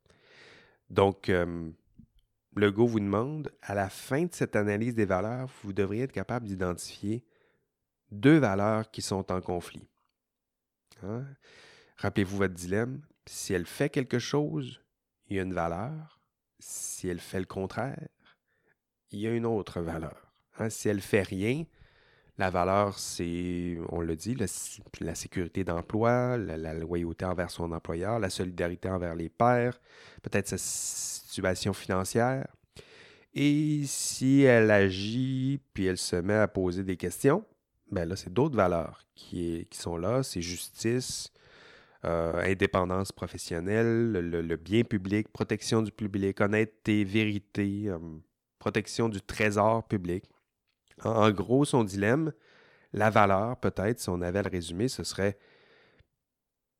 Donc, 0.89 1.29
euh, 1.29 1.71
le 2.55 2.71
Go 2.71 2.87
vous 2.87 2.99
demande, 2.99 3.51
à 3.61 3.75
la 3.75 3.89
fin 3.89 4.23
de 4.23 4.33
cette 4.33 4.55
analyse 4.55 4.95
des 4.95 5.05
valeurs, 5.05 5.49
vous 5.63 5.73
devriez 5.73 6.03
être 6.03 6.11
capable 6.11 6.47
d'identifier 6.47 7.23
deux 8.11 8.37
valeurs 8.37 8.89
qui 8.91 9.01
sont 9.01 9.31
en 9.31 9.41
conflit. 9.41 9.87
Hein? 11.03 11.25
Rappelez-vous 11.97 12.37
votre 12.37 12.53
dilemme. 12.53 13.01
Si 13.25 13.53
elle 13.53 13.65
fait 13.65 13.89
quelque 13.89 14.19
chose, 14.19 14.81
il 15.27 15.37
y 15.37 15.39
a 15.39 15.43
une 15.43 15.53
valeur. 15.53 16.19
Si 16.59 17.07
elle 17.07 17.19
fait 17.19 17.39
le 17.39 17.45
contraire, 17.45 18.07
il 19.11 19.19
y 19.19 19.27
a 19.27 19.31
une 19.31 19.45
autre 19.45 19.81
valeur. 19.81 20.33
Hein? 20.57 20.69
Si 20.69 20.89
elle 20.89 21.01
fait 21.01 21.21
rien, 21.21 21.65
la 22.39 22.49
valeur, 22.49 22.97
c'est, 22.97 23.77
on 23.89 23.99
le 24.01 24.15
dit, 24.15 24.35
la 25.01 25.15
sécurité 25.15 25.63
d'emploi, 25.63 26.37
la, 26.37 26.73
loyauté 26.73 27.25
envers 27.25 27.51
son 27.51 27.71
employeur, 27.73 28.17
la 28.17 28.29
solidarité 28.29 28.89
envers 28.89 29.13
les 29.13 29.29
pairs, 29.29 29.79
peut-être 30.23 30.47
sa 30.47 30.57
financière. 31.73 32.47
Et 33.33 33.83
si 33.85 34.41
elle 34.41 34.71
agit, 34.71 35.61
puis 35.73 35.85
elle 35.85 35.97
se 35.97 36.15
met 36.15 36.33
à 36.33 36.47
poser 36.47 36.83
des 36.83 36.97
questions, 36.97 37.45
ben 37.91 38.07
là, 38.07 38.15
c'est 38.15 38.33
d'autres 38.33 38.55
valeurs 38.55 39.03
qui, 39.15 39.67
sont 39.71 39.97
là. 39.97 40.23
C'est 40.23 40.41
justice, 40.41 41.31
euh, 42.05 42.33
indépendance 42.43 43.11
professionnelle, 43.11 44.11
le, 44.11 44.55
bien 44.55 44.83
public, 44.83 45.29
protection 45.29 45.81
du 45.81 45.91
public, 45.91 46.41
honnêteté, 46.41 47.03
vérité, 47.03 47.83
euh, 47.87 47.99
protection 48.57 49.09
du 49.09 49.21
trésor 49.21 49.87
public. 49.87 50.25
En, 51.03 51.31
gros, 51.31 51.65
son 51.65 51.83
dilemme, 51.83 52.33
la 52.93 53.09
valeur, 53.09 53.57
peut-être, 53.57 53.99
si 53.99 54.09
on 54.09 54.21
avait 54.21 54.43
le 54.43 54.49
résumé, 54.49 54.87
ce 54.87 55.03
serait, 55.03 55.37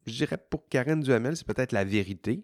je 0.06 0.14
dirais 0.14 0.38
pour 0.50 0.68
Karen 0.68 1.00
Duhamel, 1.00 1.38
c'est 1.38 1.48
peut-être 1.48 1.72
la 1.72 1.86
vérité, 1.86 2.44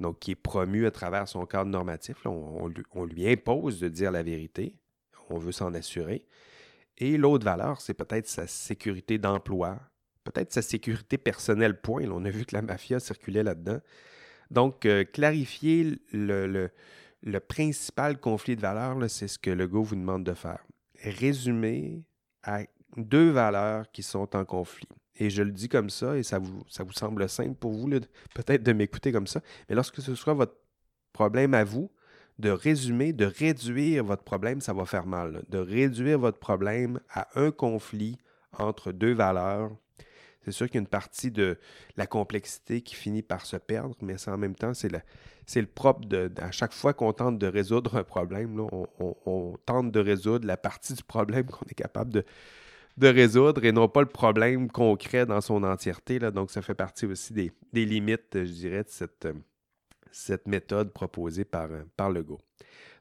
donc 0.00 0.18
qui 0.18 0.32
est 0.32 0.36
promue 0.36 0.86
à 0.86 0.90
travers 0.90 1.28
son 1.28 1.46
cadre 1.46 1.70
normatif. 1.70 2.16
on, 2.26 3.04
lui 3.04 3.30
impose 3.30 3.80
de 3.80 3.88
dire 3.88 4.10
la 4.10 4.22
vérité, 4.22 4.76
on 5.30 5.38
veut 5.38 5.52
s'en 5.52 5.72
assurer. 5.74 6.26
Et 6.98 7.16
l'autre 7.16 7.44
valeur, 7.44 7.80
c'est 7.80 7.94
peut-être 7.94 8.28
sa 8.28 8.46
sécurité 8.46 9.18
d'emploi, 9.18 9.80
peut-être 10.22 10.52
sa 10.52 10.62
sécurité 10.62 11.18
personnelle, 11.18 11.80
point. 11.80 12.08
on 12.08 12.24
a 12.24 12.30
vu 12.30 12.44
que 12.44 12.54
la 12.54 12.62
mafia 12.62 13.00
circulait 13.00 13.42
là-dedans. 13.42 13.80
Donc, 14.50 14.86
euh, 14.86 15.04
clarifier 15.04 15.98
le, 16.12 16.70
principal 17.48 18.20
conflit 18.20 18.54
de 18.56 18.60
valeurs, 18.60 18.98
c'est 19.08 19.28
ce 19.28 19.38
que 19.38 19.50
le 19.50 19.66
go 19.66 19.82
vous 19.82 19.96
demande 19.96 20.24
de 20.24 20.34
faire. 20.34 20.64
Résumer 21.02 22.04
à 22.42 22.62
deux 22.96 23.30
valeurs 23.30 23.90
qui 23.92 24.02
sont 24.02 24.34
en 24.36 24.44
conflit. 24.44 24.88
Et 25.16 25.30
je 25.30 25.42
le 25.42 25.52
dis 25.52 25.68
comme 25.68 25.90
ça, 25.90 26.16
et 26.16 26.22
ça 26.22 26.38
vous, 26.38 26.64
ça 26.68 26.82
vous 26.82 26.92
semble 26.92 27.28
simple 27.28 27.54
pour 27.54 27.72
vous, 27.72 27.88
peut-être 28.34 28.62
de 28.62 28.72
m'écouter 28.72 29.12
comme 29.12 29.26
ça, 29.26 29.40
mais 29.68 29.74
lorsque 29.74 30.00
ce 30.00 30.14
soit 30.14 30.34
votre 30.34 30.56
problème 31.12 31.54
à 31.54 31.64
vous, 31.64 31.90
de 32.38 32.50
résumer, 32.50 33.12
de 33.12 33.26
réduire 33.26 34.04
votre 34.04 34.24
problème, 34.24 34.60
ça 34.60 34.72
va 34.72 34.84
faire 34.86 35.06
mal. 35.06 35.44
De 35.48 35.58
réduire 35.58 36.18
votre 36.18 36.38
problème 36.38 37.00
à 37.10 37.28
un 37.36 37.50
conflit 37.50 38.18
entre 38.58 38.92
deux 38.92 39.14
valeurs. 39.14 39.70
C'est 40.44 40.52
sûr 40.52 40.66
qu'il 40.66 40.74
y 40.74 40.78
a 40.78 40.80
une 40.80 40.86
partie 40.86 41.30
de 41.30 41.58
la 41.96 42.06
complexité 42.06 42.82
qui 42.82 42.94
finit 42.94 43.22
par 43.22 43.46
se 43.46 43.56
perdre, 43.56 43.96
mais 44.02 44.16
en 44.28 44.36
même 44.36 44.54
temps, 44.54 44.74
c'est 44.74 44.90
le 44.90 45.66
propre 45.66 46.06
de, 46.06 46.30
à 46.36 46.50
chaque 46.50 46.72
fois 46.72 46.92
qu'on 46.92 47.12
tente 47.12 47.38
de 47.38 47.46
résoudre 47.46 47.96
un 47.96 48.04
problème, 48.04 48.60
on, 48.98 49.56
tente 49.64 49.90
de 49.90 50.00
résoudre 50.00 50.46
la 50.46 50.56
partie 50.56 50.92
du 50.92 51.02
problème 51.02 51.46
qu'on 51.50 51.64
est 51.66 51.74
capable 51.74 52.12
de, 52.12 52.24
de 52.96 53.08
résoudre 53.08 53.64
et 53.64 53.72
non 53.72 53.88
pas 53.88 54.00
le 54.00 54.08
problème 54.08 54.70
concret 54.70 55.26
dans 55.26 55.40
son 55.40 55.62
entièreté. 55.64 56.18
Là. 56.18 56.30
Donc, 56.30 56.50
ça 56.50 56.62
fait 56.62 56.74
partie 56.74 57.06
aussi 57.06 57.32
des, 57.32 57.52
limites, 57.72 58.30
je 58.32 58.52
dirais, 58.52 58.84
de 58.84 59.34
cette, 60.10 60.46
méthode 60.46 60.92
proposée 60.92 61.44
par, 61.44 61.68
par 61.96 62.10
Legault. 62.10 62.40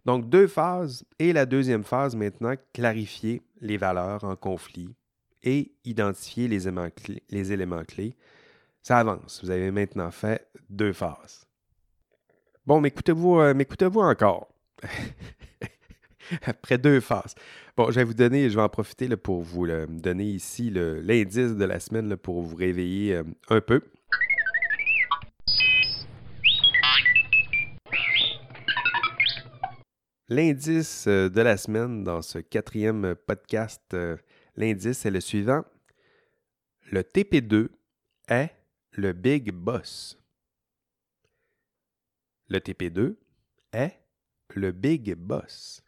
Donc, 0.05 0.29
deux 0.29 0.47
phases. 0.47 1.05
Et 1.19 1.33
la 1.33 1.45
deuxième 1.45 1.83
phase, 1.83 2.15
maintenant, 2.15 2.55
clarifier 2.73 3.41
les 3.61 3.77
valeurs 3.77 4.23
en 4.23 4.35
conflit 4.35 4.89
et 5.43 5.73
identifier 5.83 6.47
les 6.47 6.67
éléments 6.67 6.89
clés. 6.89 7.23
Les 7.29 7.51
éléments. 7.51 7.83
Ça 8.81 8.99
avance. 8.99 9.41
Vous 9.43 9.49
avez 9.49 9.71
maintenant 9.71 10.11
fait 10.11 10.47
deux 10.69 10.93
phases. 10.93 11.45
Bon, 12.65 12.79
m'écoutez-vous, 12.81 13.39
euh, 13.39 13.53
m'écoutez-vous 13.53 13.99
encore? 13.99 14.47
Après 16.43 16.77
deux 16.77 16.99
phases. 16.99 17.35
Bon, 17.75 17.91
je 17.91 17.95
vais 17.95 18.03
vous 18.03 18.13
donner, 18.13 18.49
je 18.49 18.55
vais 18.55 18.61
en 18.61 18.69
profiter 18.69 19.09
pour 19.17 19.41
vous 19.41 19.67
donner 19.67 20.25
ici 20.25 20.69
l'indice 20.71 21.55
de 21.55 21.65
la 21.65 21.79
semaine 21.79 22.15
pour 22.17 22.41
vous 22.41 22.55
réveiller 22.55 23.15
euh, 23.15 23.23
un 23.49 23.61
peu. 23.61 23.81
L'indice 30.29 31.05
euh, 31.07 31.29
de 31.29 31.41
la 31.41 31.57
semaine 31.57 32.03
dans 32.03 32.21
ce 32.21 32.39
quatrième 32.39 33.13
podcast, 33.27 33.83
euh, 33.93 34.17
l'indice 34.55 35.05
est 35.05 35.11
le 35.11 35.19
suivant. 35.19 35.63
Le 36.91 37.01
TP2 37.01 37.69
est 38.29 38.49
le 38.91 39.13
Big 39.13 39.51
Boss. 39.51 40.17
Le 42.47 42.59
TP2 42.59 43.15
est 43.73 43.99
le 44.55 44.71
Big 44.71 45.13
Boss. 45.15 45.82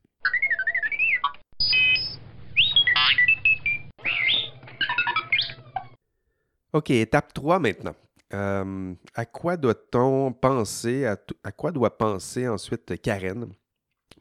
OK, 6.76 6.89
étape 6.89 7.34
3 7.34 7.59
maintenant. 7.59 7.95
Euh, 8.34 8.93
à 9.13 9.26
quoi 9.26 9.55
doit-on 9.55 10.34
penser, 10.34 11.05
à, 11.05 11.51
quoi 11.53 11.71
doit 11.71 11.97
penser 11.97 12.49
ensuite 12.49 13.01
Karen 13.01 13.47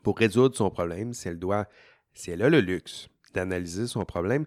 pour 0.04 0.16
résoudre 0.16 0.54
son 0.54 0.70
problème, 0.70 1.14
si 1.14 1.26
elle 1.26 1.40
doit, 1.40 1.66
si 2.12 2.30
elle 2.30 2.42
a 2.42 2.48
le 2.48 2.60
luxe 2.60 3.08
d'analyser 3.32 3.88
son 3.88 4.04
problème, 4.04 4.46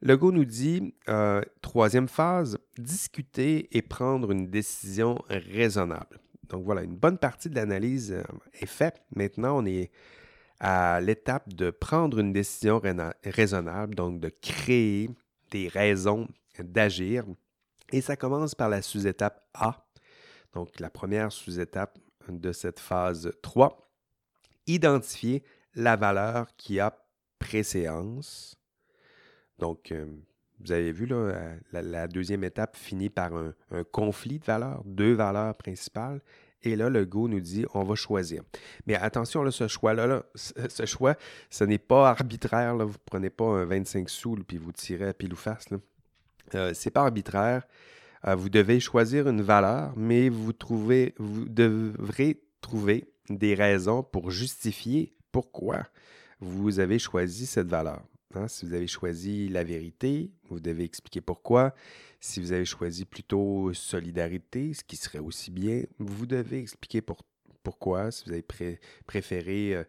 Legault 0.00 0.32
nous 0.32 0.46
dit, 0.46 0.94
euh, 1.10 1.42
troisième 1.60 2.08
phase, 2.08 2.56
discuter 2.78 3.68
et 3.76 3.82
prendre 3.82 4.30
une 4.30 4.48
décision 4.48 5.22
raisonnable. 5.28 6.20
Donc 6.48 6.64
voilà, 6.64 6.84
une 6.84 6.96
bonne 6.96 7.18
partie 7.18 7.50
de 7.50 7.54
l'analyse 7.56 8.12
euh, 8.12 8.22
est 8.62 8.64
faite. 8.66 9.02
Maintenant, 9.14 9.58
on 9.62 9.66
est 9.66 9.90
à 10.58 11.02
l'étape 11.02 11.52
de 11.52 11.70
prendre 11.70 12.18
une 12.18 12.32
décision 12.32 12.80
raisonnable, 13.24 13.94
donc 13.94 14.20
de 14.20 14.30
créer 14.40 15.10
des 15.50 15.68
raisons 15.68 16.28
d'agir. 16.58 17.26
Et 17.92 18.00
ça 18.00 18.16
commence 18.16 18.54
par 18.54 18.70
la 18.70 18.80
sous-étape 18.80 19.46
A, 19.52 19.86
donc 20.54 20.80
la 20.80 20.88
première 20.88 21.30
sous-étape 21.30 21.98
de 22.28 22.52
cette 22.52 22.80
phase 22.80 23.30
3. 23.42 23.90
Identifier 24.66 25.44
la 25.74 25.96
valeur 25.96 26.48
qui 26.56 26.80
a 26.80 26.96
préséance. 27.38 28.56
Donc, 29.58 29.92
euh, 29.92 30.06
vous 30.60 30.72
avez 30.72 30.92
vu, 30.92 31.06
là, 31.06 31.16
euh, 31.16 31.56
la, 31.72 32.08
deuxième 32.08 32.44
étape 32.44 32.76
finit 32.76 33.10
par 33.10 33.34
un, 33.34 33.52
conflit 33.90 34.38
de 34.38 34.44
valeurs, 34.44 34.82
deux 34.84 35.12
valeurs 35.12 35.54
principales. 35.54 36.20
Et 36.62 36.76
là, 36.76 36.88
le 36.88 37.04
Go 37.04 37.28
nous 37.28 37.40
dit 37.40 37.66
on 37.74 37.82
va 37.82 37.96
choisir. 37.96 38.42
Mais 38.86 38.94
attention, 38.94 39.42
là, 39.42 39.50
ce 39.50 39.66
choix-là, 39.66 40.22
ce 40.34 40.86
choix, 40.86 41.16
ce 41.50 41.64
n'est 41.64 41.78
pas 41.78 42.08
arbitraire. 42.08 42.76
Là. 42.76 42.84
Vous 42.84 42.92
ne 42.92 43.04
prenez 43.04 43.30
pas 43.30 43.44
un 43.44 43.64
25 43.64 44.08
sous 44.08 44.36
puis 44.46 44.58
vous 44.58 44.72
tirez 44.72 45.08
à 45.08 45.14
pile 45.14 45.32
ou 45.32 45.36
face. 45.36 45.68
Euh, 46.54 46.74
ce 46.74 46.88
n'est 46.88 46.92
pas 46.92 47.02
arbitraire. 47.02 47.66
Euh, 48.26 48.34
vous 48.34 48.48
devez 48.48 48.80
choisir 48.80 49.28
une 49.28 49.42
valeur, 49.42 49.92
mais 49.96 50.28
vous, 50.28 50.52
trouvez, 50.52 51.14
devrez 51.18 52.40
trouver 52.60 53.12
des 53.28 53.54
raisons 53.54 54.02
pour 54.02 54.30
justifier 54.30 55.14
pourquoi 55.32 55.86
vous 56.40 56.80
avez 56.80 56.98
choisi 56.98 57.46
cette 57.46 57.68
valeur. 57.68 58.02
Hein. 58.34 58.48
si 58.48 58.64
vous 58.64 58.72
avez 58.72 58.86
choisi 58.86 59.48
la 59.48 59.62
vérité, 59.62 60.30
vous 60.48 60.60
devez 60.60 60.84
expliquer 60.84 61.20
pourquoi. 61.20 61.74
Si 62.20 62.40
vous 62.40 62.52
avez 62.52 62.64
choisi 62.64 63.04
plutôt 63.04 63.72
solidarité, 63.74 64.72
ce 64.74 64.84
qui 64.84 64.96
serait 64.96 65.18
aussi 65.18 65.50
bien, 65.50 65.82
vous 65.98 66.26
devez 66.26 66.60
expliquer 66.60 67.02
pourquoi. 67.62 68.10
Si 68.10 68.24
vous 68.24 68.32
avez 68.32 68.78
préféré 69.06 69.74
euh, 69.74 69.84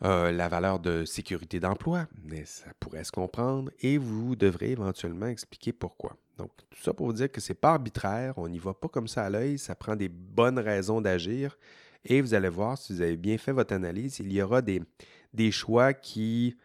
la 0.00 0.48
valeur 0.48 0.78
de 0.78 1.04
sécurité 1.04 1.58
d'emploi, 1.58 2.06
mais 2.24 2.44
ça 2.44 2.70
pourrait 2.80 3.04
se 3.04 3.12
comprendre, 3.12 3.70
et 3.80 3.98
vous 3.98 4.36
devrez 4.36 4.72
éventuellement 4.72 5.26
expliquer 5.26 5.72
pourquoi. 5.72 6.16
Donc, 6.38 6.50
tout 6.70 6.82
ça 6.82 6.92
pour 6.92 7.06
vous 7.06 7.14
dire 7.14 7.32
que 7.32 7.40
ce 7.40 7.52
n'est 7.52 7.56
pas 7.56 7.72
arbitraire, 7.72 8.34
on 8.36 8.48
n'y 8.48 8.58
va 8.58 8.74
pas 8.74 8.88
comme 8.88 9.08
ça 9.08 9.24
à 9.24 9.30
l'œil, 9.30 9.58
ça 9.58 9.74
prend 9.74 9.96
des 9.96 10.08
bonnes 10.08 10.58
raisons 10.58 11.00
d'agir, 11.00 11.56
et 12.04 12.20
vous 12.20 12.34
allez 12.34 12.48
voir, 12.48 12.78
si 12.78 12.92
vous 12.92 13.00
avez 13.00 13.16
bien 13.16 13.38
fait 13.38 13.52
votre 13.52 13.74
analyse, 13.74 14.18
il 14.20 14.32
y 14.32 14.40
aura 14.42 14.62
des, 14.62 14.82
des 15.32 15.50
choix 15.50 15.92
qui 15.92 16.56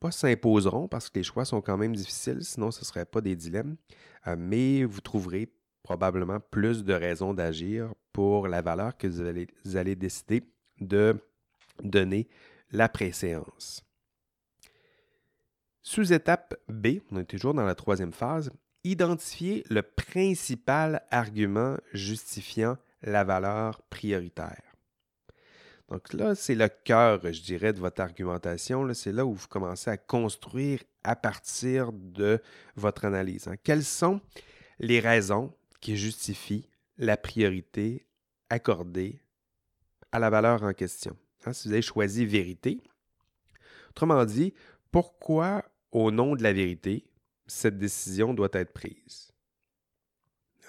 pas 0.00 0.10
s'imposeront 0.10 0.88
parce 0.88 1.10
que 1.10 1.18
les 1.18 1.22
choix 1.22 1.44
sont 1.44 1.60
quand 1.60 1.76
même 1.76 1.94
difficiles, 1.94 2.42
sinon 2.42 2.70
ce 2.70 2.80
ne 2.80 2.84
serait 2.84 3.04
pas 3.04 3.20
des 3.20 3.36
dilemmes, 3.36 3.76
euh, 4.26 4.34
mais 4.36 4.84
vous 4.84 5.02
trouverez 5.02 5.52
probablement 5.82 6.40
plus 6.40 6.84
de 6.84 6.94
raisons 6.94 7.34
d'agir 7.34 7.92
pour 8.12 8.48
la 8.48 8.62
valeur 8.62 8.96
que 8.96 9.06
vous 9.06 9.20
allez, 9.20 9.46
vous 9.64 9.76
allez 9.76 9.94
décider 9.94 10.42
de 10.80 11.16
donner 11.82 12.28
la 12.70 12.88
préséance. 12.88 13.84
Sous-étape 15.82 16.54
B, 16.68 16.98
on 17.10 17.18
est 17.18 17.24
toujours 17.24 17.54
dans 17.54 17.64
la 17.64 17.74
troisième 17.74 18.12
phase, 18.12 18.52
identifier 18.84 19.64
le 19.70 19.82
principal 19.82 21.02
argument 21.10 21.76
justifiant 21.92 22.76
la 23.02 23.24
valeur 23.24 23.82
prioritaire. 23.82 24.62
Donc 25.88 26.12
là, 26.12 26.36
c'est 26.36 26.54
le 26.54 26.68
cœur, 26.68 27.20
je 27.24 27.42
dirais, 27.42 27.72
de 27.72 27.80
votre 27.80 28.00
argumentation. 28.00 28.92
C'est 28.94 29.12
là 29.12 29.26
où 29.26 29.34
vous 29.34 29.48
commencez 29.48 29.90
à 29.90 29.96
construire 29.96 30.80
à 31.02 31.16
partir 31.16 31.92
de 31.92 32.40
votre 32.76 33.04
analyse. 33.04 33.48
Hein. 33.48 33.56
Quelles 33.64 33.84
sont 33.84 34.20
les 34.78 35.00
raisons 35.00 35.52
qui 35.80 35.96
justifient 35.96 36.68
la 36.96 37.16
priorité 37.16 38.06
accordée 38.50 39.20
à 40.12 40.20
la 40.20 40.30
valeur 40.30 40.62
en 40.62 40.72
question? 40.72 41.16
Hein, 41.44 41.52
si 41.52 41.68
vous 41.68 41.72
avez 41.74 41.82
choisi 41.82 42.26
vérité, 42.26 42.80
autrement 43.90 44.24
dit, 44.24 44.52
pourquoi, 44.90 45.64
au 45.92 46.10
nom 46.10 46.36
de 46.36 46.42
la 46.42 46.52
vérité, 46.52 47.06
cette 47.46 47.78
décision 47.78 48.34
doit 48.34 48.50
être 48.52 48.72
prise? 48.72 49.32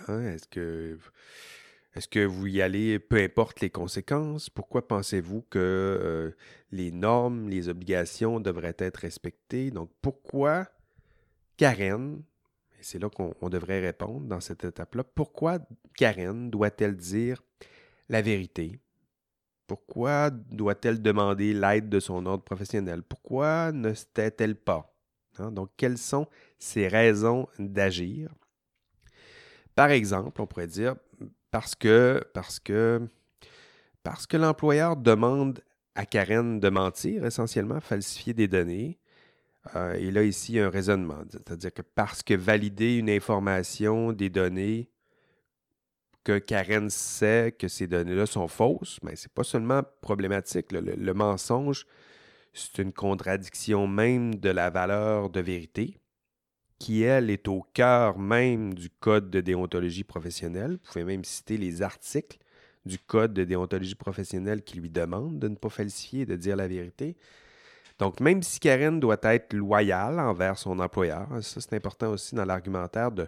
Hein, 0.08 0.24
est-ce 0.24 2.08
que 2.08 2.26
vous 2.26 2.48
y 2.48 2.62
allez, 2.62 3.00
peu 3.00 3.18
importe 3.18 3.60
les 3.60 3.70
conséquences? 3.70 4.50
Pourquoi 4.50 4.88
pensez-vous 4.88 5.42
que 5.50 5.60
euh, 5.60 6.32
les 6.72 6.92
normes, 6.92 7.50
les 7.50 7.68
obligations 7.68 8.40
devraient 8.40 8.78
être 8.80 8.98
respectées? 8.98 9.72
Donc, 9.72 9.92
pourquoi 10.02 10.70
Karen, 11.58 12.24
et 12.80 12.84
c'est 12.84 12.98
là 12.98 13.10
qu'on 13.10 13.50
devrait 13.50 13.82
répondre 13.82 14.26
dans 14.26 14.40
cette 14.40 14.64
étape-là, 14.64 15.04
pourquoi 15.04 15.60
Karen 15.96 16.50
doit-elle 16.50 16.96
dire 16.96 17.44
la 18.10 18.22
vérité? 18.22 18.80
Pourquoi 19.72 20.32
doit-elle 20.32 21.02
demander 21.02 21.54
l'aide 21.54 21.88
de 21.88 22.02
son 22.02 22.26
ordre 22.26 22.44
professionnel? 22.44 23.04
Pourquoi 23.04 23.72
ne 23.72 23.94
se 23.94 24.04
tait-elle 24.04 24.58
pas? 24.58 24.94
Hein? 25.40 25.50
Donc, 25.50 25.70
quelles 25.78 25.98
sont 25.98 26.28
ses 26.60 26.90
raisons 26.90 27.48
d'agir? 27.58 28.36
Par 29.74 29.90
exemple, 29.92 30.42
on 30.42 30.46
pourrait 30.46 30.68
dire, 30.68 30.96
parce 31.52 31.74
que, 31.74 32.22
parce 32.34 32.60
que, 32.60 33.08
parce 34.04 34.28
que 34.28 34.36
l'employeur 34.36 34.98
demande 34.98 35.62
à 35.96 36.06
Karen 36.06 36.60
de 36.60 36.68
mentir, 36.68 37.26
essentiellement, 37.26 37.80
falsifier 37.80 38.34
des 38.34 38.50
données. 38.50 39.00
Euh, 39.78 39.94
et 39.94 40.12
là, 40.12 40.24
ici, 40.24 40.60
un 40.60 40.70
raisonnement. 40.70 41.24
C'est-à-dire 41.32 41.74
que 41.74 41.82
parce 41.82 42.24
que 42.24 42.34
valider 42.34 42.98
une 42.98 43.10
information, 43.10 44.12
des 44.12 44.30
données, 44.30 44.90
que 46.24 46.38
Karen 46.38 46.90
sait 46.90 47.56
que 47.58 47.68
ces 47.68 47.88
données-là 47.88 48.26
sont 48.26 48.48
fausses, 48.48 49.00
mais 49.04 49.16
ce 49.16 49.28
n'est 49.28 49.34
pas 49.34 49.44
seulement 49.44 49.82
problématique. 50.02 50.72
le, 50.72 51.14
mensonge, 51.14 51.86
c'est 52.54 52.82
une 52.82 52.94
contradiction 52.94 53.88
même 53.88 54.36
de 54.36 54.50
la 54.50 54.70
valeur 54.70 55.30
de 55.30 55.40
vérité 55.40 55.98
qui, 56.80 57.04
elle, 57.04 57.30
est 57.30 57.48
au 57.48 57.64
cœur 57.74 58.18
même 58.18 58.74
du 58.74 58.90
Code 58.90 59.30
de 59.30 59.40
déontologie 59.40 60.04
professionnelle. 60.04 60.72
Vous 60.72 60.92
pouvez 60.92 61.04
même 61.04 61.24
citer 61.24 61.58
les 61.58 61.84
articles 61.84 62.40
du 62.86 62.98
Code 62.98 63.34
de 63.34 63.44
déontologie 63.44 63.94
professionnelle 63.94 64.64
qui 64.64 64.80
lui 64.80 64.90
demandent 64.90 65.38
de 65.38 65.48
ne 65.48 65.56
pas 65.56 65.70
falsifier 65.70 66.26
de 66.26 66.36
dire 66.36 66.56
la 66.56 66.68
vérité. 66.68 67.16
Donc, 68.02 68.20
même 68.20 68.42
si 68.42 68.60
Karen 68.60 69.00
doit 69.00 69.20
être 69.22 69.54
loyale 69.54 70.20
envers 70.20 70.58
son 70.58 70.80
employeur, 70.80 71.28
ça 71.44 71.62
c'est 71.62 71.76
important 71.76 72.10
aussi 72.10 72.34
dans 72.34 72.46
l'argumentaire 72.46 73.12
de, 73.12 73.28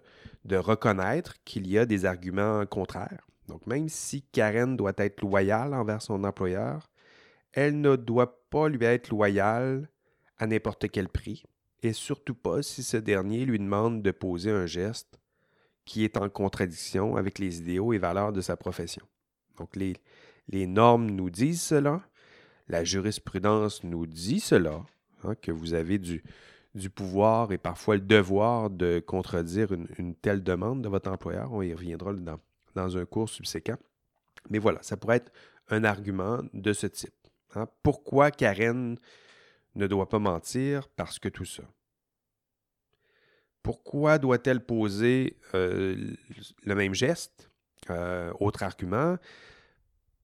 reconnaître 0.57 1.35
qu'il 1.43 1.67
y 1.67 1.77
a 1.77 1.85
des 1.85 2.05
arguments 2.05 2.65
contraires. 2.65 3.27
Donc, 3.47 3.67
même 3.67 3.87
si 3.87 4.23
Karen 4.23 4.75
doit 4.75 4.95
être 4.97 5.21
loyale 5.21 5.75
envers 5.75 6.01
son 6.01 6.23
employeur, 6.23 6.89
elle 7.51 7.81
ne 7.81 7.95
doit 7.95 8.41
pas 8.49 8.67
lui 8.67 8.83
être 8.83 9.11
loyale 9.11 9.87
à 10.39 10.47
n'importe 10.47 10.89
quel 10.89 11.07
prix 11.07 11.43
et 11.83 11.93
surtout 11.93 12.33
pas 12.33 12.63
si 12.63 12.81
ce 12.81 12.97
dernier 12.97 13.45
lui 13.45 13.59
demande 13.59 14.01
de 14.01 14.09
poser 14.09 14.49
un 14.49 14.65
geste 14.65 15.19
qui 15.85 16.03
est 16.03 16.17
en 16.17 16.29
contradiction 16.29 17.15
avec 17.15 17.37
les 17.37 17.59
idéaux 17.59 17.93
et 17.93 17.99
valeurs 17.99 18.33
de 18.33 18.41
sa 18.41 18.57
profession. 18.57 19.05
Donc 19.59 19.75
les 19.75 20.65
normes 20.65 21.11
nous 21.11 21.29
disent 21.29 21.61
cela, 21.61 22.01
la 22.67 22.83
jurisprudence 22.83 23.83
nous 23.83 24.05
dit 24.05 24.39
cela, 24.39 24.85
hein, 25.23 25.35
que 25.35 25.51
vous 25.51 25.73
avez 25.73 25.97
du, 25.97 26.23
pouvoir 26.95 27.51
et 27.51 27.57
parfois 27.57 27.95
le 27.95 28.01
devoir 28.01 28.69
de 28.69 28.99
contredire 28.99 29.71
une, 29.71 30.15
telle 30.15 30.43
demande 30.43 30.81
de 30.81 30.89
votre 30.89 31.11
employeur. 31.11 31.51
On 31.51 31.61
y 31.61 31.73
reviendra 31.73 32.13
dans, 32.13 32.39
dans, 32.75 32.97
un 32.97 33.05
cours 33.05 33.29
subséquent. 33.29 33.77
Mais 34.49 34.59
voilà, 34.59 34.81
ça 34.81 34.97
pourrait 34.97 35.17
être 35.17 35.31
un 35.69 35.83
argument 35.83 36.41
de 36.53 36.73
ce 36.73 36.87
type. 36.87 37.13
Hein. 37.55 37.67
Pourquoi 37.83 38.31
Karen 38.31 38.97
ne 39.75 39.87
doit 39.87 40.09
pas 40.09 40.19
mentir 40.19 40.87
parce 40.89 41.19
que 41.19 41.29
tout 41.29 41.45
ça? 41.45 41.63
Pourquoi 43.61 44.17
doit-elle 44.17 44.65
poser 44.65 45.37
euh, 45.53 45.95
le 46.63 46.75
même 46.75 46.93
geste? 46.93 47.49
Euh, 47.89 48.31
autre 48.39 48.63
argument, 48.63 49.17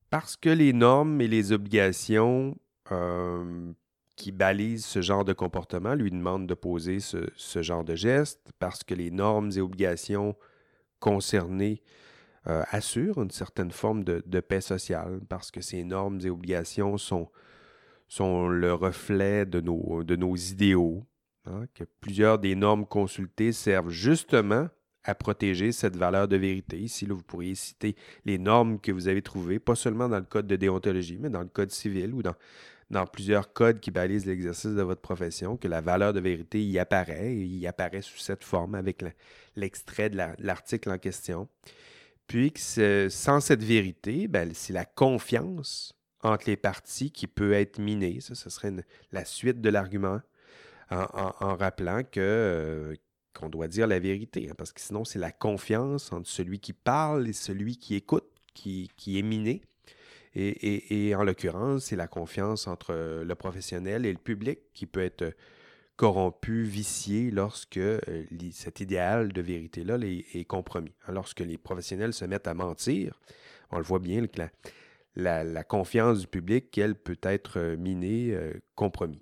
parce 0.09 0.35
que 0.35 0.49
les 0.49 0.73
normes 0.73 1.21
et 1.21 1.27
les 1.27 1.51
obligations 1.51 2.57
euh, 2.91 3.71
qui 4.15 4.31
balisent 4.31 4.85
ce 4.85 5.01
genre 5.01 5.25
de 5.25 5.33
comportement 5.33 5.93
lui 5.95 6.11
demandent 6.11 6.47
de 6.47 6.53
poser 6.53 6.99
ce, 6.99 7.61
genre 7.61 7.83
de 7.83 7.95
geste, 7.95 8.51
parce 8.59 8.83
que 8.83 8.93
les 8.93 9.11
normes 9.11 9.51
et 9.55 9.61
obligations 9.61 10.35
concernées 10.99 11.81
assurent 12.45 13.21
une 13.21 13.29
certaine 13.29 13.69
forme 13.69 14.03
de, 14.03 14.23
de, 14.25 14.39
paix 14.39 14.61
sociale, 14.61 15.19
parce 15.29 15.51
que 15.51 15.61
ces 15.61 15.83
normes 15.83 16.19
et 16.23 16.31
obligations 16.31 16.97
sont 16.97 17.29
sont 18.09 18.49
le 18.49 18.73
reflet 18.73 19.45
de 19.45 19.61
nos, 19.61 20.03
de 20.03 20.15
nos 20.15 20.35
idéaux, 20.35 21.05
hein, 21.45 21.65
que 21.75 21.83
plusieurs 22.01 22.39
des 22.39 22.55
normes 22.55 22.85
consultées 22.85 23.53
servent 23.53 23.91
justement 23.91 24.67
à 25.03 25.15
protéger 25.15 25.71
cette 25.71 25.95
valeur 25.95 26.27
de 26.27 26.37
vérité. 26.37 26.77
Ici, 26.77 27.05
vous 27.05 27.23
pourriez 27.23 27.55
citer 27.55 27.95
les 28.25 28.37
normes 28.37 28.79
que 28.79 28.91
vous 28.91 29.07
avez 29.07 29.21
trouvées, 29.21 29.59
pas 29.59 29.75
seulement 29.75 30.09
dans 30.09 30.19
le 30.19 30.25
code 30.25 30.47
de 30.47 30.55
déontologie, 30.55 31.17
mais 31.19 31.29
dans 31.29 31.41
le 31.41 31.47
code 31.47 31.71
civil 31.71 32.13
ou 32.13 32.21
dans, 32.21 33.05
plusieurs 33.07 33.53
codes 33.53 33.79
qui 33.79 33.91
balisent 33.91 34.25
l'exercice 34.25 34.71
de 34.71 34.81
votre 34.81 35.01
profession, 35.01 35.57
que 35.57 35.67
la 35.67 35.81
valeur 35.81 36.11
de 36.13 36.19
vérité 36.19 36.63
y 36.63 36.79
apparaît, 36.79 37.35
y 37.35 37.67
apparaît 37.67 38.01
sous 38.01 38.17
cette 38.17 38.43
forme 38.43 38.75
avec 38.75 39.03
l'extrait 39.55 40.09
de 40.09 40.19
l'article 40.39 40.89
en 40.89 40.97
question. 40.97 41.47
Puis 42.27 42.51
que 42.51 43.07
sans 43.09 43.39
cette 43.39 43.63
vérité, 43.63 44.27
ben, 44.27 44.51
c'est 44.53 44.73
la 44.73 44.85
confiance 44.85 45.95
entre 46.21 46.45
les 46.47 46.57
parties 46.57 47.11
qui 47.11 47.27
peut 47.27 47.53
être 47.53 47.79
miné. 47.79 48.19
Ça, 48.21 48.35
ce 48.35 48.49
serait 48.49 48.73
la 49.11 49.25
suite 49.25 49.61
de 49.61 49.69
l'argument 49.69 50.19
en, 50.91 51.55
rappelant 51.55 52.03
que, 52.03 52.19
euh, 52.19 52.95
qu'on 53.39 53.49
doit 53.49 53.69
dire 53.69 53.87
la 53.87 53.99
vérité, 53.99 54.49
hein, 54.49 54.53
parce 54.57 54.73
que 54.73 54.81
sinon, 54.81 55.05
c'est 55.05 55.19
la 55.19 55.31
confiance 55.31 56.11
entre 56.11 56.27
celui 56.27 56.59
qui 56.59 56.73
parle 56.73 57.27
et 57.27 57.33
celui 57.33 57.77
qui 57.77 57.95
écoute 57.95 58.25
qui, 58.53 58.89
est 59.17 59.21
miné. 59.21 59.61
Et, 60.35 61.15
en 61.15 61.23
l'occurrence, 61.23 61.85
c'est 61.85 61.95
la 61.95 62.07
confiance 62.07 62.67
entre 62.67 63.23
le 63.23 63.35
professionnel 63.35 64.05
et 64.05 64.11
le 64.11 64.19
public 64.19 64.59
qui 64.73 64.85
peut 64.85 65.01
être 65.01 65.33
corrompu, 65.95 66.63
vicié 66.63 67.31
lorsque 67.31 67.77
euh, 67.77 67.99
cet 68.51 68.79
idéal 68.79 69.33
de 69.33 69.41
vérité-là 69.41 69.97
est, 70.01 70.45
compromis. 70.45 70.93
Lorsque 71.07 71.41
les 71.41 71.57
professionnels 71.57 72.13
se 72.13 72.25
mettent 72.25 72.47
à 72.47 72.53
mentir, 72.53 73.19
on 73.71 73.77
le 73.77 73.83
voit 73.83 73.99
bien 73.99 74.23
la, 75.15 75.63
confiance 75.63 76.21
du 76.21 76.27
public, 76.27 76.77
elle 76.77 76.95
peut 76.95 77.19
être 77.21 77.59
euh, 77.59 77.75
minée, 77.75 78.31
euh, 78.33 78.53
compromis. 78.75 79.21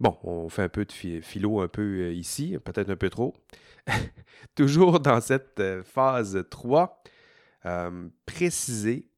Bon, 0.00 0.18
on 0.22 0.48
fait 0.48 0.62
un 0.62 0.68
peu 0.68 0.84
de 0.86 1.20
philo 1.20 1.60
un 1.60 1.68
peu 1.68 2.12
ici, 2.12 2.56
peut-être 2.64 2.90
un 2.90 2.96
peu 2.96 3.10
trop. 3.10 3.34
Toujours 4.54 5.00
dans 5.00 5.20
cette 5.20 5.62
phase 5.84 6.44
3, 6.50 7.02
préciser 8.24 9.10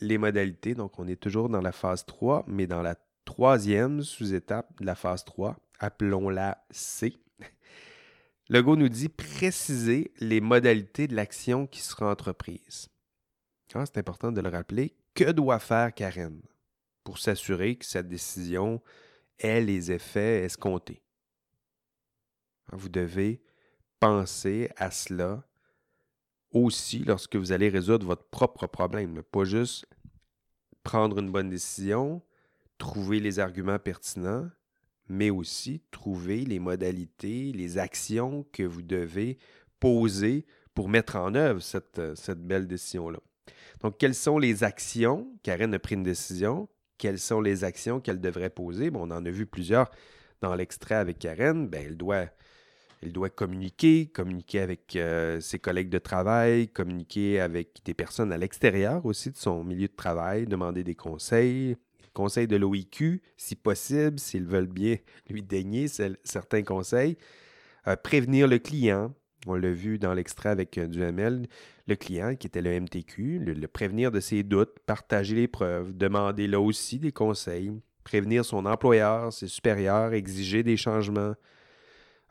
les 0.00 0.18
modalités. 0.18 0.74
Donc, 0.74 0.98
on 0.98 1.06
est 1.06 1.20
toujours 1.20 1.48
dans 1.48 1.60
la 1.60 1.72
phase 1.72 2.06
3, 2.06 2.44
mais 2.46 2.66
dans 2.66 2.82
la 2.82 2.96
troisième 3.24 4.02
sous-étape 4.02 4.68
de 4.80 4.86
la 4.86 4.94
phase 4.94 5.24
3, 5.24 5.56
appelons-la 5.78 6.64
C. 6.70 7.16
Le 8.48 8.62
go 8.62 8.76
nous 8.76 8.88
dit 8.88 9.08
préciser 9.08 10.12
les 10.18 10.40
modalités 10.40 11.06
de 11.06 11.14
l'action 11.14 11.66
qui 11.66 11.80
sera 11.80 12.10
entreprise. 12.10 12.88
Ah, 13.74 13.84
c'est 13.86 13.98
important 13.98 14.32
de 14.32 14.40
le 14.40 14.48
rappeler. 14.48 14.96
Que 15.14 15.30
doit 15.30 15.60
faire 15.60 15.94
Karen 15.94 16.40
pour 17.04 17.18
s'assurer 17.18 17.76
que 17.76 17.84
cette 17.84 18.08
décision 18.08 18.80
ait 19.40 19.60
les 19.60 19.90
effets 19.90 20.44
escomptés? 20.44 21.02
Ah, 22.72 22.76
vous 22.76 22.88
devez 22.88 23.42
penser 23.98 24.70
à 24.76 24.90
cela 24.90 25.44
aussi 26.52 27.00
lorsque 27.00 27.36
vous 27.36 27.52
allez 27.52 27.68
résoudre 27.68 28.06
votre 28.06 28.28
propre 28.28 28.66
problème. 28.66 29.22
Pas 29.22 29.44
juste 29.44 29.86
prendre 30.82 31.18
une 31.18 31.30
bonne 31.30 31.50
décision, 31.50 32.22
trouver 32.78 33.20
les 33.20 33.38
arguments 33.38 33.78
pertinents, 33.78 34.48
mais 35.08 35.30
aussi 35.30 35.82
trouver 35.90 36.44
les 36.44 36.58
modalités, 36.58 37.52
les 37.52 37.78
actions 37.78 38.46
que 38.52 38.62
vous 38.62 38.82
devez 38.82 39.38
poser 39.80 40.46
pour 40.74 40.88
mettre 40.88 41.16
en 41.16 41.34
œuvre 41.34 41.60
cette, 41.60 42.16
cette 42.16 42.46
belle 42.46 42.66
décision-là. 42.66 43.18
Donc, 43.80 43.98
quelles 43.98 44.14
sont 44.14 44.38
les 44.38 44.62
actions? 44.62 45.32
Karen 45.42 45.74
a 45.74 45.78
pris 45.78 45.96
une 45.96 46.02
décision. 46.02 46.68
Quelles 47.00 47.18
sont 47.18 47.40
les 47.40 47.64
actions 47.64 47.98
qu'elle 47.98 48.20
devrait 48.20 48.50
poser? 48.50 48.90
Bon, 48.90 49.08
on 49.08 49.10
en 49.10 49.24
a 49.24 49.30
vu 49.30 49.46
plusieurs 49.46 49.90
dans 50.42 50.54
l'extrait 50.54 50.96
avec 50.96 51.18
Karen. 51.18 51.66
Bien, 51.66 51.80
elle 51.80 51.96
doit 51.96 52.26
elle 53.02 53.12
doit 53.12 53.30
communiquer, 53.30 54.08
communiquer 54.08 54.60
avec 54.60 54.94
euh, 54.96 55.40
ses 55.40 55.58
collègues 55.58 55.88
de 55.88 55.98
travail, 55.98 56.68
communiquer 56.68 57.40
avec 57.40 57.80
des 57.86 57.94
personnes 57.94 58.32
à 58.32 58.36
l'extérieur 58.36 59.06
aussi 59.06 59.30
de 59.30 59.38
son 59.38 59.64
milieu 59.64 59.88
de 59.88 59.96
travail, 59.96 60.44
demander 60.44 60.84
des 60.84 60.94
conseils, 60.94 61.78
conseils 62.12 62.46
de 62.46 62.56
l'OIQ, 62.56 63.22
si 63.38 63.56
possible, 63.56 64.18
s'ils 64.18 64.44
veulent 64.44 64.66
bien 64.66 64.96
lui 65.30 65.42
daigner 65.42 65.86
certains 65.88 66.62
conseils. 66.62 67.16
Euh, 67.88 67.96
prévenir 67.96 68.46
le 68.46 68.58
client, 68.58 69.14
on 69.46 69.54
l'a 69.54 69.72
vu 69.72 69.98
dans 69.98 70.12
l'extrait 70.12 70.50
avec 70.50 70.76
euh, 70.76 70.86
Duhamel, 70.86 71.46
le 71.90 71.96
client 71.96 72.36
qui 72.36 72.46
était 72.46 72.62
le 72.62 72.80
MTQ, 72.80 73.40
le, 73.40 73.68
prévenir 73.68 74.10
de 74.10 74.20
ses 74.20 74.42
doutes, 74.42 74.78
partager 74.86 75.34
les 75.34 75.48
preuves, 75.48 75.92
demander 75.96 76.46
là 76.46 76.60
aussi 76.60 76.98
des 76.98 77.12
conseils, 77.12 77.72
prévenir 78.04 78.44
son 78.44 78.64
employeur, 78.64 79.32
ses 79.32 79.48
supérieurs, 79.48 80.14
exiger 80.14 80.62
des 80.62 80.76
changements, 80.76 81.34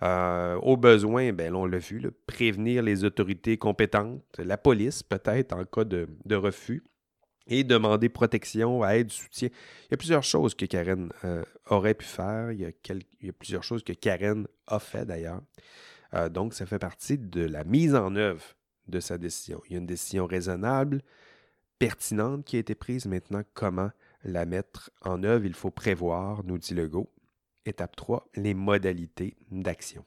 euh, 0.02 0.56
au 0.56 0.78
besoin, 0.78 1.34
ben, 1.34 1.54
on 1.54 1.66
l'a 1.66 1.78
vu, 1.78 2.02
prévenir 2.26 2.82
les 2.82 3.04
autorités 3.04 3.58
compétentes, 3.58 4.24
la 4.38 4.58
police 4.58 5.04
peut-être 5.04 5.54
en 5.54 5.66
cas 5.66 5.84
de, 5.84 6.08
refus, 6.36 6.84
et 7.48 7.64
demander 7.64 8.10
protection, 8.10 8.86
aide, 8.86 9.12
soutien. 9.12 9.50
Il 9.50 9.92
y 9.92 9.94
a 9.96 9.98
plusieurs 9.98 10.24
choses 10.24 10.56
que 10.56 10.66
Karen 10.66 11.12
euh, 11.26 11.44
aurait 11.66 11.96
pu 11.96 12.06
faire. 12.06 12.52
Il 12.52 12.62
y, 12.62 12.66
a 12.66 13.34
plusieurs 13.34 13.64
choses 13.64 13.84
que 13.84 13.92
Karen 13.92 14.48
a 14.68 14.80
fait 14.80 15.04
d'ailleurs. 15.04 15.42
Euh, 16.14 16.30
donc, 16.30 16.54
ça 16.54 16.68
fait 16.68 16.78
partie 16.78 17.18
de 17.18 17.44
la 17.44 17.64
mise 17.64 17.96
en 17.96 18.16
œuvre 18.16 18.56
de 18.90 19.00
sa 19.00 19.18
décision. 19.18 19.62
Il 19.66 19.74
y 19.74 19.76
a 19.76 19.80
une 19.80 19.86
décision 19.86 20.26
raisonnable, 20.26 21.02
pertinente 21.78 22.46
qui 22.46 22.58
a 22.58 22.60
été 22.60 22.76
prise. 22.76 23.06
Maintenant, 23.06 23.44
comment 23.54 23.92
la 24.24 24.46
mettre 24.46 24.92
en 25.02 25.24
œuvre? 25.24 25.46
Il 25.46 25.54
faut 25.54 25.72
prévoir, 25.72 26.44
nous 26.44 26.58
dit 26.58 26.74
Legault. 26.74 27.10
Étape 27.66 27.96
3, 27.96 28.28
les 28.36 28.54
modalités 28.54 29.36
d'action. 29.52 30.04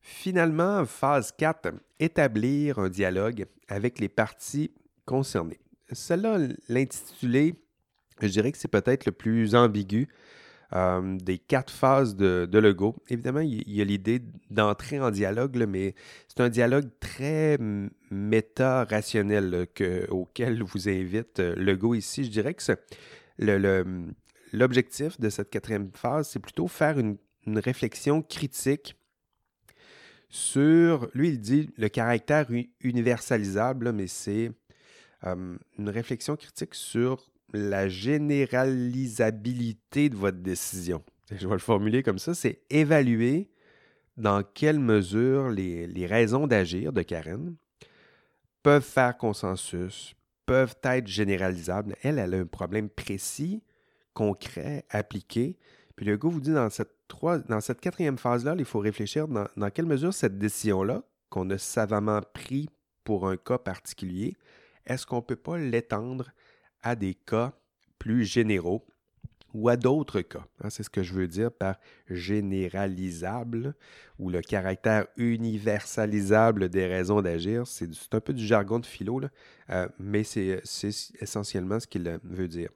Finalement, 0.00 0.84
phase 0.84 1.32
4, 1.32 1.74
établir 2.00 2.78
un 2.78 2.88
dialogue 2.88 3.46
avec 3.68 3.98
les 4.00 4.08
parties 4.08 4.72
concernées. 5.04 5.60
Celle-là, 5.92 6.38
l'intitulé, 6.68 7.54
je 8.20 8.26
dirais 8.26 8.50
que 8.52 8.58
c'est 8.58 8.68
peut-être 8.68 9.06
le 9.06 9.12
plus 9.12 9.54
ambigu 9.54 10.08
euh, 10.74 11.18
des 11.18 11.36
quatre 11.38 11.70
phases 11.70 12.16
de, 12.16 12.58
Lego. 12.58 12.96
Évidemment, 13.08 13.40
il 13.40 13.70
y 13.70 13.82
a 13.82 13.84
l'idée 13.84 14.22
d'entrer 14.50 15.00
en 15.00 15.10
dialogue, 15.10 15.62
mais 15.68 15.94
c'est 16.28 16.40
un 16.40 16.48
dialogue 16.48 16.88
très 16.98 17.58
méta-rationnel 18.10 19.66
auquel 20.08 20.62
vous 20.62 20.88
invite 20.88 21.40
euh, 21.40 21.54
Lego 21.56 21.94
ici. 21.94 22.24
Je 22.24 22.30
dirais 22.30 22.54
que 22.54 22.62
l'objectif 24.52 25.20
de 25.20 25.28
cette 25.28 25.50
quatrième 25.50 25.90
phase, 25.92 26.30
c'est 26.30 26.40
plutôt 26.40 26.68
faire 26.68 26.98
une, 26.98 27.18
réflexion 27.46 28.22
critique 28.22 28.96
sur, 30.30 31.10
lui, 31.12 31.30
il 31.30 31.40
dit 31.40 31.70
le 31.76 31.88
caractère 31.88 32.46
universalisable, 32.80 33.92
mais 33.92 34.06
c'est 34.06 34.52
euh, 35.24 35.58
une 35.76 35.88
réflexion 35.90 36.36
critique 36.36 36.74
sur 36.74 37.31
la 37.52 37.88
généralisabilité 37.88 40.08
de 40.08 40.16
votre 40.16 40.38
décision. 40.38 41.02
Je 41.30 41.46
vais 41.46 41.54
le 41.54 41.58
formuler 41.58 42.02
comme 42.02 42.18
ça, 42.18 42.34
c'est 42.34 42.62
évaluer 42.70 43.50
dans 44.16 44.42
quelle 44.42 44.78
mesure 44.78 45.50
les, 45.50 46.06
raisons 46.06 46.46
d'agir 46.46 46.92
de 46.92 47.02
Karen 47.02 47.54
peuvent 48.62 48.84
faire 48.84 49.16
consensus, 49.16 50.14
peuvent 50.46 50.76
être 50.82 51.06
généralisables. 51.06 51.96
Elle, 52.02 52.18
elle 52.18 52.34
a 52.34 52.38
un 52.38 52.46
problème 52.46 52.88
précis 52.88 53.62
concret, 54.14 54.84
appliqué. 54.90 55.56
Puis 55.96 56.06
le 56.06 56.16
gars 56.16 56.28
vous 56.28 56.40
dit 56.40 56.52
dans 56.52 56.70
cette, 56.70 56.94
trois, 57.08 57.38
dans 57.38 57.60
cette 57.60 57.80
quatrième 57.80 58.18
phase-là, 58.18 58.54
il 58.58 58.64
faut 58.64 58.78
réfléchir 58.78 59.26
dans, 59.26 59.46
dans 59.56 59.70
quelle 59.70 59.86
mesure 59.86 60.12
cette 60.12 60.38
décision-là, 60.38 61.02
qu'on 61.30 61.48
a 61.50 61.58
savamment 61.58 62.20
pris 62.34 62.68
pour 63.04 63.26
un 63.26 63.36
cas 63.36 63.58
particulier, 63.58 64.36
est-ce 64.86 65.06
qu'on 65.06 65.16
ne 65.16 65.22
peut 65.22 65.36
pas 65.36 65.58
l'étendre 65.58 66.30
à 66.82 66.96
des 66.96 67.14
cas 67.14 67.52
plus 67.98 68.24
généraux 68.24 68.84
ou 69.54 69.68
à 69.68 69.76
d'autres 69.76 70.22
cas. 70.22 70.46
Hein? 70.62 70.70
c'est 70.70 70.82
ce 70.82 70.90
que 70.90 71.02
je 71.02 71.12
veux 71.12 71.28
dire 71.28 71.52
par 71.52 71.76
généralisable 72.08 73.74
ou 74.18 74.30
le 74.30 74.40
caractère 74.40 75.06
universalisable 75.16 76.68
des 76.68 76.86
raisons 76.86 77.20
d'agir. 77.20 77.66
C'est 77.66 77.90
un 78.12 78.20
peu 78.20 78.32
du 78.32 78.46
jargon 78.46 78.78
de 78.78 78.86
philo, 78.86 79.20
euh, 79.70 79.88
mais 79.98 80.24
c'est 80.24 80.62
essentiellement 81.20 81.80
ce 81.80 81.86
qu'il 81.86 82.18
veut 82.24 82.48
dire. 82.48 82.70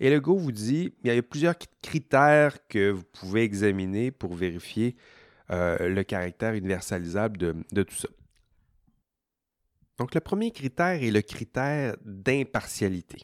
Et 0.00 0.08
le 0.10 0.18
go 0.18 0.36
vous 0.36 0.52
dit, 0.52 0.94
il 1.04 1.12
y 1.12 1.16
a 1.16 1.22
plusieurs 1.22 1.56
critères 1.82 2.66
que 2.68 2.90
vous 2.90 3.04
pouvez 3.04 3.42
examiner 3.42 4.10
pour 4.10 4.34
vérifier 4.34 4.96
euh, 5.50 5.88
le 5.88 6.02
caractère 6.04 6.54
universalisable 6.54 7.36
de, 7.36 7.82
tout 7.82 7.96
ça. 7.96 8.08
Donc, 10.00 10.14
le 10.14 10.20
premier 10.22 10.50
critère 10.50 11.02
est 11.02 11.10
le 11.10 11.20
critère 11.20 11.94
d'impartialité. 12.06 13.18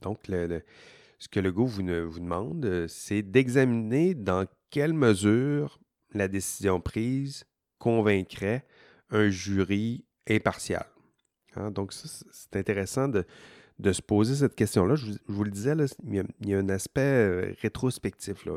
Donc, 0.00 0.20
ce 0.26 1.28
que 1.30 1.40
le 1.40 1.52
go 1.52 1.66
vous, 1.66 1.82
vous 1.82 2.20
demande, 2.20 2.64
euh, 2.64 2.88
c'est 2.88 3.20
d'examiner 3.20 4.14
dans 4.14 4.46
quelle 4.70 4.94
mesure 4.94 5.78
la 6.14 6.26
décision 6.26 6.80
prise 6.80 7.44
convaincrait 7.78 8.64
un 9.10 9.28
jury 9.28 10.06
impartial. 10.26 10.86
Hein, 11.54 11.70
donc, 11.70 11.92
c'est 11.92 12.56
intéressant 12.56 13.08
de, 13.08 13.26
de 13.78 13.92
se 13.92 14.00
poser 14.00 14.36
cette 14.36 14.54
question-là. 14.54 14.94
Je, 14.94 15.12
vous 15.26 15.44
le 15.44 15.50
disais, 15.50 15.74
il, 16.06 16.24
y 16.48 16.54
a, 16.54 16.58
un 16.58 16.68
aspect 16.70 17.02
euh, 17.02 17.54
rétrospectif. 17.60 18.48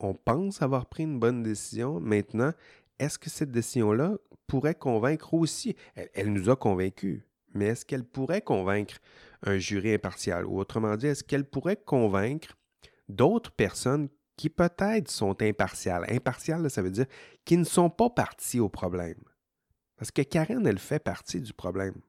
On, 0.00 0.14
pense 0.14 0.60
avoir 0.62 0.86
pris 0.86 1.04
une 1.04 1.20
bonne 1.20 1.44
décision. 1.44 2.00
Maintenant, 2.00 2.52
est-ce 2.98 3.20
que 3.20 3.30
cette 3.30 3.52
décision-là 3.52 4.16
convaincre 4.60 5.34
aussi? 5.34 5.76
Elle, 6.14 6.32
nous 6.32 6.50
a 6.50 6.56
convaincus, 6.56 7.22
mais 7.54 7.66
est-ce 7.66 7.84
qu'elle 7.84 8.04
pourrait 8.04 8.42
convaincre 8.42 8.96
un 9.42 9.58
jury 9.58 9.94
impartial? 9.94 10.46
Ou 10.46 10.58
autrement 10.58 10.96
dit, 10.96 11.06
est-ce 11.06 11.24
qu'elle 11.24 11.44
pourrait 11.44 11.82
convaincre 11.84 12.56
d'autres 13.08 13.52
personnes 13.52 14.08
qui 14.36 14.50
peut-être 14.50 15.10
sont 15.10 15.40
impartiales? 15.42 16.06
Impartiales, 16.08 16.70
ça 16.70 16.82
veut 16.82 16.90
dire 16.90 17.06
qui 17.44 17.56
ne 17.56 17.64
sont 17.64 17.90
pas 17.90 18.10
parties 18.10 18.60
au 18.60 18.68
problème. 18.68 19.22
Parce 19.96 20.10
que 20.10 20.22
Karen, 20.22 20.66
elle 20.66 20.78
fait 20.78 21.02
partie 21.02 21.40
du 21.40 21.52
problème 21.52 22.00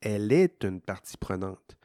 elle 0.00 0.32
est 0.32 0.64
une 0.64 0.80
partie 0.80 1.16
prenante. 1.16 1.76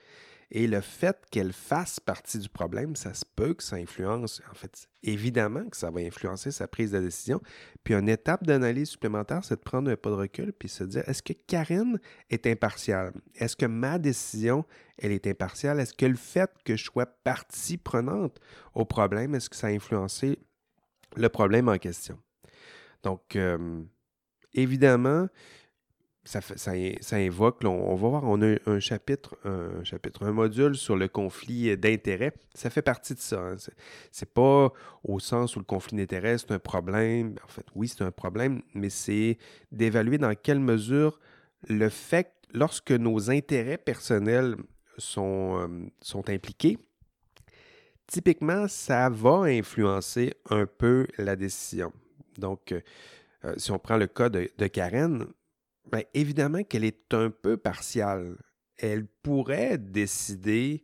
Et 0.53 0.67
le 0.67 0.81
fait 0.81 1.17
qu'elle 1.31 1.53
fasse 1.53 2.01
partie 2.01 2.37
du 2.37 2.49
problème, 2.49 2.97
ça 2.97 3.13
se 3.13 3.23
peut 3.23 3.53
que 3.53 3.63
ça 3.63 3.77
influence, 3.77 4.41
en 4.51 4.53
fait, 4.53 4.89
évidemment 5.01 5.63
que 5.69 5.77
ça 5.77 5.89
va 5.91 6.01
influencer 6.01 6.51
sa 6.51 6.67
prise 6.67 6.91
de 6.91 6.99
décision. 6.99 7.41
Puis 7.85 7.93
une 7.93 8.09
étape 8.09 8.45
d'analyse 8.45 8.89
supplémentaire, 8.89 9.45
c'est 9.45 9.55
de 9.55 9.61
prendre 9.61 9.89
un 9.89 9.95
pas 9.95 10.09
de 10.09 10.15
recul 10.15 10.51
puis 10.51 10.67
se 10.67 10.83
dire, 10.83 11.07
est-ce 11.07 11.23
que 11.23 11.31
Karen 11.31 11.99
est 12.29 12.45
impartiale? 12.47 13.13
Est-ce 13.35 13.55
que 13.55 13.65
ma 13.65 13.97
décision, 13.97 14.65
elle 14.97 15.13
est 15.13 15.25
impartiale? 15.25 15.79
Est-ce 15.79 15.93
que 15.93 16.05
le 16.05 16.15
fait 16.15 16.51
que 16.65 16.75
je 16.75 16.83
sois 16.83 17.05
partie 17.05 17.77
prenante 17.77 18.37
au 18.73 18.83
problème, 18.83 19.33
est-ce 19.35 19.49
que 19.49 19.55
ça 19.55 19.67
a 19.67 19.71
influencé 19.71 20.37
le 21.15 21.29
problème 21.29 21.69
en 21.69 21.77
question? 21.77 22.19
Donc, 23.03 23.37
euh, 23.37 23.81
évidemment, 24.53 25.27
ça, 26.23 26.39
ça, 26.41 27.15
invoque, 27.15 27.63
on, 27.63 27.95
va 27.95 28.09
voir, 28.09 28.23
on 28.25 28.41
a 28.43 28.55
un 28.67 28.79
chapitre, 28.79 29.35
un 29.43 29.83
chapitre, 29.83 30.23
un 30.23 30.31
module 30.31 30.75
sur 30.75 30.95
le 30.95 31.07
conflit 31.07 31.75
d'intérêts. 31.77 32.33
Ça 32.53 32.69
fait 32.69 32.83
partie 32.83 33.15
de 33.15 33.19
ça. 33.19 33.39
Hein. 33.39 33.55
C'est 34.11 34.31
pas 34.31 34.71
au 35.03 35.19
sens 35.19 35.55
où 35.55 35.59
le 35.59 35.65
conflit 35.65 35.97
d'intérêts, 35.97 36.37
c'est 36.37 36.51
un 36.51 36.59
problème. 36.59 37.35
En 37.43 37.47
fait, 37.47 37.65
oui, 37.73 37.87
c'est 37.87 38.03
un 38.03 38.11
problème, 38.11 38.61
mais 38.75 38.89
c'est 38.89 39.39
d'évaluer 39.71 40.19
dans 40.19 40.35
quelle 40.35 40.59
mesure 40.59 41.19
le 41.67 41.89
fait, 41.89 42.31
lorsque 42.53 42.91
nos 42.91 43.31
intérêts 43.31 43.77
personnels 43.77 44.55
sont, 44.97 45.59
euh, 45.59 45.67
sont 46.01 46.29
impliqués, 46.29 46.77
typiquement, 48.07 48.67
ça 48.67 49.09
va 49.09 49.43
influencer 49.43 50.33
un 50.49 50.65
peu 50.65 51.07
la 51.17 51.35
décision. 51.35 51.91
Donc, 52.37 52.71
euh, 52.71 52.81
euh, 53.45 53.53
si 53.57 53.71
on 53.71 53.79
prend 53.79 53.97
le 53.97 54.07
cas 54.07 54.29
de 54.29 54.67
Karen, 54.67 55.25
Bien, 55.89 56.03
évidemment 56.13 56.63
qu'elle 56.63 56.83
est 56.83 57.13
un 57.13 57.29
peu 57.29 57.57
partiale. 57.57 58.37
Elle 58.77 59.05
pourrait 59.05 59.77
décider 59.77 60.83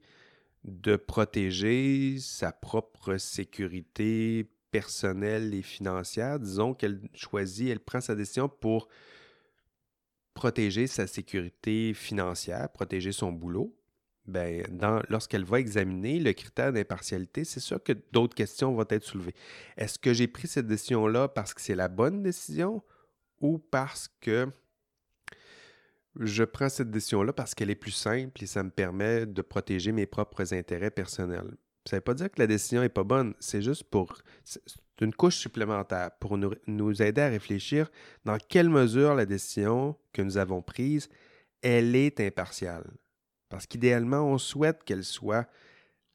de 0.63 0.95
protéger 0.95 2.17
sa 2.19 2.51
propre 2.51 3.17
sécurité 3.17 4.49
personnelle 4.71 5.53
et 5.53 5.61
financière. 5.61 6.39
Disons 6.39 6.73
qu'elle 6.73 7.01
choisit, 7.13 7.69
elle 7.69 7.79
prend 7.79 8.01
sa 8.01 8.15
décision 8.15 8.49
pour 8.49 8.87
protéger 10.33 10.87
sa 10.87 11.07
sécurité 11.07 11.93
financière, 11.93 12.69
protéger 12.71 13.11
son 13.11 13.31
boulot. 13.31 13.73
Ben, 14.25 14.61
lorsqu'elle 15.09 15.45
va 15.45 15.59
examiner 15.59 16.19
le 16.19 16.33
critère 16.33 16.73
d'impartialité, 16.73 17.45
c'est 17.45 17.61
sûr 17.61 17.81
que 17.81 17.93
d'autres 18.11 18.35
questions 18.35 18.73
vont 18.73 18.85
être 18.89 19.05
soulevées. 19.05 19.33
Est-ce 19.77 19.97
que 19.97 20.13
j'ai 20.13 20.27
pris 20.27 20.49
cette 20.49 20.67
décision-là 20.67 21.29
parce 21.29 21.53
que 21.53 21.61
c'est 21.61 21.75
la 21.75 21.87
bonne 21.87 22.21
décision 22.21 22.83
ou 23.39 23.57
parce 23.57 24.09
que 24.19 24.49
je 26.19 26.43
prends 26.43 26.69
cette 26.69 26.91
décision-là 26.91 27.33
parce 27.33 27.55
qu'elle 27.55 27.69
est 27.69 27.75
plus 27.75 27.91
simple 27.91 28.43
et 28.43 28.47
ça 28.47 28.63
me 28.63 28.69
permet 28.69 29.25
de 29.25 29.41
protéger 29.41 29.91
mes 29.91 30.05
propres 30.05 30.53
intérêts 30.53 30.91
personnels. 30.91 31.55
Ça 31.85 31.95
ne 31.95 31.99
veut 31.99 32.03
pas 32.03 32.13
dire 32.13 32.29
que 32.29 32.39
la 32.39 32.47
décision 32.47 32.81
n'est 32.81 32.89
pas 32.89 33.03
bonne, 33.03 33.33
c'est 33.39 33.61
juste 33.61 33.83
pour 33.85 34.17
une 35.01 35.13
couche 35.13 35.37
supplémentaire 35.37 36.11
pour 36.19 36.37
nous, 36.37 37.01
aider 37.01 37.21
à 37.21 37.29
réfléchir 37.29 37.89
dans 38.25 38.37
quelle 38.37 38.69
mesure 38.69 39.15
la 39.15 39.25
décision 39.25 39.95
que 40.11 40.21
nous 40.21 40.37
avons 40.37 40.61
prise, 40.61 41.09
elle 41.61 41.95
est 41.95 42.19
impartiale. 42.19 42.83
Parce 43.49 43.65
qu'idéalement, 43.65 44.23
on 44.23 44.37
souhaite 44.37 44.83
qu'elle 44.83 45.05
soit 45.05 45.47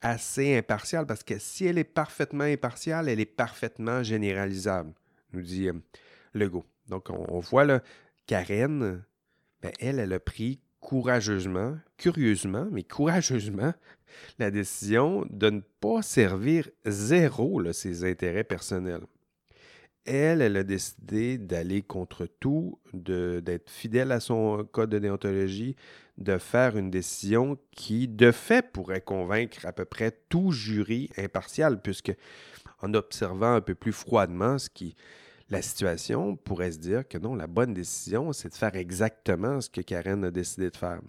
assez 0.03 0.57
impartiale, 0.57 1.07
parce 1.07 1.23
que 1.23 1.39
si 1.39 1.65
elle 1.65 1.79
est 1.79 1.85
parfaitement 1.85 2.45
impartiale, 2.45 3.09
elle 3.09 3.21
est 3.21 3.25
parfaitement 3.25 4.03
généralisable, 4.03 4.93
nous 5.33 5.43
dit 5.43 5.69
euh, 5.69 5.75
Legault. 6.35 6.67
Donc, 6.89 7.09
on, 7.09 7.25
on 7.29 7.39
voit 7.39 7.65
là, 7.65 7.83
Karen, 8.27 9.03
ben, 9.63 9.73
elle, 9.81 9.99
elle 9.99 10.13
a 10.13 10.21
pris 10.21 10.61
courageusement, 10.81 11.77
curieusement, 11.97 12.67
mais 12.71 12.83
courageusement, 12.83 13.73
la 14.39 14.51
décision 14.51 15.25
de 15.31 15.51
ne 15.51 15.61
pas 15.81 16.03
servir 16.03 16.69
zéro 16.85 17.73
ses 17.73 18.05
intérêts 18.05 18.45
personnels. 18.45 19.07
Elle, 20.05 20.43
elle 20.43 20.57
a 20.57 20.65
décidé 20.65 21.39
d'aller 21.39 21.83
contre 21.83 22.27
tout, 22.27 22.81
d'être 22.93 23.71
fidèle 23.71 24.11
à 24.11 24.19
son 24.19 24.67
code 24.73 24.91
de 24.91 24.99
déontologie, 24.99 25.77
de 26.19 26.39
faire 26.39 26.77
une 26.77 26.91
décision 26.91 27.57
qui, 27.71 28.09
de 28.09 28.33
fait, 28.33 28.73
pourrait 28.73 29.01
convaincre 29.01 29.65
à 29.65 29.73
peu 29.73 29.85
près 29.85 30.11
tout 30.29 30.51
jury 30.51 31.09
impartial, 31.17 31.81
puisque 31.81 32.13
en 32.81 32.95
observant 32.95 33.55
un 33.55 33.61
peu 33.61 33.77
plus 33.77 33.93
froidement 33.93 34.59
ce 34.59 34.69
qui, 34.69 34.97
la 35.53 35.61
situation, 35.61 36.35
pourrait 36.35 36.73
se 36.73 36.79
dire 36.79 37.07
que 37.07 37.19
non, 37.19 37.35
la 37.35 37.47
bonne 37.47 37.75
décision, 37.75 38.33
c'est 38.33 38.49
de 38.49 38.55
faire 38.55 38.75
exactement 38.75 39.61
ce 39.61 39.69
que 39.69 39.83
Karen 39.83 40.25
a 40.25 40.31
décidé 40.31 40.71
de 40.71 40.77
faire. 40.77 41.01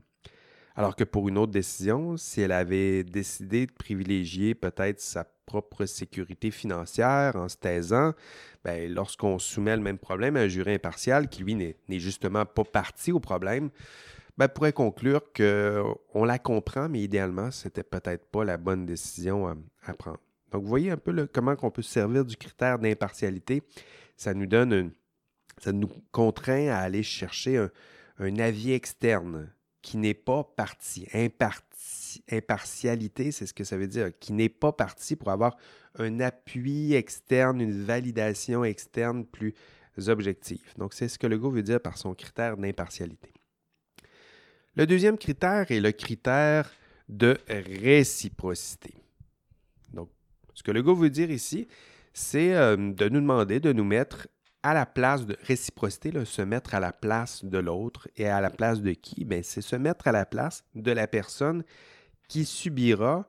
Alors 0.75 0.97
que 0.97 1.05
pour 1.05 1.29
une 1.29 1.37
autre 1.37 1.53
décision, 1.53 2.17
si 2.17 2.41
elle 2.41 2.51
avait 2.51 3.05
décidé 3.05 3.67
de 3.67 3.71
privilégier 3.71 4.53
peut-être 4.53 4.99
sa 4.99 5.23
propre 5.45 5.85
sécurité 5.85 6.51
financière 6.51 7.37
en 7.37 7.47
se 7.47 7.55
taisant, 7.55 8.11
ben, 8.65 8.91
lorsqu'on 8.93 9.39
soumet 9.39 9.77
le 9.77 9.81
même 9.81 9.97
problème 9.97 10.35
à 10.35 10.41
un 10.41 10.47
jury 10.49 10.73
impartial 10.73 11.29
qui, 11.29 11.43
lui, 11.43 11.55
n'est 11.55 11.75
justement 11.99 12.45
pas 12.45 12.65
parti 12.65 13.13
au 13.13 13.21
problème, 13.21 13.69
ben, 14.37 14.49
pourrait 14.49 14.73
conclure 14.73 15.21
qu'on 15.31 16.25
la 16.25 16.39
comprend, 16.39 16.89
mais 16.89 17.01
idéalement, 17.01 17.49
c'était 17.49 17.83
peut-être 17.83 18.25
pas 18.25 18.43
la 18.43 18.57
bonne 18.57 18.85
décision 18.85 19.47
à, 19.85 19.93
prendre. 19.93 20.19
Donc, 20.51 20.63
vous 20.63 20.69
voyez 20.69 20.91
un 20.91 20.97
peu 20.97 21.27
comment 21.31 21.55
on 21.61 21.71
peut 21.71 21.81
se 21.81 21.91
servir 21.91 22.25
du 22.25 22.35
critère 22.35 22.77
d'impartialité 22.77 23.63
ça 24.23 24.33
nous 24.33 24.45
donne 24.45 24.91
ça 25.57 25.71
nous 25.71 25.89
contraint 26.11 26.67
à 26.67 26.79
aller 26.79 27.03
chercher 27.03 27.67
un, 28.17 28.39
avis 28.39 28.71
externe 28.71 29.51
qui 29.81 29.97
n'est 29.97 30.13
pas 30.13 30.43
parti. 30.43 31.07
impartialité, 32.31 33.31
c'est 33.31 33.45
ce 33.45 33.53
que 33.53 33.63
ça 33.63 33.77
veut 33.77 33.87
dire, 33.87 34.17
qui 34.19 34.33
n'est 34.33 34.49
pas 34.49 34.71
parti 34.71 35.15
pour 35.15 35.29
avoir 35.29 35.57
un 35.99 36.19
appui 36.21 36.93
externe, 36.93 37.61
une 37.61 37.83
validation 37.83 38.63
externe 38.63 39.25
plus 39.25 39.53
objective. 40.07 40.73
Donc, 40.77 40.93
c'est 40.93 41.07
ce 41.07 41.19
que 41.19 41.27
le 41.27 41.35
Legault 41.35 41.51
veut 41.51 41.63
dire 41.63 41.81
par 41.81 41.97
son 41.97 42.15
critère 42.15 42.57
d'impartialité. 42.57 43.31
Le 44.75 44.87
deuxième 44.87 45.17
critère 45.17 45.69
est 45.69 45.79
le 45.79 45.91
critère 45.91 46.71
de 47.09 47.37
réciprocité. 47.47 48.95
Donc, 49.93 50.09
ce 50.55 50.63
que 50.63 50.71
le 50.71 50.79
Legault 50.79 50.95
veut 50.95 51.11
dire 51.11 51.29
ici, 51.29 51.67
c'est 52.13 52.53
euh, 52.55 52.75
de 52.75 53.09
nous 53.09 53.19
demander 53.19 53.59
de 53.59 53.73
nous 53.73 53.83
mettre 53.83 54.27
à 54.61 54.73
la 54.73 54.85
place 54.85 55.25
de 55.25 55.35
réciprocité, 55.43 56.13
se 56.25 56.41
mettre 56.41 56.73
à 56.73 56.79
la 56.79 56.93
place 56.93 57.43
de 57.43 57.57
l'autre 57.57 58.07
et 58.15 58.27
à 58.27 58.39
la 58.39 58.49
place 58.49 58.81
de 58.81 58.91
qui? 58.93 59.25
Ben, 59.25 59.43
c'est 59.43 59.61
se 59.61 59.75
mettre 59.75 60.07
à 60.07 60.11
la 60.11 60.25
place 60.25 60.63
de 60.73 60.91
la 60.91 61.07
personne 61.07 61.63
qui 62.29 62.45
subira 62.45 63.27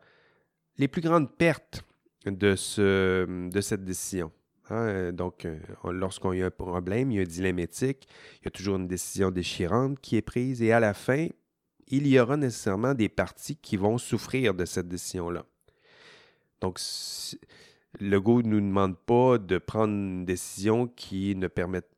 les 0.79 0.87
plus 0.87 1.03
grandes 1.03 1.35
pertes 1.37 1.85
de, 2.25 2.55
ce, 2.55 3.49
de 3.51 3.61
cette 3.61 3.85
décision. 3.85 4.31
Hein? 4.71 5.13
Donc, 5.13 5.45
euh, 5.45 5.59
lorsqu'on 5.85 6.31
a 6.31 6.47
un 6.47 6.51
problème, 6.51 7.11
il 7.11 7.17
y 7.17 7.19
a 7.19 7.23
un 7.23 7.27
dilemme 7.27 7.59
éthique, 7.59 8.07
il 8.41 8.45
y 8.45 8.49
a 8.49 8.51
toujours 8.51 8.77
une 8.77 8.87
décision 8.87 9.31
déchirante 9.31 10.01
qui 10.01 10.17
est 10.17 10.23
prise 10.23 10.63
et 10.63 10.73
à 10.73 10.81
la 10.81 10.95
fin, 10.95 11.27
il 11.89 12.07
y 12.07 12.19
aura 12.19 12.37
nécessairement 12.37 12.95
des 12.95 13.09
parties 13.09 13.57
qui 13.57 13.77
vont 13.77 13.99
souffrir 13.99 14.55
de 14.55 14.65
cette 14.65 14.89
décision-là. 14.89 15.45
Donc, 16.61 16.79
le 18.01 18.21
go 18.21 18.43
ne 18.43 18.49
nous 18.49 18.61
demande 18.61 18.97
pas 18.97 19.39
de 19.39 19.59
prendre 19.59 19.95
une 19.95 20.25
décision 20.25 20.87
qui, 20.87 21.35
ne 21.37 21.49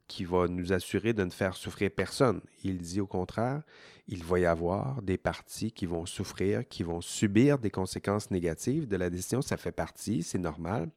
qui 0.06 0.24
va 0.24 0.48
nous 0.48 0.72
assurer 0.72 1.12
de 1.12 1.24
ne 1.24 1.30
faire 1.30 1.54
souffrir 1.54 1.90
personne. 1.90 2.40
Il 2.64 2.78
dit 2.78 3.00
au 3.00 3.06
contraire, 3.06 3.62
il 4.08 4.22
va 4.22 4.38
y 4.38 4.46
avoir 4.46 5.02
des 5.02 5.18
parties 5.18 5.72
qui 5.72 5.86
vont 5.86 6.06
souffrir, 6.06 6.66
qui 6.68 6.82
vont 6.82 7.00
subir 7.00 7.58
des 7.58 7.70
conséquences 7.70 8.30
négatives 8.30 8.86
de 8.86 8.96
la 8.96 9.10
décision. 9.10 9.42
Ça 9.42 9.56
fait 9.56 9.72
partie, 9.72 10.22
c'est 10.22 10.38
normal. 10.38 10.90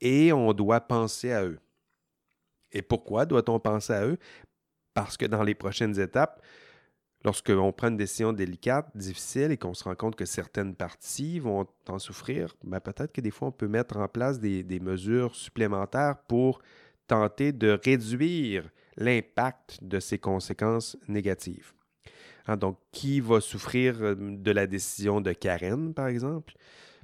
Et 0.00 0.32
on 0.32 0.52
doit 0.52 0.80
penser 0.80 1.32
à 1.32 1.44
eux. 1.44 1.58
Et 2.72 2.82
pourquoi 2.82 3.26
doit-on 3.26 3.60
penser 3.60 3.92
à 3.92 4.06
eux? 4.06 4.18
Parce 4.94 5.16
que 5.16 5.26
dans 5.26 5.42
les 5.42 5.54
prochaines 5.54 5.98
étapes, 6.00 6.42
lorsqu'on 7.24 7.72
prend 7.72 7.88
une 7.88 7.96
décision 7.96 8.32
délicate, 8.32 8.90
difficile 8.94 9.52
et 9.52 9.56
qu'on 9.56 9.74
se 9.74 9.84
rend 9.84 9.94
compte 9.94 10.16
que 10.16 10.24
certaines 10.24 10.74
parties 10.74 11.38
vont 11.38 11.66
en 11.88 11.98
souffrir, 11.98 12.54
ben 12.64 12.80
peut-être 12.80 13.12
que 13.12 13.20
des 13.20 13.30
fois, 13.30 13.48
on 13.48 13.52
peut 13.52 13.68
mettre 13.68 13.96
en 13.96 14.08
place 14.08 14.40
des, 14.40 14.80
mesures 14.80 15.34
supplémentaires 15.34 16.16
pour 16.28 16.62
tenter 17.06 17.52
de 17.52 17.78
réduire 17.84 18.70
l'impact 18.96 19.78
de 19.82 20.00
ces 20.00 20.18
conséquences 20.18 20.96
négatives. 21.08 21.72
Hein, 22.46 22.56
donc, 22.56 22.78
qui 22.92 23.20
va 23.20 23.40
souffrir 23.40 23.96
euh, 24.00 24.14
de 24.16 24.50
la 24.50 24.66
décision 24.66 25.20
de 25.20 25.32
Karen, 25.32 25.92
par 25.92 26.08
exemple? 26.08 26.54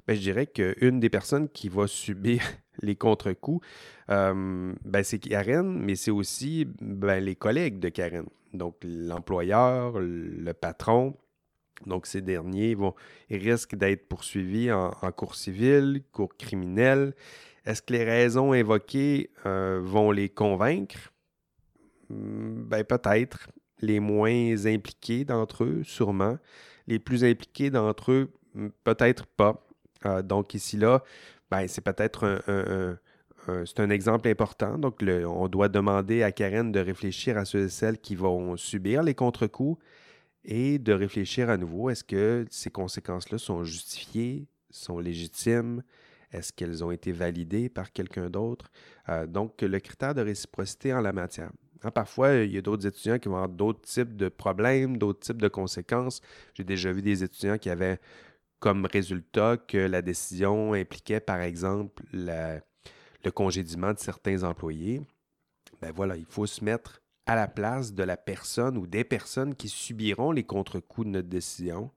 Ben, 0.07 0.15
je 0.15 0.21
dirais 0.21 0.47
qu'une 0.47 0.99
des 0.99 1.09
personnes 1.09 1.49
qui 1.49 1.69
va 1.69 1.85
subir 1.85 2.41
les 2.81 2.95
contre-coups, 2.95 3.65
euh, 4.09 4.73
ben, 4.83 5.03
c'est 5.03 5.19
Karen, 5.19 5.77
mais 5.79 5.95
c'est 5.95 6.11
aussi 6.11 6.65
ben, 6.81 7.23
les 7.23 7.35
collègues 7.35 7.79
de 7.79 7.89
Karen 7.89 8.25
donc 8.53 8.75
l'employeur, 8.83 9.99
le 9.99 10.53
patron. 10.53 11.15
Donc, 11.85 12.07
ces 12.07 12.21
derniers 12.21 12.75
vont, 12.75 12.95
risquent 13.29 13.75
d'être 13.75 14.07
poursuivis 14.07 14.71
en, 14.71 14.91
cours 15.15 15.35
civil, 15.35 16.01
cours 16.11 16.35
criminel. 16.35 17.13
Est-ce 17.65 17.81
que 17.81 17.93
les 17.93 18.03
raisons 18.03 18.53
invoquées 18.53 19.29
euh, 19.45 19.79
vont 19.83 20.11
les 20.11 20.29
convaincre? 20.29 21.13
Hmm, 22.09 22.63
ben, 22.63 22.83
peut-être. 22.83 23.49
Les 23.79 23.99
moins 23.99 24.65
impliqués 24.65 25.23
d'entre 25.23 25.63
eux, 25.63 25.83
sûrement. 25.83 26.39
Les 26.87 26.97
plus 26.97 27.23
impliqués 27.23 27.69
d'entre 27.69 28.11
eux, 28.11 28.31
peut-être 28.83 29.27
pas. 29.27 29.63
donc 30.23 30.55
ici, 30.55 30.77
là, 30.77 31.03
ben, 31.51 31.67
c'est 31.67 31.81
peut-être 31.81 32.41
un, 32.47 32.97
c'est 33.65 33.79
un 33.79 33.89
exemple 33.89 34.27
important. 34.27 34.77
Donc, 34.77 35.01
on 35.01 35.47
doit 35.47 35.69
demander 35.69 36.23
à 36.23 36.31
Karen 36.31 36.71
de 36.71 36.79
réfléchir 36.79 37.37
à 37.37 37.45
ceux 37.45 37.65
et 37.65 37.69
celles 37.69 37.99
qui 37.99 38.15
vont 38.15 38.57
subir 38.57 39.03
les 39.03 39.15
contre-coups 39.15 39.79
et 40.47 40.79
de 40.79 40.93
réfléchir 40.93 41.49
à 41.49 41.57
nouveau, 41.57 41.89
est-ce 41.89 42.03
que 42.03 42.45
ces 42.49 42.69
conséquences-là 42.69 43.37
sont 43.37 43.63
justifiées, 43.63 44.47
sont 44.69 44.97
légitimes, 44.97 45.83
est-ce 46.31 46.53
qu'elles 46.53 46.83
ont 46.83 46.91
été 46.91 47.11
validées 47.11 47.69
par 47.69 47.91
quelqu'un 47.91 48.29
d'autre? 48.29 48.71
Euh, 49.09 49.27
donc, 49.27 49.61
le 49.61 49.79
critère 49.79 50.15
de 50.15 50.21
réciprocité 50.21 50.93
en 50.93 51.01
la 51.01 51.11
matière. 51.11 51.51
Hein, 51.83 51.91
parfois, 51.91 52.33
il 52.35 52.51
y 52.53 52.57
a 52.57 52.61
d'autres 52.61 52.87
étudiants 52.87 53.19
qui 53.19 53.27
vont 53.27 53.35
avoir 53.35 53.49
d'autres 53.49 53.81
types 53.81 54.15
de 54.15 54.29
problèmes, 54.29 54.97
d'autres 54.97 55.19
types 55.19 55.41
de 55.41 55.49
conséquences. 55.49 56.21
J'ai 56.53 56.63
déjà 56.63 56.91
vu 56.91 57.01
des 57.01 57.23
étudiants 57.23 57.57
qui 57.57 57.69
avaient 57.69 57.99
comme 58.59 58.85
résultat 58.85 59.57
que 59.57 59.77
la 59.77 60.01
décision 60.01 60.73
impliquait, 60.73 61.19
par 61.19 61.41
exemple, 61.41 62.03
le 63.23 63.31
congédiement 63.31 63.93
de 63.93 63.99
certains 63.99 64.43
employés. 64.43 65.01
Ben 65.81 65.91
voilà, 65.91 66.15
il 66.15 66.25
faut 66.25 66.45
se 66.45 66.63
mettre 66.63 67.01
à 67.25 67.35
la 67.35 67.47
place 67.47 67.93
de 67.93 68.03
la 68.03 68.17
personne 68.17 68.77
ou 68.77 68.87
des 68.87 69.03
personnes 69.03 69.55
qui 69.55 69.69
subiront 69.69 70.31
les 70.31 70.43
contre-coups 70.43 71.07
de 71.07 71.11
notre 71.11 71.27
décision, 71.27 71.91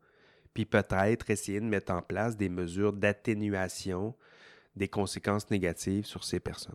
puis 0.54 0.64
peut-être 0.64 1.30
essayer 1.30 1.60
de 1.60 1.66
mettre 1.66 1.92
en 1.92 2.02
place 2.02 2.36
des 2.36 2.48
mesures 2.48 2.92
d'atténuation 2.92 4.14
des 4.76 4.88
conséquences 4.88 5.50
négatives 5.50 6.06
sur 6.06 6.24
ces 6.24 6.40
personnes. 6.40 6.74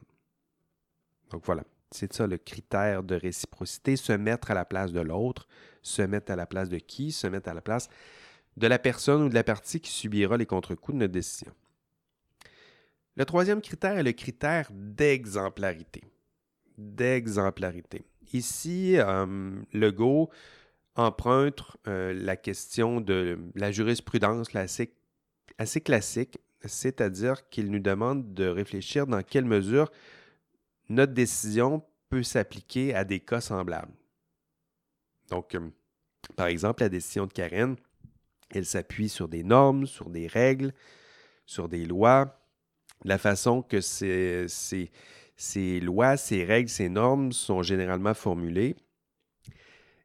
Donc 1.32 1.46
voilà, 1.46 1.64
c'est 1.92 2.14
ça 2.14 2.28
le 2.28 2.38
critère 2.38 3.04
de 3.04 3.16
réciprocité, 3.16 3.96
se 3.96 4.14
mettre 4.14 4.52
à 4.52 4.54
la 4.54 4.66
place 4.66 4.92
de 4.92 5.02
l'autre, 5.02 5.48
se 5.82 6.02
mettre 6.02 6.32
à 6.32 6.36
la 6.36 6.46
place 6.46 6.70
de 6.70 6.78
qui, 6.78 7.12
se 7.12 7.28
mettre 7.28 7.50
à 7.50 7.54
la 7.54 7.62
place 7.62 7.90
de 8.58 8.68
la 8.68 8.80
personne 8.80 9.24
ou 9.24 9.30
de 9.30 9.34
la 9.34 9.44
partie 9.44 9.82
qui 9.82 9.92
subira 9.92 10.38
les 10.38 10.46
contre-coups 10.46 10.96
de 10.96 11.00
notre 11.00 11.14
décision. 11.14 11.54
Le 13.18 13.26
troisième 13.26 13.62
critère 13.62 13.98
est 13.98 14.04
le 14.04 14.12
critère 14.12 14.70
d'exemplarité. 14.74 16.04
D'exemplarité. 16.78 18.04
Ici, 18.34 18.98
euh, 18.98 19.56
Legault 19.72 20.30
emprunte 20.96 21.62
euh, 21.88 22.14
la 22.14 22.36
question 22.36 23.00
de 23.00 23.40
la 23.56 23.72
jurisprudence 23.72 24.54
assez, 24.56 25.82
classique, 25.82 26.40
c'est-à-dire 26.66 27.48
qu'il 27.50 27.72
nous 27.72 27.80
demande 27.80 28.34
de 28.34 28.48
réfléchir 28.48 29.08
dans 29.08 29.22
quelle 29.22 29.46
mesure 29.46 29.92
notre 30.90 31.14
décision 31.14 31.84
peut 32.10 32.24
s'appliquer 32.24 32.94
à 32.94 33.06
des 33.06 33.22
cas 33.22 33.40
semblables. 33.40 33.94
Donc, 35.30 35.56
euh, 35.56 35.70
par 36.36 36.48
exemple, 36.48 36.84
la 36.84 36.90
décision 36.90 37.28
de 37.28 37.34
Karen, 37.34 37.78
elle 38.50 38.66
s'appuie 38.66 39.10
sur 39.10 39.30
des 39.30 39.44
normes, 39.44 39.86
sur 39.86 40.10
des 40.10 40.28
règles, 40.28 40.74
sur 41.46 41.70
des 41.70 41.86
lois, 41.86 42.45
la 43.06 43.18
façon 43.18 43.62
que 43.62 43.80
ces 43.82 44.50
lois, 45.80 46.18
ces 46.18 46.44
règles, 46.44 46.70
ces 46.70 46.90
normes 46.90 47.32
sont 47.32 47.62
généralement 47.62 48.14
formulées. 48.14 48.76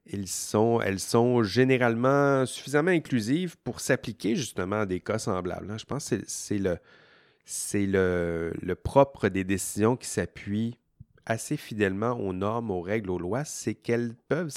elles 0.06 0.28
sont 0.28 1.42
généralement 1.42 2.44
suffisamment 2.46 2.90
inclusives 2.90 3.56
pour 3.64 3.80
s'appliquer 3.80 4.36
justement 4.36 4.82
à 4.82 4.86
des 4.86 5.00
cas 5.00 5.18
semblables. 5.18 5.70
Hein. 5.70 5.78
Je 5.78 5.86
pense 5.86 6.10
que 6.10 6.16
c'est 6.26 7.86
le, 7.86 8.74
propre 8.74 9.28
des 9.28 9.44
décisions 9.44 9.96
qui 9.96 10.06
s'appuient 10.06 10.76
assez 11.24 11.56
fidèlement 11.56 12.12
aux 12.12 12.32
normes, 12.32 12.70
aux 12.70 12.80
règles, 12.80 13.10
aux 13.10 13.18
lois, 13.18 13.44
c'est 13.44 13.74
qu'elles 13.74 14.14
peuvent, 14.28 14.52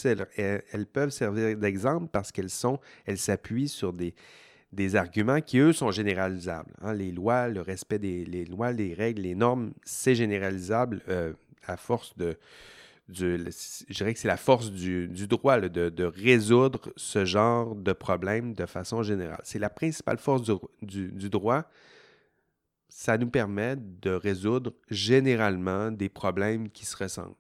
peuvent 0.91 1.09
servir 1.11 1.57
d'exemple 1.57 2.07
parce 2.11 2.31
qu'elles 2.31 2.49
sont, 2.49 2.79
elles 3.05 3.19
s'appuient 3.19 3.67
sur 3.67 3.93
des, 3.93 4.15
des 4.73 4.95
arguments 4.95 5.41
qui, 5.41 5.59
eux, 5.59 5.73
sont 5.73 5.91
généralisables. 5.91 6.73
Hein. 6.81 6.93
Les 6.93 7.11
lois, 7.11 7.47
le 7.47 7.61
respect 7.61 7.99
des 7.99 8.45
lois, 8.45 8.71
les 8.71 8.93
règles, 8.93 9.21
les 9.21 9.35
normes, 9.35 9.73
c'est 9.83 10.15
généralisable 10.15 11.01
euh, 11.09 11.33
à 11.65 11.77
force 11.77 12.17
de... 12.17 12.37
je 13.09 13.93
dirais 13.93 14.13
que 14.13 14.19
c'est 14.19 14.27
la 14.27 14.37
force 14.37 14.71
du, 14.71 15.07
droit 15.27 15.59
de, 15.59 16.03
résoudre 16.03 16.91
ce 16.95 17.23
genre 17.23 17.75
de 17.75 17.93
problème 17.93 18.53
de 18.53 18.65
façon 18.65 19.03
générale. 19.03 19.41
C'est 19.43 19.59
la 19.59 19.69
principale 19.69 20.17
force 20.17 20.41
du, 20.81 21.11
du, 21.11 21.29
droit. 21.29 21.63
Ça 22.89 23.17
nous 23.17 23.29
permet 23.29 23.75
de 23.77 24.11
résoudre 24.11 24.73
généralement 24.89 25.91
des 25.91 26.09
problèmes 26.09 26.69
qui 26.69 26.85
se 26.85 26.97
ressemblent. 26.97 27.35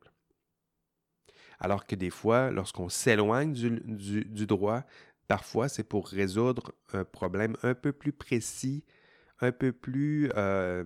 Alors 1.59 1.85
que 1.85 1.95
des 1.95 2.09
fois, 2.09 2.51
lorsqu'on 2.51 2.89
s'éloigne 2.89 3.53
du, 3.53 4.45
droit, 4.45 4.83
Parfois, 5.27 5.69
c'est 5.69 5.83
pour 5.83 6.07
résoudre 6.07 6.73
un 6.91 7.05
problème 7.05 7.55
un 7.63 7.73
peu 7.73 7.91
plus 7.91 8.11
précis, 8.11 8.83
un 9.39 9.51
peu 9.51 9.71
plus 9.71 10.29
euh, 10.35 10.83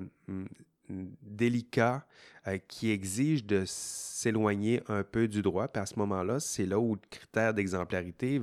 délicat, 0.90 2.06
euh, 2.48 2.58
qui 2.68 2.92
exige 2.92 3.46
de 3.46 3.64
s'éloigner 3.66 4.82
un 4.88 5.04
peu 5.04 5.28
du 5.28 5.42
droit. 5.42 5.68
Puis 5.68 5.82
à 5.82 5.86
ce 5.86 5.98
moment-là, 6.00 6.40
c'est 6.40 6.66
là 6.66 6.80
où 6.80 6.96
le 6.96 7.02
critère 7.10 7.54
d'exemplarité 7.54 8.42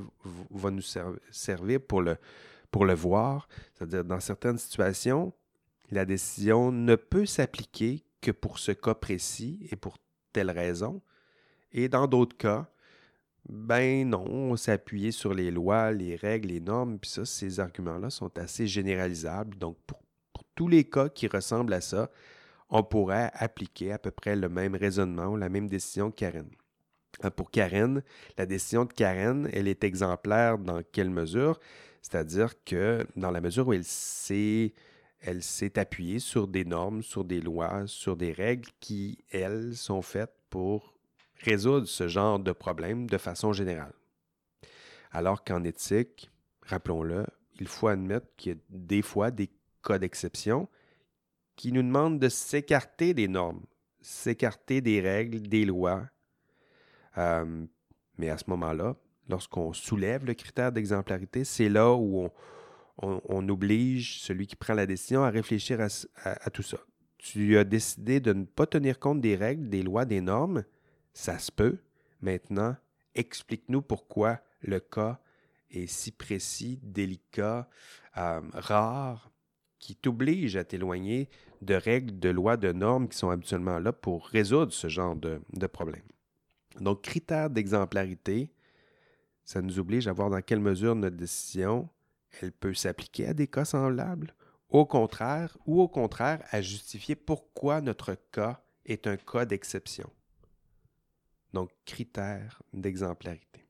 va 0.50 0.70
nous 0.70 0.82
servir 1.30 1.80
pour 1.80 2.02
le, 2.02 2.16
pour 2.70 2.84
le 2.84 2.94
voir. 2.94 3.48
C'est-à-dire, 3.74 4.04
dans 4.04 4.20
certaines 4.20 4.58
situations, 4.58 5.32
la 5.90 6.04
décision 6.04 6.72
ne 6.72 6.96
peut 6.96 7.26
s'appliquer 7.26 8.04
que 8.20 8.30
pour 8.30 8.58
ce 8.58 8.72
cas 8.72 8.94
précis 8.94 9.66
et 9.70 9.76
pour 9.76 9.98
telle 10.32 10.50
raison. 10.50 11.00
Et 11.72 11.88
dans 11.88 12.06
d'autres 12.06 12.36
cas, 12.36 12.68
ben 13.48 14.08
non, 14.08 14.24
on 14.26 14.54
appuyé 14.68 15.10
sur 15.10 15.34
les 15.34 15.50
lois, 15.50 15.92
les 15.92 16.16
règles, 16.16 16.48
les 16.48 16.60
normes, 16.60 16.98
puis 16.98 17.10
ça, 17.10 17.24
ces 17.24 17.60
arguments-là 17.60 18.10
sont 18.10 18.38
assez 18.38 18.66
généralisables. 18.66 19.56
Donc, 19.58 19.76
pour, 19.86 20.00
tous 20.54 20.68
les 20.68 20.84
cas 20.84 21.08
qui 21.08 21.26
ressemblent 21.26 21.74
à 21.74 21.80
ça, 21.80 22.10
on 22.70 22.84
pourrait 22.84 23.30
appliquer 23.34 23.92
à 23.92 23.98
peu 23.98 24.10
près 24.12 24.36
le 24.36 24.48
même 24.48 24.76
raisonnement 24.76 25.26
ou 25.26 25.36
la 25.36 25.48
même 25.48 25.68
décision 25.68 26.10
que 26.10 26.16
Karen. 26.16 26.48
Euh, 27.24 27.30
pour 27.30 27.50
Karen, 27.50 28.02
la 28.38 28.46
décision 28.46 28.84
de 28.84 28.92
Karen, 28.92 29.48
elle 29.52 29.68
est 29.68 29.82
exemplaire 29.84 30.58
dans 30.58 30.82
quelle 30.92 31.10
mesure? 31.10 31.58
C'est-à-dire 32.02 32.52
que 32.64 33.04
dans 33.16 33.30
la 33.30 33.40
mesure 33.40 33.68
où 33.68 33.72
elle 33.72 33.84
s'est, 33.84 34.74
elle 35.20 35.42
s'est 35.42 35.78
appuyée 35.78 36.20
sur 36.20 36.46
des 36.46 36.64
normes, 36.64 37.02
sur 37.02 37.24
des 37.24 37.40
lois, 37.40 37.86
sur 37.86 38.16
des 38.16 38.32
règles 38.32 38.68
qui, 38.78 39.18
elles, 39.30 39.74
sont 39.74 40.02
faites 40.02 40.34
pour 40.50 40.93
résoudre 41.44 41.86
ce 41.86 42.08
genre 42.08 42.38
de 42.38 42.52
problème 42.52 43.08
de 43.08 43.18
façon 43.18 43.52
générale. 43.52 43.92
Alors 45.12 45.44
qu'en 45.44 45.62
éthique, 45.62 46.30
rappelons-le, 46.62 47.24
il 47.60 47.68
faut 47.68 47.88
admettre 47.88 48.26
qu'il 48.36 48.52
y 48.52 48.56
a 48.56 48.58
des 48.68 49.02
fois 49.02 49.30
des 49.30 49.50
cas 49.82 49.98
d'exception 49.98 50.68
qui 51.56 51.70
nous 51.72 51.82
demandent 51.82 52.18
de 52.18 52.28
s'écarter 52.28 53.14
des 53.14 53.28
normes, 53.28 53.62
s'écarter 54.00 54.80
des 54.80 55.00
règles, 55.00 55.42
des 55.42 55.64
lois. 55.64 56.08
Euh, 57.16 57.64
mais 58.18 58.28
à 58.28 58.38
ce 58.38 58.44
moment-là, 58.48 58.96
lorsqu'on 59.28 59.72
soulève 59.72 60.24
le 60.24 60.34
critère 60.34 60.72
d'exemplarité, 60.72 61.44
c'est 61.44 61.68
là 61.68 61.92
où 61.92 62.28
on, 62.98 63.48
oblige 63.48 64.20
celui 64.20 64.46
qui 64.46 64.56
prend 64.56 64.74
la 64.74 64.86
décision 64.86 65.24
à 65.24 65.30
réfléchir 65.30 65.80
à 65.80 66.50
tout 66.50 66.62
ça. 66.62 66.78
Tu 67.18 67.56
as 67.56 67.64
décidé 67.64 68.20
de 68.20 68.32
ne 68.32 68.44
pas 68.44 68.66
tenir 68.66 68.98
compte 68.98 69.20
des 69.20 69.34
règles, 69.34 69.68
des 69.68 69.82
lois, 69.82 70.04
des 70.04 70.20
normes, 70.20 70.64
ça 71.14 71.38
se 71.38 71.50
peut. 71.50 71.78
Maintenant, 72.20 72.76
explique-nous 73.14 73.82
pourquoi 73.82 74.40
le 74.60 74.80
cas 74.80 75.20
est 75.70 75.86
si 75.86 76.12
précis, 76.12 76.80
délicat, 76.82 77.68
euh, 78.16 78.40
rare, 78.52 79.30
qui 79.78 79.96
t'oblige 79.96 80.56
à 80.56 80.64
t'éloigner 80.64 81.28
de 81.62 81.74
règles, 81.74 82.18
de 82.18 82.30
lois, 82.30 82.56
de 82.56 82.72
normes 82.72 83.08
qui 83.08 83.18
sont 83.18 83.30
habituellement 83.30 83.78
là 83.78 83.92
pour 83.92 84.26
résoudre 84.28 84.72
ce 84.72 84.88
genre 84.88 85.16
de, 85.16 85.40
de 85.52 85.66
problème. 85.66 86.04
Donc, 86.80 87.02
critère 87.02 87.50
d'exemplarité, 87.50 88.50
ça 89.44 89.60
nous 89.60 89.78
oblige 89.78 90.08
à 90.08 90.12
voir 90.12 90.30
dans 90.30 90.40
quelle 90.40 90.60
mesure 90.60 90.94
notre 90.94 91.16
décision, 91.16 91.88
elle 92.40 92.52
peut 92.52 92.74
s'appliquer 92.74 93.28
à 93.28 93.34
des 93.34 93.46
cas 93.46 93.64
semblables, 93.64 94.34
au 94.70 94.86
contraire, 94.86 95.56
ou 95.66 95.80
au 95.80 95.88
contraire, 95.88 96.42
à 96.50 96.60
justifier 96.60 97.14
pourquoi 97.14 97.80
notre 97.80 98.16
cas 98.32 98.64
est 98.86 99.06
un 99.06 99.16
cas 99.16 99.44
d'exception. 99.44 100.10
Donc, 101.54 101.70
critères 101.84 102.60
d'exemplarité. 102.72 103.64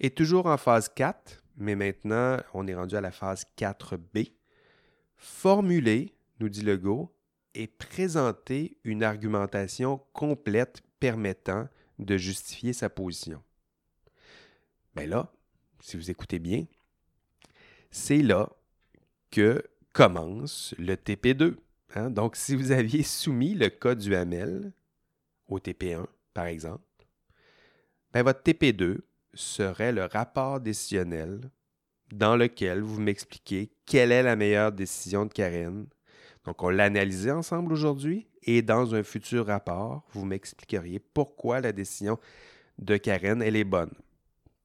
Et 0.00 0.10
toujours 0.10 0.46
en 0.46 0.56
phase 0.56 0.88
4, 0.88 1.40
mais 1.56 1.76
maintenant, 1.76 2.38
on 2.52 2.66
est 2.66 2.74
rendu 2.74 2.96
à 2.96 3.00
la 3.00 3.12
phase 3.12 3.46
4B. 3.56 4.32
Formuler, 5.16 6.12
nous 6.40 6.48
dit 6.48 6.62
Legault, 6.62 7.14
et 7.54 7.68
présenter 7.68 8.76
une 8.82 9.04
argumentation 9.04 10.02
complète 10.12 10.82
permettant 10.98 11.68
de 12.00 12.16
justifier 12.16 12.72
sa 12.72 12.90
position. 12.90 13.40
Mais 14.96 15.04
ben 15.04 15.10
là, 15.10 15.32
si 15.78 15.96
vous 15.96 16.10
écoutez 16.10 16.40
bien, 16.40 16.66
c'est 17.92 18.22
là 18.22 18.50
que 19.30 19.62
commence 19.92 20.74
le 20.76 20.94
TP2. 20.96 21.54
Hein. 21.94 22.10
Donc, 22.10 22.34
si 22.34 22.56
vous 22.56 22.72
aviez 22.72 23.04
soumis 23.04 23.54
le 23.54 23.68
cas 23.68 23.94
du 23.94 24.16
Hamel 24.16 24.72
au 25.46 25.60
TP1, 25.60 26.04
par 26.34 26.46
exemple, 26.46 26.84
ben, 28.12 28.22
votre 28.22 28.42
TP2 28.42 28.98
serait 29.34 29.92
le 29.92 30.04
rapport 30.04 30.60
décisionnel 30.60 31.50
dans 32.12 32.36
lequel 32.36 32.80
vous 32.82 33.00
m'expliquez 33.00 33.70
quelle 33.86 34.12
est 34.12 34.22
la 34.22 34.36
meilleure 34.36 34.72
décision 34.72 35.26
de 35.26 35.32
Karen. 35.32 35.86
Donc, 36.44 36.62
on 36.62 36.70
l'a 36.70 36.84
analysé 36.84 37.30
ensemble 37.30 37.72
aujourd'hui 37.72 38.26
et 38.42 38.62
dans 38.62 38.94
un 38.94 39.02
futur 39.02 39.46
rapport, 39.46 40.02
vous 40.12 40.24
m'expliqueriez 40.24 40.98
pourquoi 40.98 41.60
la 41.60 41.72
décision 41.72 42.18
de 42.78 42.96
Karen, 42.96 43.42
est 43.42 43.64
bonne. 43.64 43.92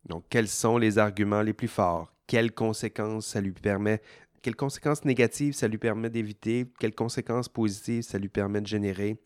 Donc, 0.05 0.25
quels 0.29 0.47
sont 0.47 0.77
les 0.77 0.97
arguments 0.97 1.41
les 1.41 1.53
plus 1.53 1.67
forts? 1.67 2.13
Quelles 2.27 2.53
conséquences 2.53 3.27
ça 3.27 3.41
lui 3.41 3.51
permet? 3.51 4.01
Quelles 4.41 4.55
conséquences 4.55 5.03
négatives 5.03 5.53
ça 5.53 5.67
lui 5.67 5.77
permet 5.77 6.09
d'éviter? 6.09 6.65
Quelles 6.79 6.95
conséquences 6.95 7.49
positives 7.49 8.03
ça 8.03 8.17
lui 8.17 8.29
permet 8.29 8.61
de 8.61 8.67
générer? 8.67 9.17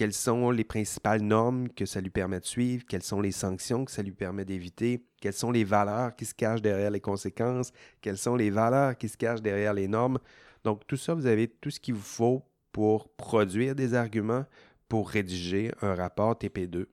Quelles 0.00 0.14
sont 0.14 0.50
les 0.50 0.64
principales 0.64 1.20
normes 1.20 1.68
que 1.68 1.84
ça 1.84 2.00
lui 2.00 2.08
permet 2.08 2.40
de 2.40 2.46
suivre? 2.46 2.84
Quelles 2.88 3.02
sont 3.02 3.20
les 3.20 3.32
sanctions 3.32 3.84
que 3.84 3.92
ça 3.92 4.00
lui 4.00 4.12
permet 4.12 4.46
d'éviter? 4.46 5.04
Quelles 5.20 5.34
sont 5.34 5.50
les 5.50 5.62
valeurs 5.62 6.16
qui 6.16 6.24
se 6.24 6.32
cachent 6.32 6.62
derrière 6.62 6.90
les 6.90 7.00
conséquences? 7.00 7.70
Quelles 8.00 8.16
sont 8.16 8.34
les 8.34 8.48
valeurs 8.48 8.96
qui 8.96 9.10
se 9.10 9.18
cachent 9.18 9.42
derrière 9.42 9.74
les 9.74 9.88
normes? 9.88 10.18
Donc, 10.64 10.86
tout 10.86 10.96
ça, 10.96 11.12
vous 11.12 11.26
avez 11.26 11.48
tout 11.48 11.68
ce 11.68 11.78
qu'il 11.78 11.92
vous 11.92 12.00
faut 12.00 12.42
pour 12.72 13.10
produire 13.10 13.74
des 13.74 13.92
arguments 13.92 14.46
pour 14.88 15.10
rédiger 15.10 15.70
un 15.82 15.94
rapport 15.94 16.32
TP2. 16.32 16.86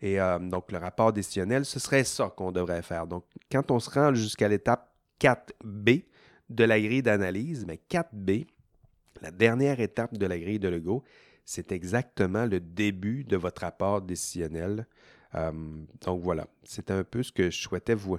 Et 0.00 0.18
euh, 0.18 0.38
donc, 0.38 0.72
le 0.72 0.78
rapport 0.78 1.12
décisionnel, 1.12 1.66
ce 1.66 1.78
serait 1.78 2.04
ça 2.04 2.32
qu'on 2.34 2.50
devrait 2.50 2.80
faire. 2.80 3.06
Donc, 3.06 3.24
quand 3.52 3.70
on 3.70 3.78
se 3.78 3.90
rend 3.90 4.14
jusqu'à 4.14 4.48
l'étape 4.48 4.90
4B 5.20 6.02
de 6.48 6.64
la 6.64 6.80
grille 6.80 7.02
d'analyse, 7.02 7.66
mais 7.66 7.78
4B, 7.90 8.46
la 9.20 9.32
dernière 9.32 9.80
étape 9.80 10.16
de 10.16 10.24
la 10.24 10.38
grille 10.38 10.58
de 10.58 10.68
Lego, 10.68 11.04
c'est 11.48 11.72
exactement 11.72 12.44
le 12.44 12.60
début 12.60 13.24
de 13.24 13.38
votre 13.38 13.62
rapport 13.62 14.02
décisionnel. 14.02 14.86
Euh, 15.34 15.50
donc 16.02 16.20
voilà, 16.20 16.46
c'est 16.62 16.90
un 16.90 17.02
peu 17.04 17.22
ce 17.22 17.32
que 17.32 17.48
je 17.48 17.58
souhaitais 17.58 17.94
vous, 17.94 18.18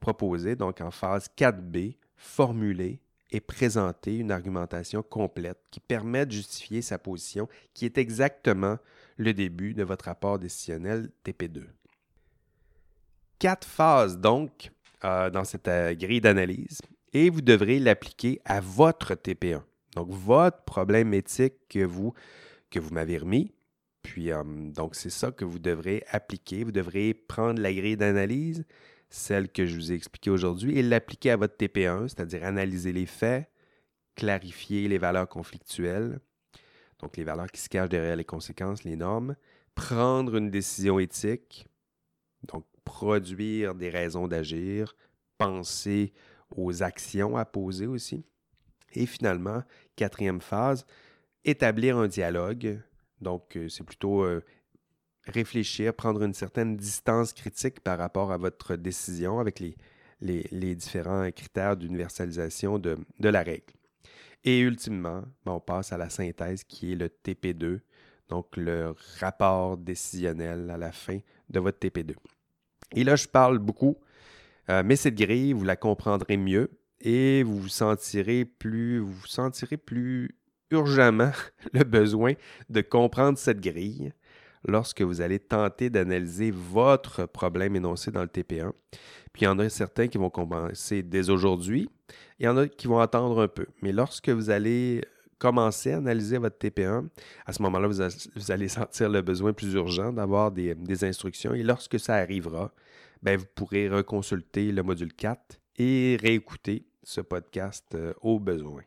proposer. 0.00 0.54
Donc 0.54 0.80
en 0.80 0.92
phase 0.92 1.28
4B, 1.36 1.96
formuler 2.14 3.00
et 3.32 3.40
présenter 3.40 4.18
une 4.18 4.30
argumentation 4.30 5.02
complète 5.02 5.58
qui 5.72 5.80
permet 5.80 6.24
de 6.24 6.30
justifier 6.30 6.80
sa 6.80 7.00
position, 7.00 7.48
qui 7.74 7.84
est 7.84 7.98
exactement 7.98 8.78
le 9.16 9.34
début 9.34 9.74
de 9.74 9.82
votre 9.82 10.04
rapport 10.04 10.38
décisionnel 10.38 11.10
TP2. 11.24 11.64
Quatre 13.40 13.66
phases 13.66 14.18
donc 14.18 14.70
euh, 15.02 15.30
dans 15.30 15.42
cette 15.42 15.66
euh, 15.66 15.94
grille 15.96 16.20
d'analyse 16.20 16.80
et 17.12 17.28
vous 17.28 17.40
devrez 17.40 17.80
l'appliquer 17.80 18.40
à 18.44 18.60
votre 18.60 19.14
TP1. 19.14 19.62
Donc 19.96 20.10
votre 20.10 20.62
problème 20.62 21.12
éthique 21.12 21.54
que 21.68 21.84
vous, 21.84 22.14
que 22.70 22.78
vous 22.78 22.92
m'avez 22.92 23.18
remis. 23.18 23.52
Puis 24.02 24.32
euh, 24.32 24.42
donc 24.44 24.94
c'est 24.94 25.10
ça 25.10 25.30
que 25.30 25.44
vous 25.44 25.58
devrez 25.58 26.04
appliquer. 26.10 26.64
Vous 26.64 26.72
devrez 26.72 27.14
prendre 27.14 27.60
la 27.60 27.72
grille 27.72 27.96
d'analyse, 27.96 28.64
celle 29.10 29.50
que 29.50 29.66
je 29.66 29.74
vous 29.74 29.92
ai 29.92 29.94
expliquée 29.94 30.30
aujourd'hui, 30.30 30.78
et 30.78 30.82
l'appliquer 30.82 31.32
à 31.32 31.36
votre 31.36 31.56
TP1, 31.56 32.08
c'est-à-dire 32.08 32.44
analyser 32.44 32.92
les 32.92 33.06
faits, 33.06 33.50
clarifier 34.14 34.88
les 34.88 34.98
valeurs 34.98 35.28
conflictuelles, 35.28 36.20
donc 37.00 37.16
les 37.16 37.24
valeurs 37.24 37.50
qui 37.50 37.60
se 37.60 37.68
cachent 37.68 37.88
derrière 37.88 38.16
les 38.16 38.24
conséquences, 38.24 38.84
les 38.84 38.96
normes, 38.96 39.36
prendre 39.74 40.36
une 40.36 40.50
décision 40.50 40.98
éthique, 40.98 41.66
donc 42.46 42.64
produire 42.84 43.74
des 43.74 43.90
raisons 43.90 44.26
d'agir, 44.26 44.96
penser 45.36 46.12
aux 46.56 46.82
actions 46.82 47.36
à 47.36 47.44
poser 47.44 47.86
aussi. 47.86 48.24
Et 48.92 49.06
finalement, 49.06 49.62
quatrième 49.96 50.40
phase, 50.40 50.86
établir 51.44 51.96
un 51.96 52.08
dialogue. 52.08 52.80
Donc, 53.20 53.56
euh, 53.56 53.68
c'est 53.68 53.84
plutôt 53.84 54.22
euh, 54.22 54.42
réfléchir, 55.24 55.94
prendre 55.94 56.22
une 56.22 56.34
certaine 56.34 56.76
distance 56.76 57.32
critique 57.32 57.80
par 57.80 57.98
rapport 57.98 58.32
à 58.32 58.36
votre 58.36 58.76
décision 58.76 59.40
avec 59.40 59.60
les, 59.60 59.76
les, 60.20 60.74
différents 60.74 61.30
critères 61.30 61.76
d'universalisation 61.76 62.78
de, 62.78 62.96
de 63.18 63.28
la 63.28 63.42
règle. 63.42 63.74
Et 64.44 64.60
ultimement, 64.60 65.22
ben, 65.44 65.52
on 65.52 65.60
passe 65.60 65.92
à 65.92 65.98
la 65.98 66.10
synthèse 66.10 66.64
qui 66.64 66.92
est 66.92 66.96
le 66.96 67.08
TP2, 67.08 67.80
donc 68.28 68.56
le 68.56 68.94
rapport 69.20 69.76
décisionnel 69.76 70.70
à 70.70 70.76
la 70.76 70.92
fin 70.92 71.18
de 71.50 71.60
votre 71.60 71.78
TP2. 71.78 72.14
Et 72.94 73.04
là, 73.04 73.16
je 73.16 73.26
parle 73.26 73.58
beaucoup, 73.58 73.98
euh, 74.70 74.82
mais 74.84 74.96
cette 74.96 75.16
grille, 75.16 75.52
vous 75.52 75.64
la 75.64 75.76
comprendrez 75.76 76.36
mieux 76.36 76.70
et 77.00 77.42
vous 77.42 77.58
vous 77.58 77.68
sentirez 77.68 78.44
plus, 78.44 78.98
vous, 78.98 79.12
vous 79.12 79.26
sentirez 79.26 79.76
plus 79.76 80.36
urgemment 80.70 81.32
le 81.72 81.84
besoin 81.84 82.34
de 82.68 82.80
comprendre 82.80 83.38
cette 83.38 83.60
grille 83.60 84.12
lorsque 84.66 85.02
vous 85.02 85.20
allez 85.20 85.38
tenter 85.38 85.90
d'analyser 85.90 86.50
votre 86.50 87.26
problème 87.26 87.76
énoncé 87.76 88.10
dans 88.10 88.22
le 88.22 88.28
TP1. 88.28 88.72
Puis 89.32 89.42
il 89.42 89.44
y 89.44 89.48
en 89.48 89.58
a 89.58 89.68
certains 89.68 90.08
qui 90.08 90.18
vont 90.18 90.30
commencer 90.30 91.02
dès 91.02 91.30
aujourd'hui, 91.30 91.88
il 92.38 92.46
y 92.46 92.48
en 92.48 92.56
a 92.56 92.66
qui 92.66 92.86
vont 92.86 92.98
attendre 92.98 93.42
un 93.42 93.48
peu. 93.48 93.66
Mais 93.82 93.92
lorsque 93.92 94.28
vous 94.28 94.50
allez 94.50 95.02
commencer 95.38 95.92
à 95.92 95.98
analyser 95.98 96.38
votre 96.38 96.58
TP1, 96.58 97.08
à 97.46 97.52
ce 97.52 97.62
moment-là, 97.62 97.88
vous, 97.88 98.50
allez 98.50 98.68
sentir 98.68 99.08
le 99.08 99.22
besoin 99.22 99.52
plus 99.52 99.74
urgent 99.74 100.12
d'avoir 100.12 100.50
des, 100.50 101.04
instructions. 101.04 101.54
Et 101.54 101.62
lorsque 101.62 101.98
ça 102.00 102.14
arrivera, 102.14 102.72
ben, 103.22 103.36
vous 103.36 103.46
pourrez 103.54 103.88
reconsulter 103.88 104.72
le 104.72 104.82
module 104.82 105.12
4 105.12 105.60
et 105.78 106.18
réécouter 106.20 106.86
ce 107.02 107.20
podcast 107.20 107.86
euh, 107.94 108.12
au 108.20 108.38
besoin. 108.38 108.82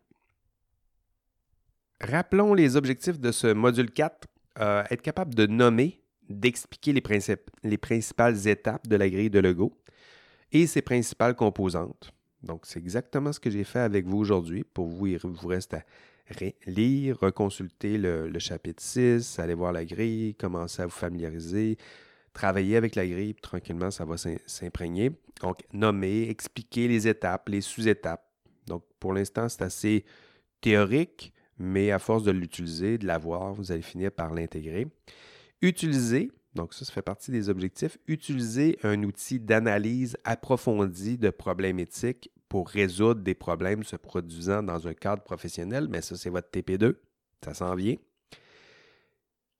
Rappelons 2.01 2.53
les 2.55 2.75
objectifs 2.75 3.19
de 3.19 3.31
ce 3.31 3.47
module 3.53 3.91
4. 3.91 4.27
Euh, 4.59 4.83
être 4.89 5.01
capable 5.01 5.35
de 5.35 5.45
nommer, 5.45 6.01
d'expliquer 6.29 6.93
les, 6.93 7.03
les 7.63 7.77
principales 7.77 8.47
étapes 8.47 8.87
de 8.87 8.95
la 8.95 9.09
grille 9.09 9.29
de 9.29 9.39
Lego 9.39 9.71
et 10.51 10.67
ses 10.67 10.81
principales 10.81 11.35
composantes. 11.35 12.11
Donc, 12.43 12.65
c'est 12.65 12.79
exactement 12.79 13.31
ce 13.31 13.39
que 13.39 13.49
j'ai 13.49 13.63
fait 13.63 13.79
avec 13.79 14.07
vous 14.07 14.17
aujourd'hui. 14.17 14.63
Pour 14.63 14.87
vous, 14.87 15.07
il 15.07 15.19
vous 15.19 15.47
reste 15.47 15.75
à 15.75 15.83
lire, 16.65 17.19
reconsulter 17.19 17.97
le, 17.97 18.31
chapitre 18.39 18.81
6, 18.81 19.37
aller 19.39 19.53
voir 19.53 19.71
la 19.71 19.85
grille, 19.85 20.33
commencer 20.35 20.81
à 20.81 20.85
vous 20.85 20.91
familiariser, 20.91 21.77
travailler 22.33 22.77
avec 22.77 22.95
la 22.95 23.05
grille, 23.05 23.35
tranquillement, 23.35 23.91
ça 23.91 24.05
va 24.05 24.15
s'imprégner. 24.17 25.11
Donc, 25.41 25.59
nommer, 25.71 26.29
expliquer 26.29 26.87
les 26.87 27.07
étapes, 27.07 27.49
les 27.49 27.61
sous-étapes. 27.61 28.25
Donc, 28.65 28.83
pour 28.99 29.13
l'instant, 29.13 29.47
c'est 29.49 29.61
assez 29.61 30.05
théorique, 30.61 31.33
mais 31.61 31.91
à 31.91 31.99
force 31.99 32.23
de 32.23 32.31
l'utiliser, 32.31 32.97
de 32.97 33.05
l'avoir, 33.05 33.53
vous 33.53 33.71
allez 33.71 33.81
finir 33.81 34.11
par 34.11 34.33
l'intégrer. 34.33 34.87
Utiliser, 35.61 36.31
donc 36.55 36.73
ça, 36.73 36.85
ça 36.85 36.91
fait 36.91 37.01
partie 37.01 37.31
des 37.31 37.49
objectifs, 37.49 37.97
utiliser 38.07 38.77
un 38.83 39.03
outil 39.03 39.39
d'analyse 39.39 40.17
approfondie 40.23 41.17
de 41.17 41.29
problèmes 41.29 41.79
éthiques 41.79 42.31
pour 42.49 42.67
résoudre 42.67 43.21
des 43.21 43.35
problèmes 43.35 43.83
se 43.83 43.95
produisant 43.95 44.61
dans 44.63 44.87
un 44.87 44.93
cadre 44.93 45.23
professionnel, 45.23 45.87
mais 45.89 46.01
ça, 46.01 46.17
c'est 46.17 46.29
votre 46.29 46.49
TP2, 46.49 46.95
ça 47.43 47.53
s'en 47.53 47.75
vient. 47.75 47.95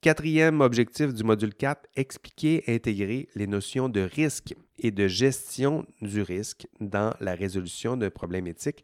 Quatrième 0.02 0.62
objectif 0.62 1.14
du 1.14 1.24
module 1.24 1.54
4, 1.54 1.88
expliquer 1.95 2.64
intégrer 2.68 3.30
les 3.36 3.45
notions 3.45 3.88
de 3.88 4.02
risque 4.02 4.56
et 4.80 4.89
de 4.89 5.08
gestion 5.08 5.86
du 6.02 6.24
risque 6.24 6.68
dans 6.80 7.14
la 7.20 7.36
résolution 7.36 7.95
de 7.97 8.10
problèmes 8.10 8.47
éthiques. 8.47 8.84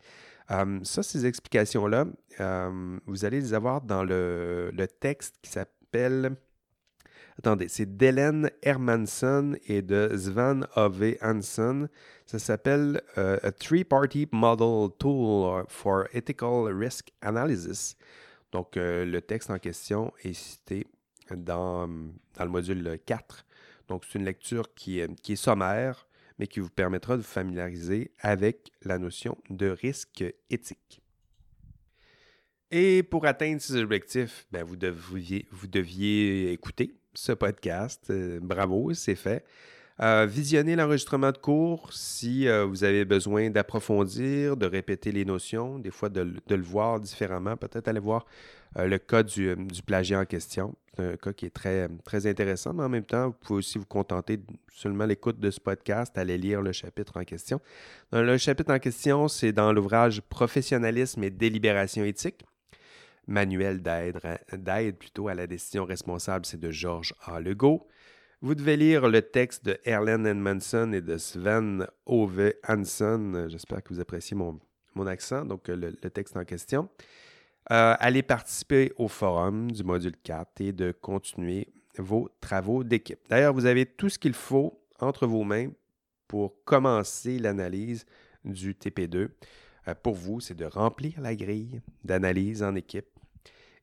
Euh, 0.51 0.79
ça, 0.83 1.03
ces 1.03 1.25
explications-là, 1.25 2.05
euh, 2.39 2.99
vous 3.05 3.25
allez 3.25 3.41
les 3.41 3.53
avoir 3.53 3.81
dans 3.81 4.03
le, 4.03 4.71
texte 4.99 5.35
qui 5.41 5.51
s'appelle. 5.51 6.35
Attendez, 7.37 7.67
c'est 7.67 7.97
d'Hélène 7.97 8.49
Hermanson 8.63 9.55
et 9.67 9.81
de 9.81 10.11
Svan 10.15 10.61
Ove 10.75 11.15
Hansen. 11.21 11.87
Ça 12.25 12.39
s'appelle 12.39 13.01
euh, 13.17 13.37
A 13.43 13.51
Three-Party 13.51 14.29
Model 14.31 14.89
Tool 14.97 15.65
for 15.67 16.05
Ethical 16.13 16.73
Risk 16.73 17.11
Analysis. 17.21 17.95
Donc, 18.51 18.75
le 18.75 19.19
texte 19.19 19.51
en 19.51 19.59
question 19.59 20.13
est 20.23 20.33
cité 20.33 20.87
dans, 21.35 21.87
dans 21.87 22.45
le 22.45 22.49
module 22.49 22.97
4. 23.05 23.45
Donc, 23.89 24.03
c'est 24.05 24.17
une 24.17 24.25
lecture 24.25 24.73
qui 24.73 24.99
est 24.99 25.35
sommaire, 25.35 26.06
mais 26.39 26.47
qui 26.47 26.59
vous 26.59 26.69
permettra 26.69 27.15
de 27.15 27.21
vous 27.21 27.27
familiariser 27.27 28.11
avec 28.19 28.71
la 28.83 28.97
notion 28.97 29.37
de 29.49 29.67
risque 29.67 30.23
éthique. 30.49 31.01
Et 32.69 33.03
pour 33.03 33.25
atteindre 33.25 33.61
ces 33.61 33.75
objectifs, 33.77 34.45
ben 34.51 34.63
vous, 34.63 34.75
deviez, 34.75 36.51
écouter 36.51 36.95
ce 37.13 37.31
podcast. 37.31 38.07
Euh, 38.09 38.39
bravo, 38.41 38.93
c'est 38.93 39.15
fait. 39.15 39.45
Euh, 39.99 40.27
visionnez 40.29 40.75
l'enregistrement 40.75 41.31
de 41.31 41.37
cours 41.37 41.91
si 41.91 42.47
euh, 42.47 42.65
vous 42.65 42.83
avez 42.83 43.03
besoin 43.03 43.49
d'approfondir, 43.49 44.55
de 44.55 44.67
répéter 44.67 45.11
les 45.11 45.25
notions, 45.25 45.79
des 45.79 45.89
fois 45.89 46.09
de, 46.09 46.21
le 46.21 46.61
voir 46.61 46.99
différemment. 46.99 47.57
Peut-être 47.57 47.87
aller 47.87 47.99
voir 47.99 48.25
euh, 48.77 48.85
le 48.85 48.99
cas 48.99 49.23
du, 49.23 49.55
plagiat 49.85 50.19
en 50.19 50.25
question. 50.25 50.75
C'est 50.97 51.13
un 51.13 51.15
cas 51.15 51.31
qui 51.33 51.45
est 51.45 51.51
très, 51.51 51.87
très 52.03 52.25
intéressant, 52.27 52.73
mais 52.73 52.83
en 52.83 52.89
même 52.89 53.05
temps, 53.05 53.27
vous 53.27 53.33
pouvez 53.33 53.59
aussi 53.59 53.77
vous 53.77 53.85
contenter 53.85 54.37
de 54.37 54.43
seulement 54.73 55.05
l'écoute 55.05 55.39
de 55.39 55.51
ce 55.51 55.59
podcast, 55.59 56.17
aller 56.17 56.37
lire 56.37 56.61
le 56.61 56.71
chapitre 56.71 57.17
en 57.17 57.23
question. 57.23 57.61
le 58.11 58.37
chapitre 58.37 58.73
en 58.73 58.79
question, 58.79 59.27
c'est 59.27 59.51
dans 59.51 59.71
l'ouvrage 59.71 60.21
Professionnalisme 60.21 61.23
et 61.23 61.29
délibération 61.29 62.03
éthique 62.03 62.43
manuel 63.27 63.81
d'aide 63.81 64.97
plutôt 64.97 65.27
à 65.27 65.35
la 65.35 65.47
décision 65.47 65.85
responsable, 65.85 66.45
c'est 66.45 66.59
de 66.59 66.71
Georges 66.71 67.13
A. 67.25 67.39
Legault. 67.39 67.87
Vous 68.41 68.55
devez 68.55 68.77
lire 68.77 69.07
le 69.09 69.21
texte 69.21 69.65
de 69.65 69.77
Erlen 69.83 70.25
Edmondson 70.25 70.91
et 70.93 71.01
de 71.01 71.17
Sven 71.17 71.87
Ove 72.05 72.53
Hansen. 72.67 73.47
J'espère 73.49 73.83
que 73.83 73.93
vous 73.93 73.99
appréciez 73.99 74.37
mon, 74.37 74.59
mon 74.95 75.07
accent, 75.07 75.43
donc 75.43 75.67
le, 75.67 75.91
texte 75.93 76.37
en 76.37 76.45
question. 76.45 76.89
Euh, 77.71 77.95
allez 77.99 78.23
participer 78.23 78.93
au 78.95 79.07
forum 79.07 79.71
du 79.71 79.83
module 79.83 80.15
4 80.23 80.61
et 80.61 80.71
de 80.71 80.91
continuer 80.91 81.67
vos 81.97 82.29
travaux 82.39 82.83
d'équipe. 82.83 83.19
D'ailleurs, 83.29 83.53
vous 83.53 83.65
avez 83.65 83.85
tout 83.85 84.09
ce 84.09 84.17
qu'il 84.17 84.33
faut 84.33 84.79
entre 84.99 85.27
vos 85.27 85.43
mains 85.43 85.69
pour 86.27 86.63
commencer 86.63 87.39
l'analyse 87.39 88.05
du 88.45 88.73
TP2. 88.73 89.29
Euh, 89.87 89.95
pour 90.01 90.15
vous, 90.15 90.39
c'est 90.39 90.55
de 90.55 90.65
remplir 90.65 91.19
la 91.19 91.35
grille 91.35 91.81
d'analyse 92.03 92.63
en 92.63 92.75
équipe 92.75 93.07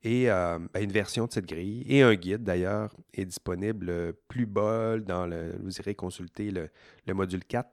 et 0.04 0.30
euh, 0.30 0.58
ben, 0.72 0.84
une 0.84 0.92
version 0.92 1.26
de 1.26 1.32
cette 1.32 1.46
grille 1.46 1.82
et 1.88 2.02
un 2.02 2.14
guide 2.14 2.44
d'ailleurs 2.44 2.94
est 3.14 3.24
disponible 3.24 4.12
plus 4.28 4.46
bas 4.46 4.98
dans 4.98 5.26
le. 5.26 5.56
Vous 5.62 5.74
irez 5.78 5.94
consulter 5.94 6.50
le, 6.50 6.70
module 7.14 7.44
4. 7.44 7.68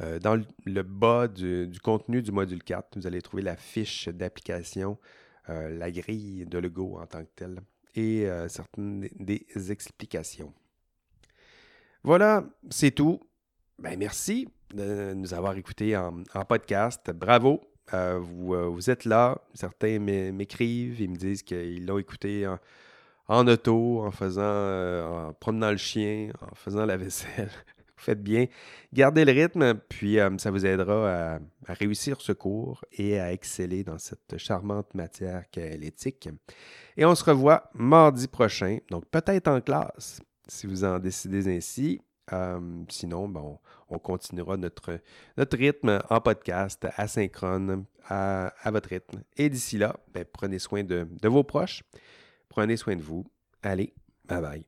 Euh, 0.00 0.18
dans 0.18 0.40
le, 0.64 0.82
bas 0.82 1.28
du, 1.28 1.70
contenu 1.82 2.22
du 2.22 2.32
module 2.32 2.62
4, 2.62 2.98
vous 2.98 3.06
allez 3.06 3.22
trouver 3.22 3.42
la 3.42 3.56
fiche 3.56 4.08
d'application, 4.08 4.98
la 5.48 5.90
grille 5.90 6.44
de 6.44 6.58
Lego 6.58 6.98
en 7.00 7.06
tant 7.06 7.24
que 7.24 7.30
telle 7.34 7.60
et 7.94 8.28
certaines 8.48 9.08
des, 9.18 9.72
explications. 9.72 10.52
Voilà, 12.04 12.44
c'est 12.68 12.90
tout. 12.90 13.18
Ben, 13.78 13.98
merci 13.98 14.46
de 14.74 15.14
nous 15.14 15.32
avoir 15.32 15.56
écoutés 15.56 15.96
en 15.96 16.44
podcast. 16.46 17.10
Bravo. 17.12 17.62
Euh, 17.94 18.20
euh, 18.50 18.68
vous, 18.68 18.90
êtes 18.90 19.04
là. 19.04 19.38
Certains 19.54 19.98
m'écrivent, 19.98 21.00
ils 21.00 21.10
me 21.10 21.16
disent 21.16 21.42
qu'ils 21.42 21.86
l'ont 21.86 21.98
écouté 21.98 22.46
en, 23.28 23.46
auto, 23.46 24.04
en 24.04 24.10
faisant, 24.10 24.42
euh, 24.42 25.28
en 25.28 25.32
promenant 25.34 25.70
le 25.70 25.76
chien, 25.76 26.30
en 26.40 26.54
faisant 26.54 26.86
la 26.86 26.96
vaisselle. 26.96 27.50
Faites 27.98 28.22
bien. 28.22 28.46
Gardez 28.92 29.24
le 29.24 29.32
rythme, 29.32 29.74
puis 29.88 30.18
ça 30.38 30.50
vous 30.50 30.64
aidera 30.66 31.34
à, 31.34 31.38
réussir 31.68 32.20
ce 32.20 32.32
cours 32.32 32.84
et 32.92 33.20
à 33.20 33.32
exceller 33.32 33.84
dans 33.84 33.98
cette 33.98 34.38
charmante 34.38 34.94
matière 34.94 35.44
qu'est 35.50 35.76
l'éthique. 35.76 36.28
Et 36.96 37.04
on 37.04 37.14
se 37.14 37.24
revoit 37.24 37.70
mardi 37.74 38.28
prochain, 38.28 38.78
donc 38.90 39.04
peut-être 39.06 39.48
en 39.48 39.60
classe, 39.60 40.20
si 40.46 40.66
vous 40.66 40.84
en 40.84 40.98
décidez 40.98 41.54
ainsi. 41.56 42.00
sinon, 42.88 43.28
bon, 43.28 43.58
on 43.88 43.98
continuera 43.98 44.56
notre, 44.56 45.00
notre 45.36 45.56
rythme 45.56 46.00
en 46.10 46.20
podcast 46.20 46.86
asynchrone 46.96 47.84
à, 48.08 48.52
à 48.62 48.70
votre 48.70 48.88
rythme. 48.88 49.22
Et 49.36 49.48
d'ici 49.48 49.78
là, 49.78 49.96
ben, 50.12 50.24
prenez 50.30 50.58
soin 50.58 50.84
de, 50.84 51.06
de 51.10 51.28
vos 51.28 51.44
proches, 51.44 51.82
prenez 52.48 52.76
soin 52.76 52.96
de 52.96 53.02
vous. 53.02 53.24
Allez, 53.62 53.94
bye 54.24 54.40
bye. 54.40 54.67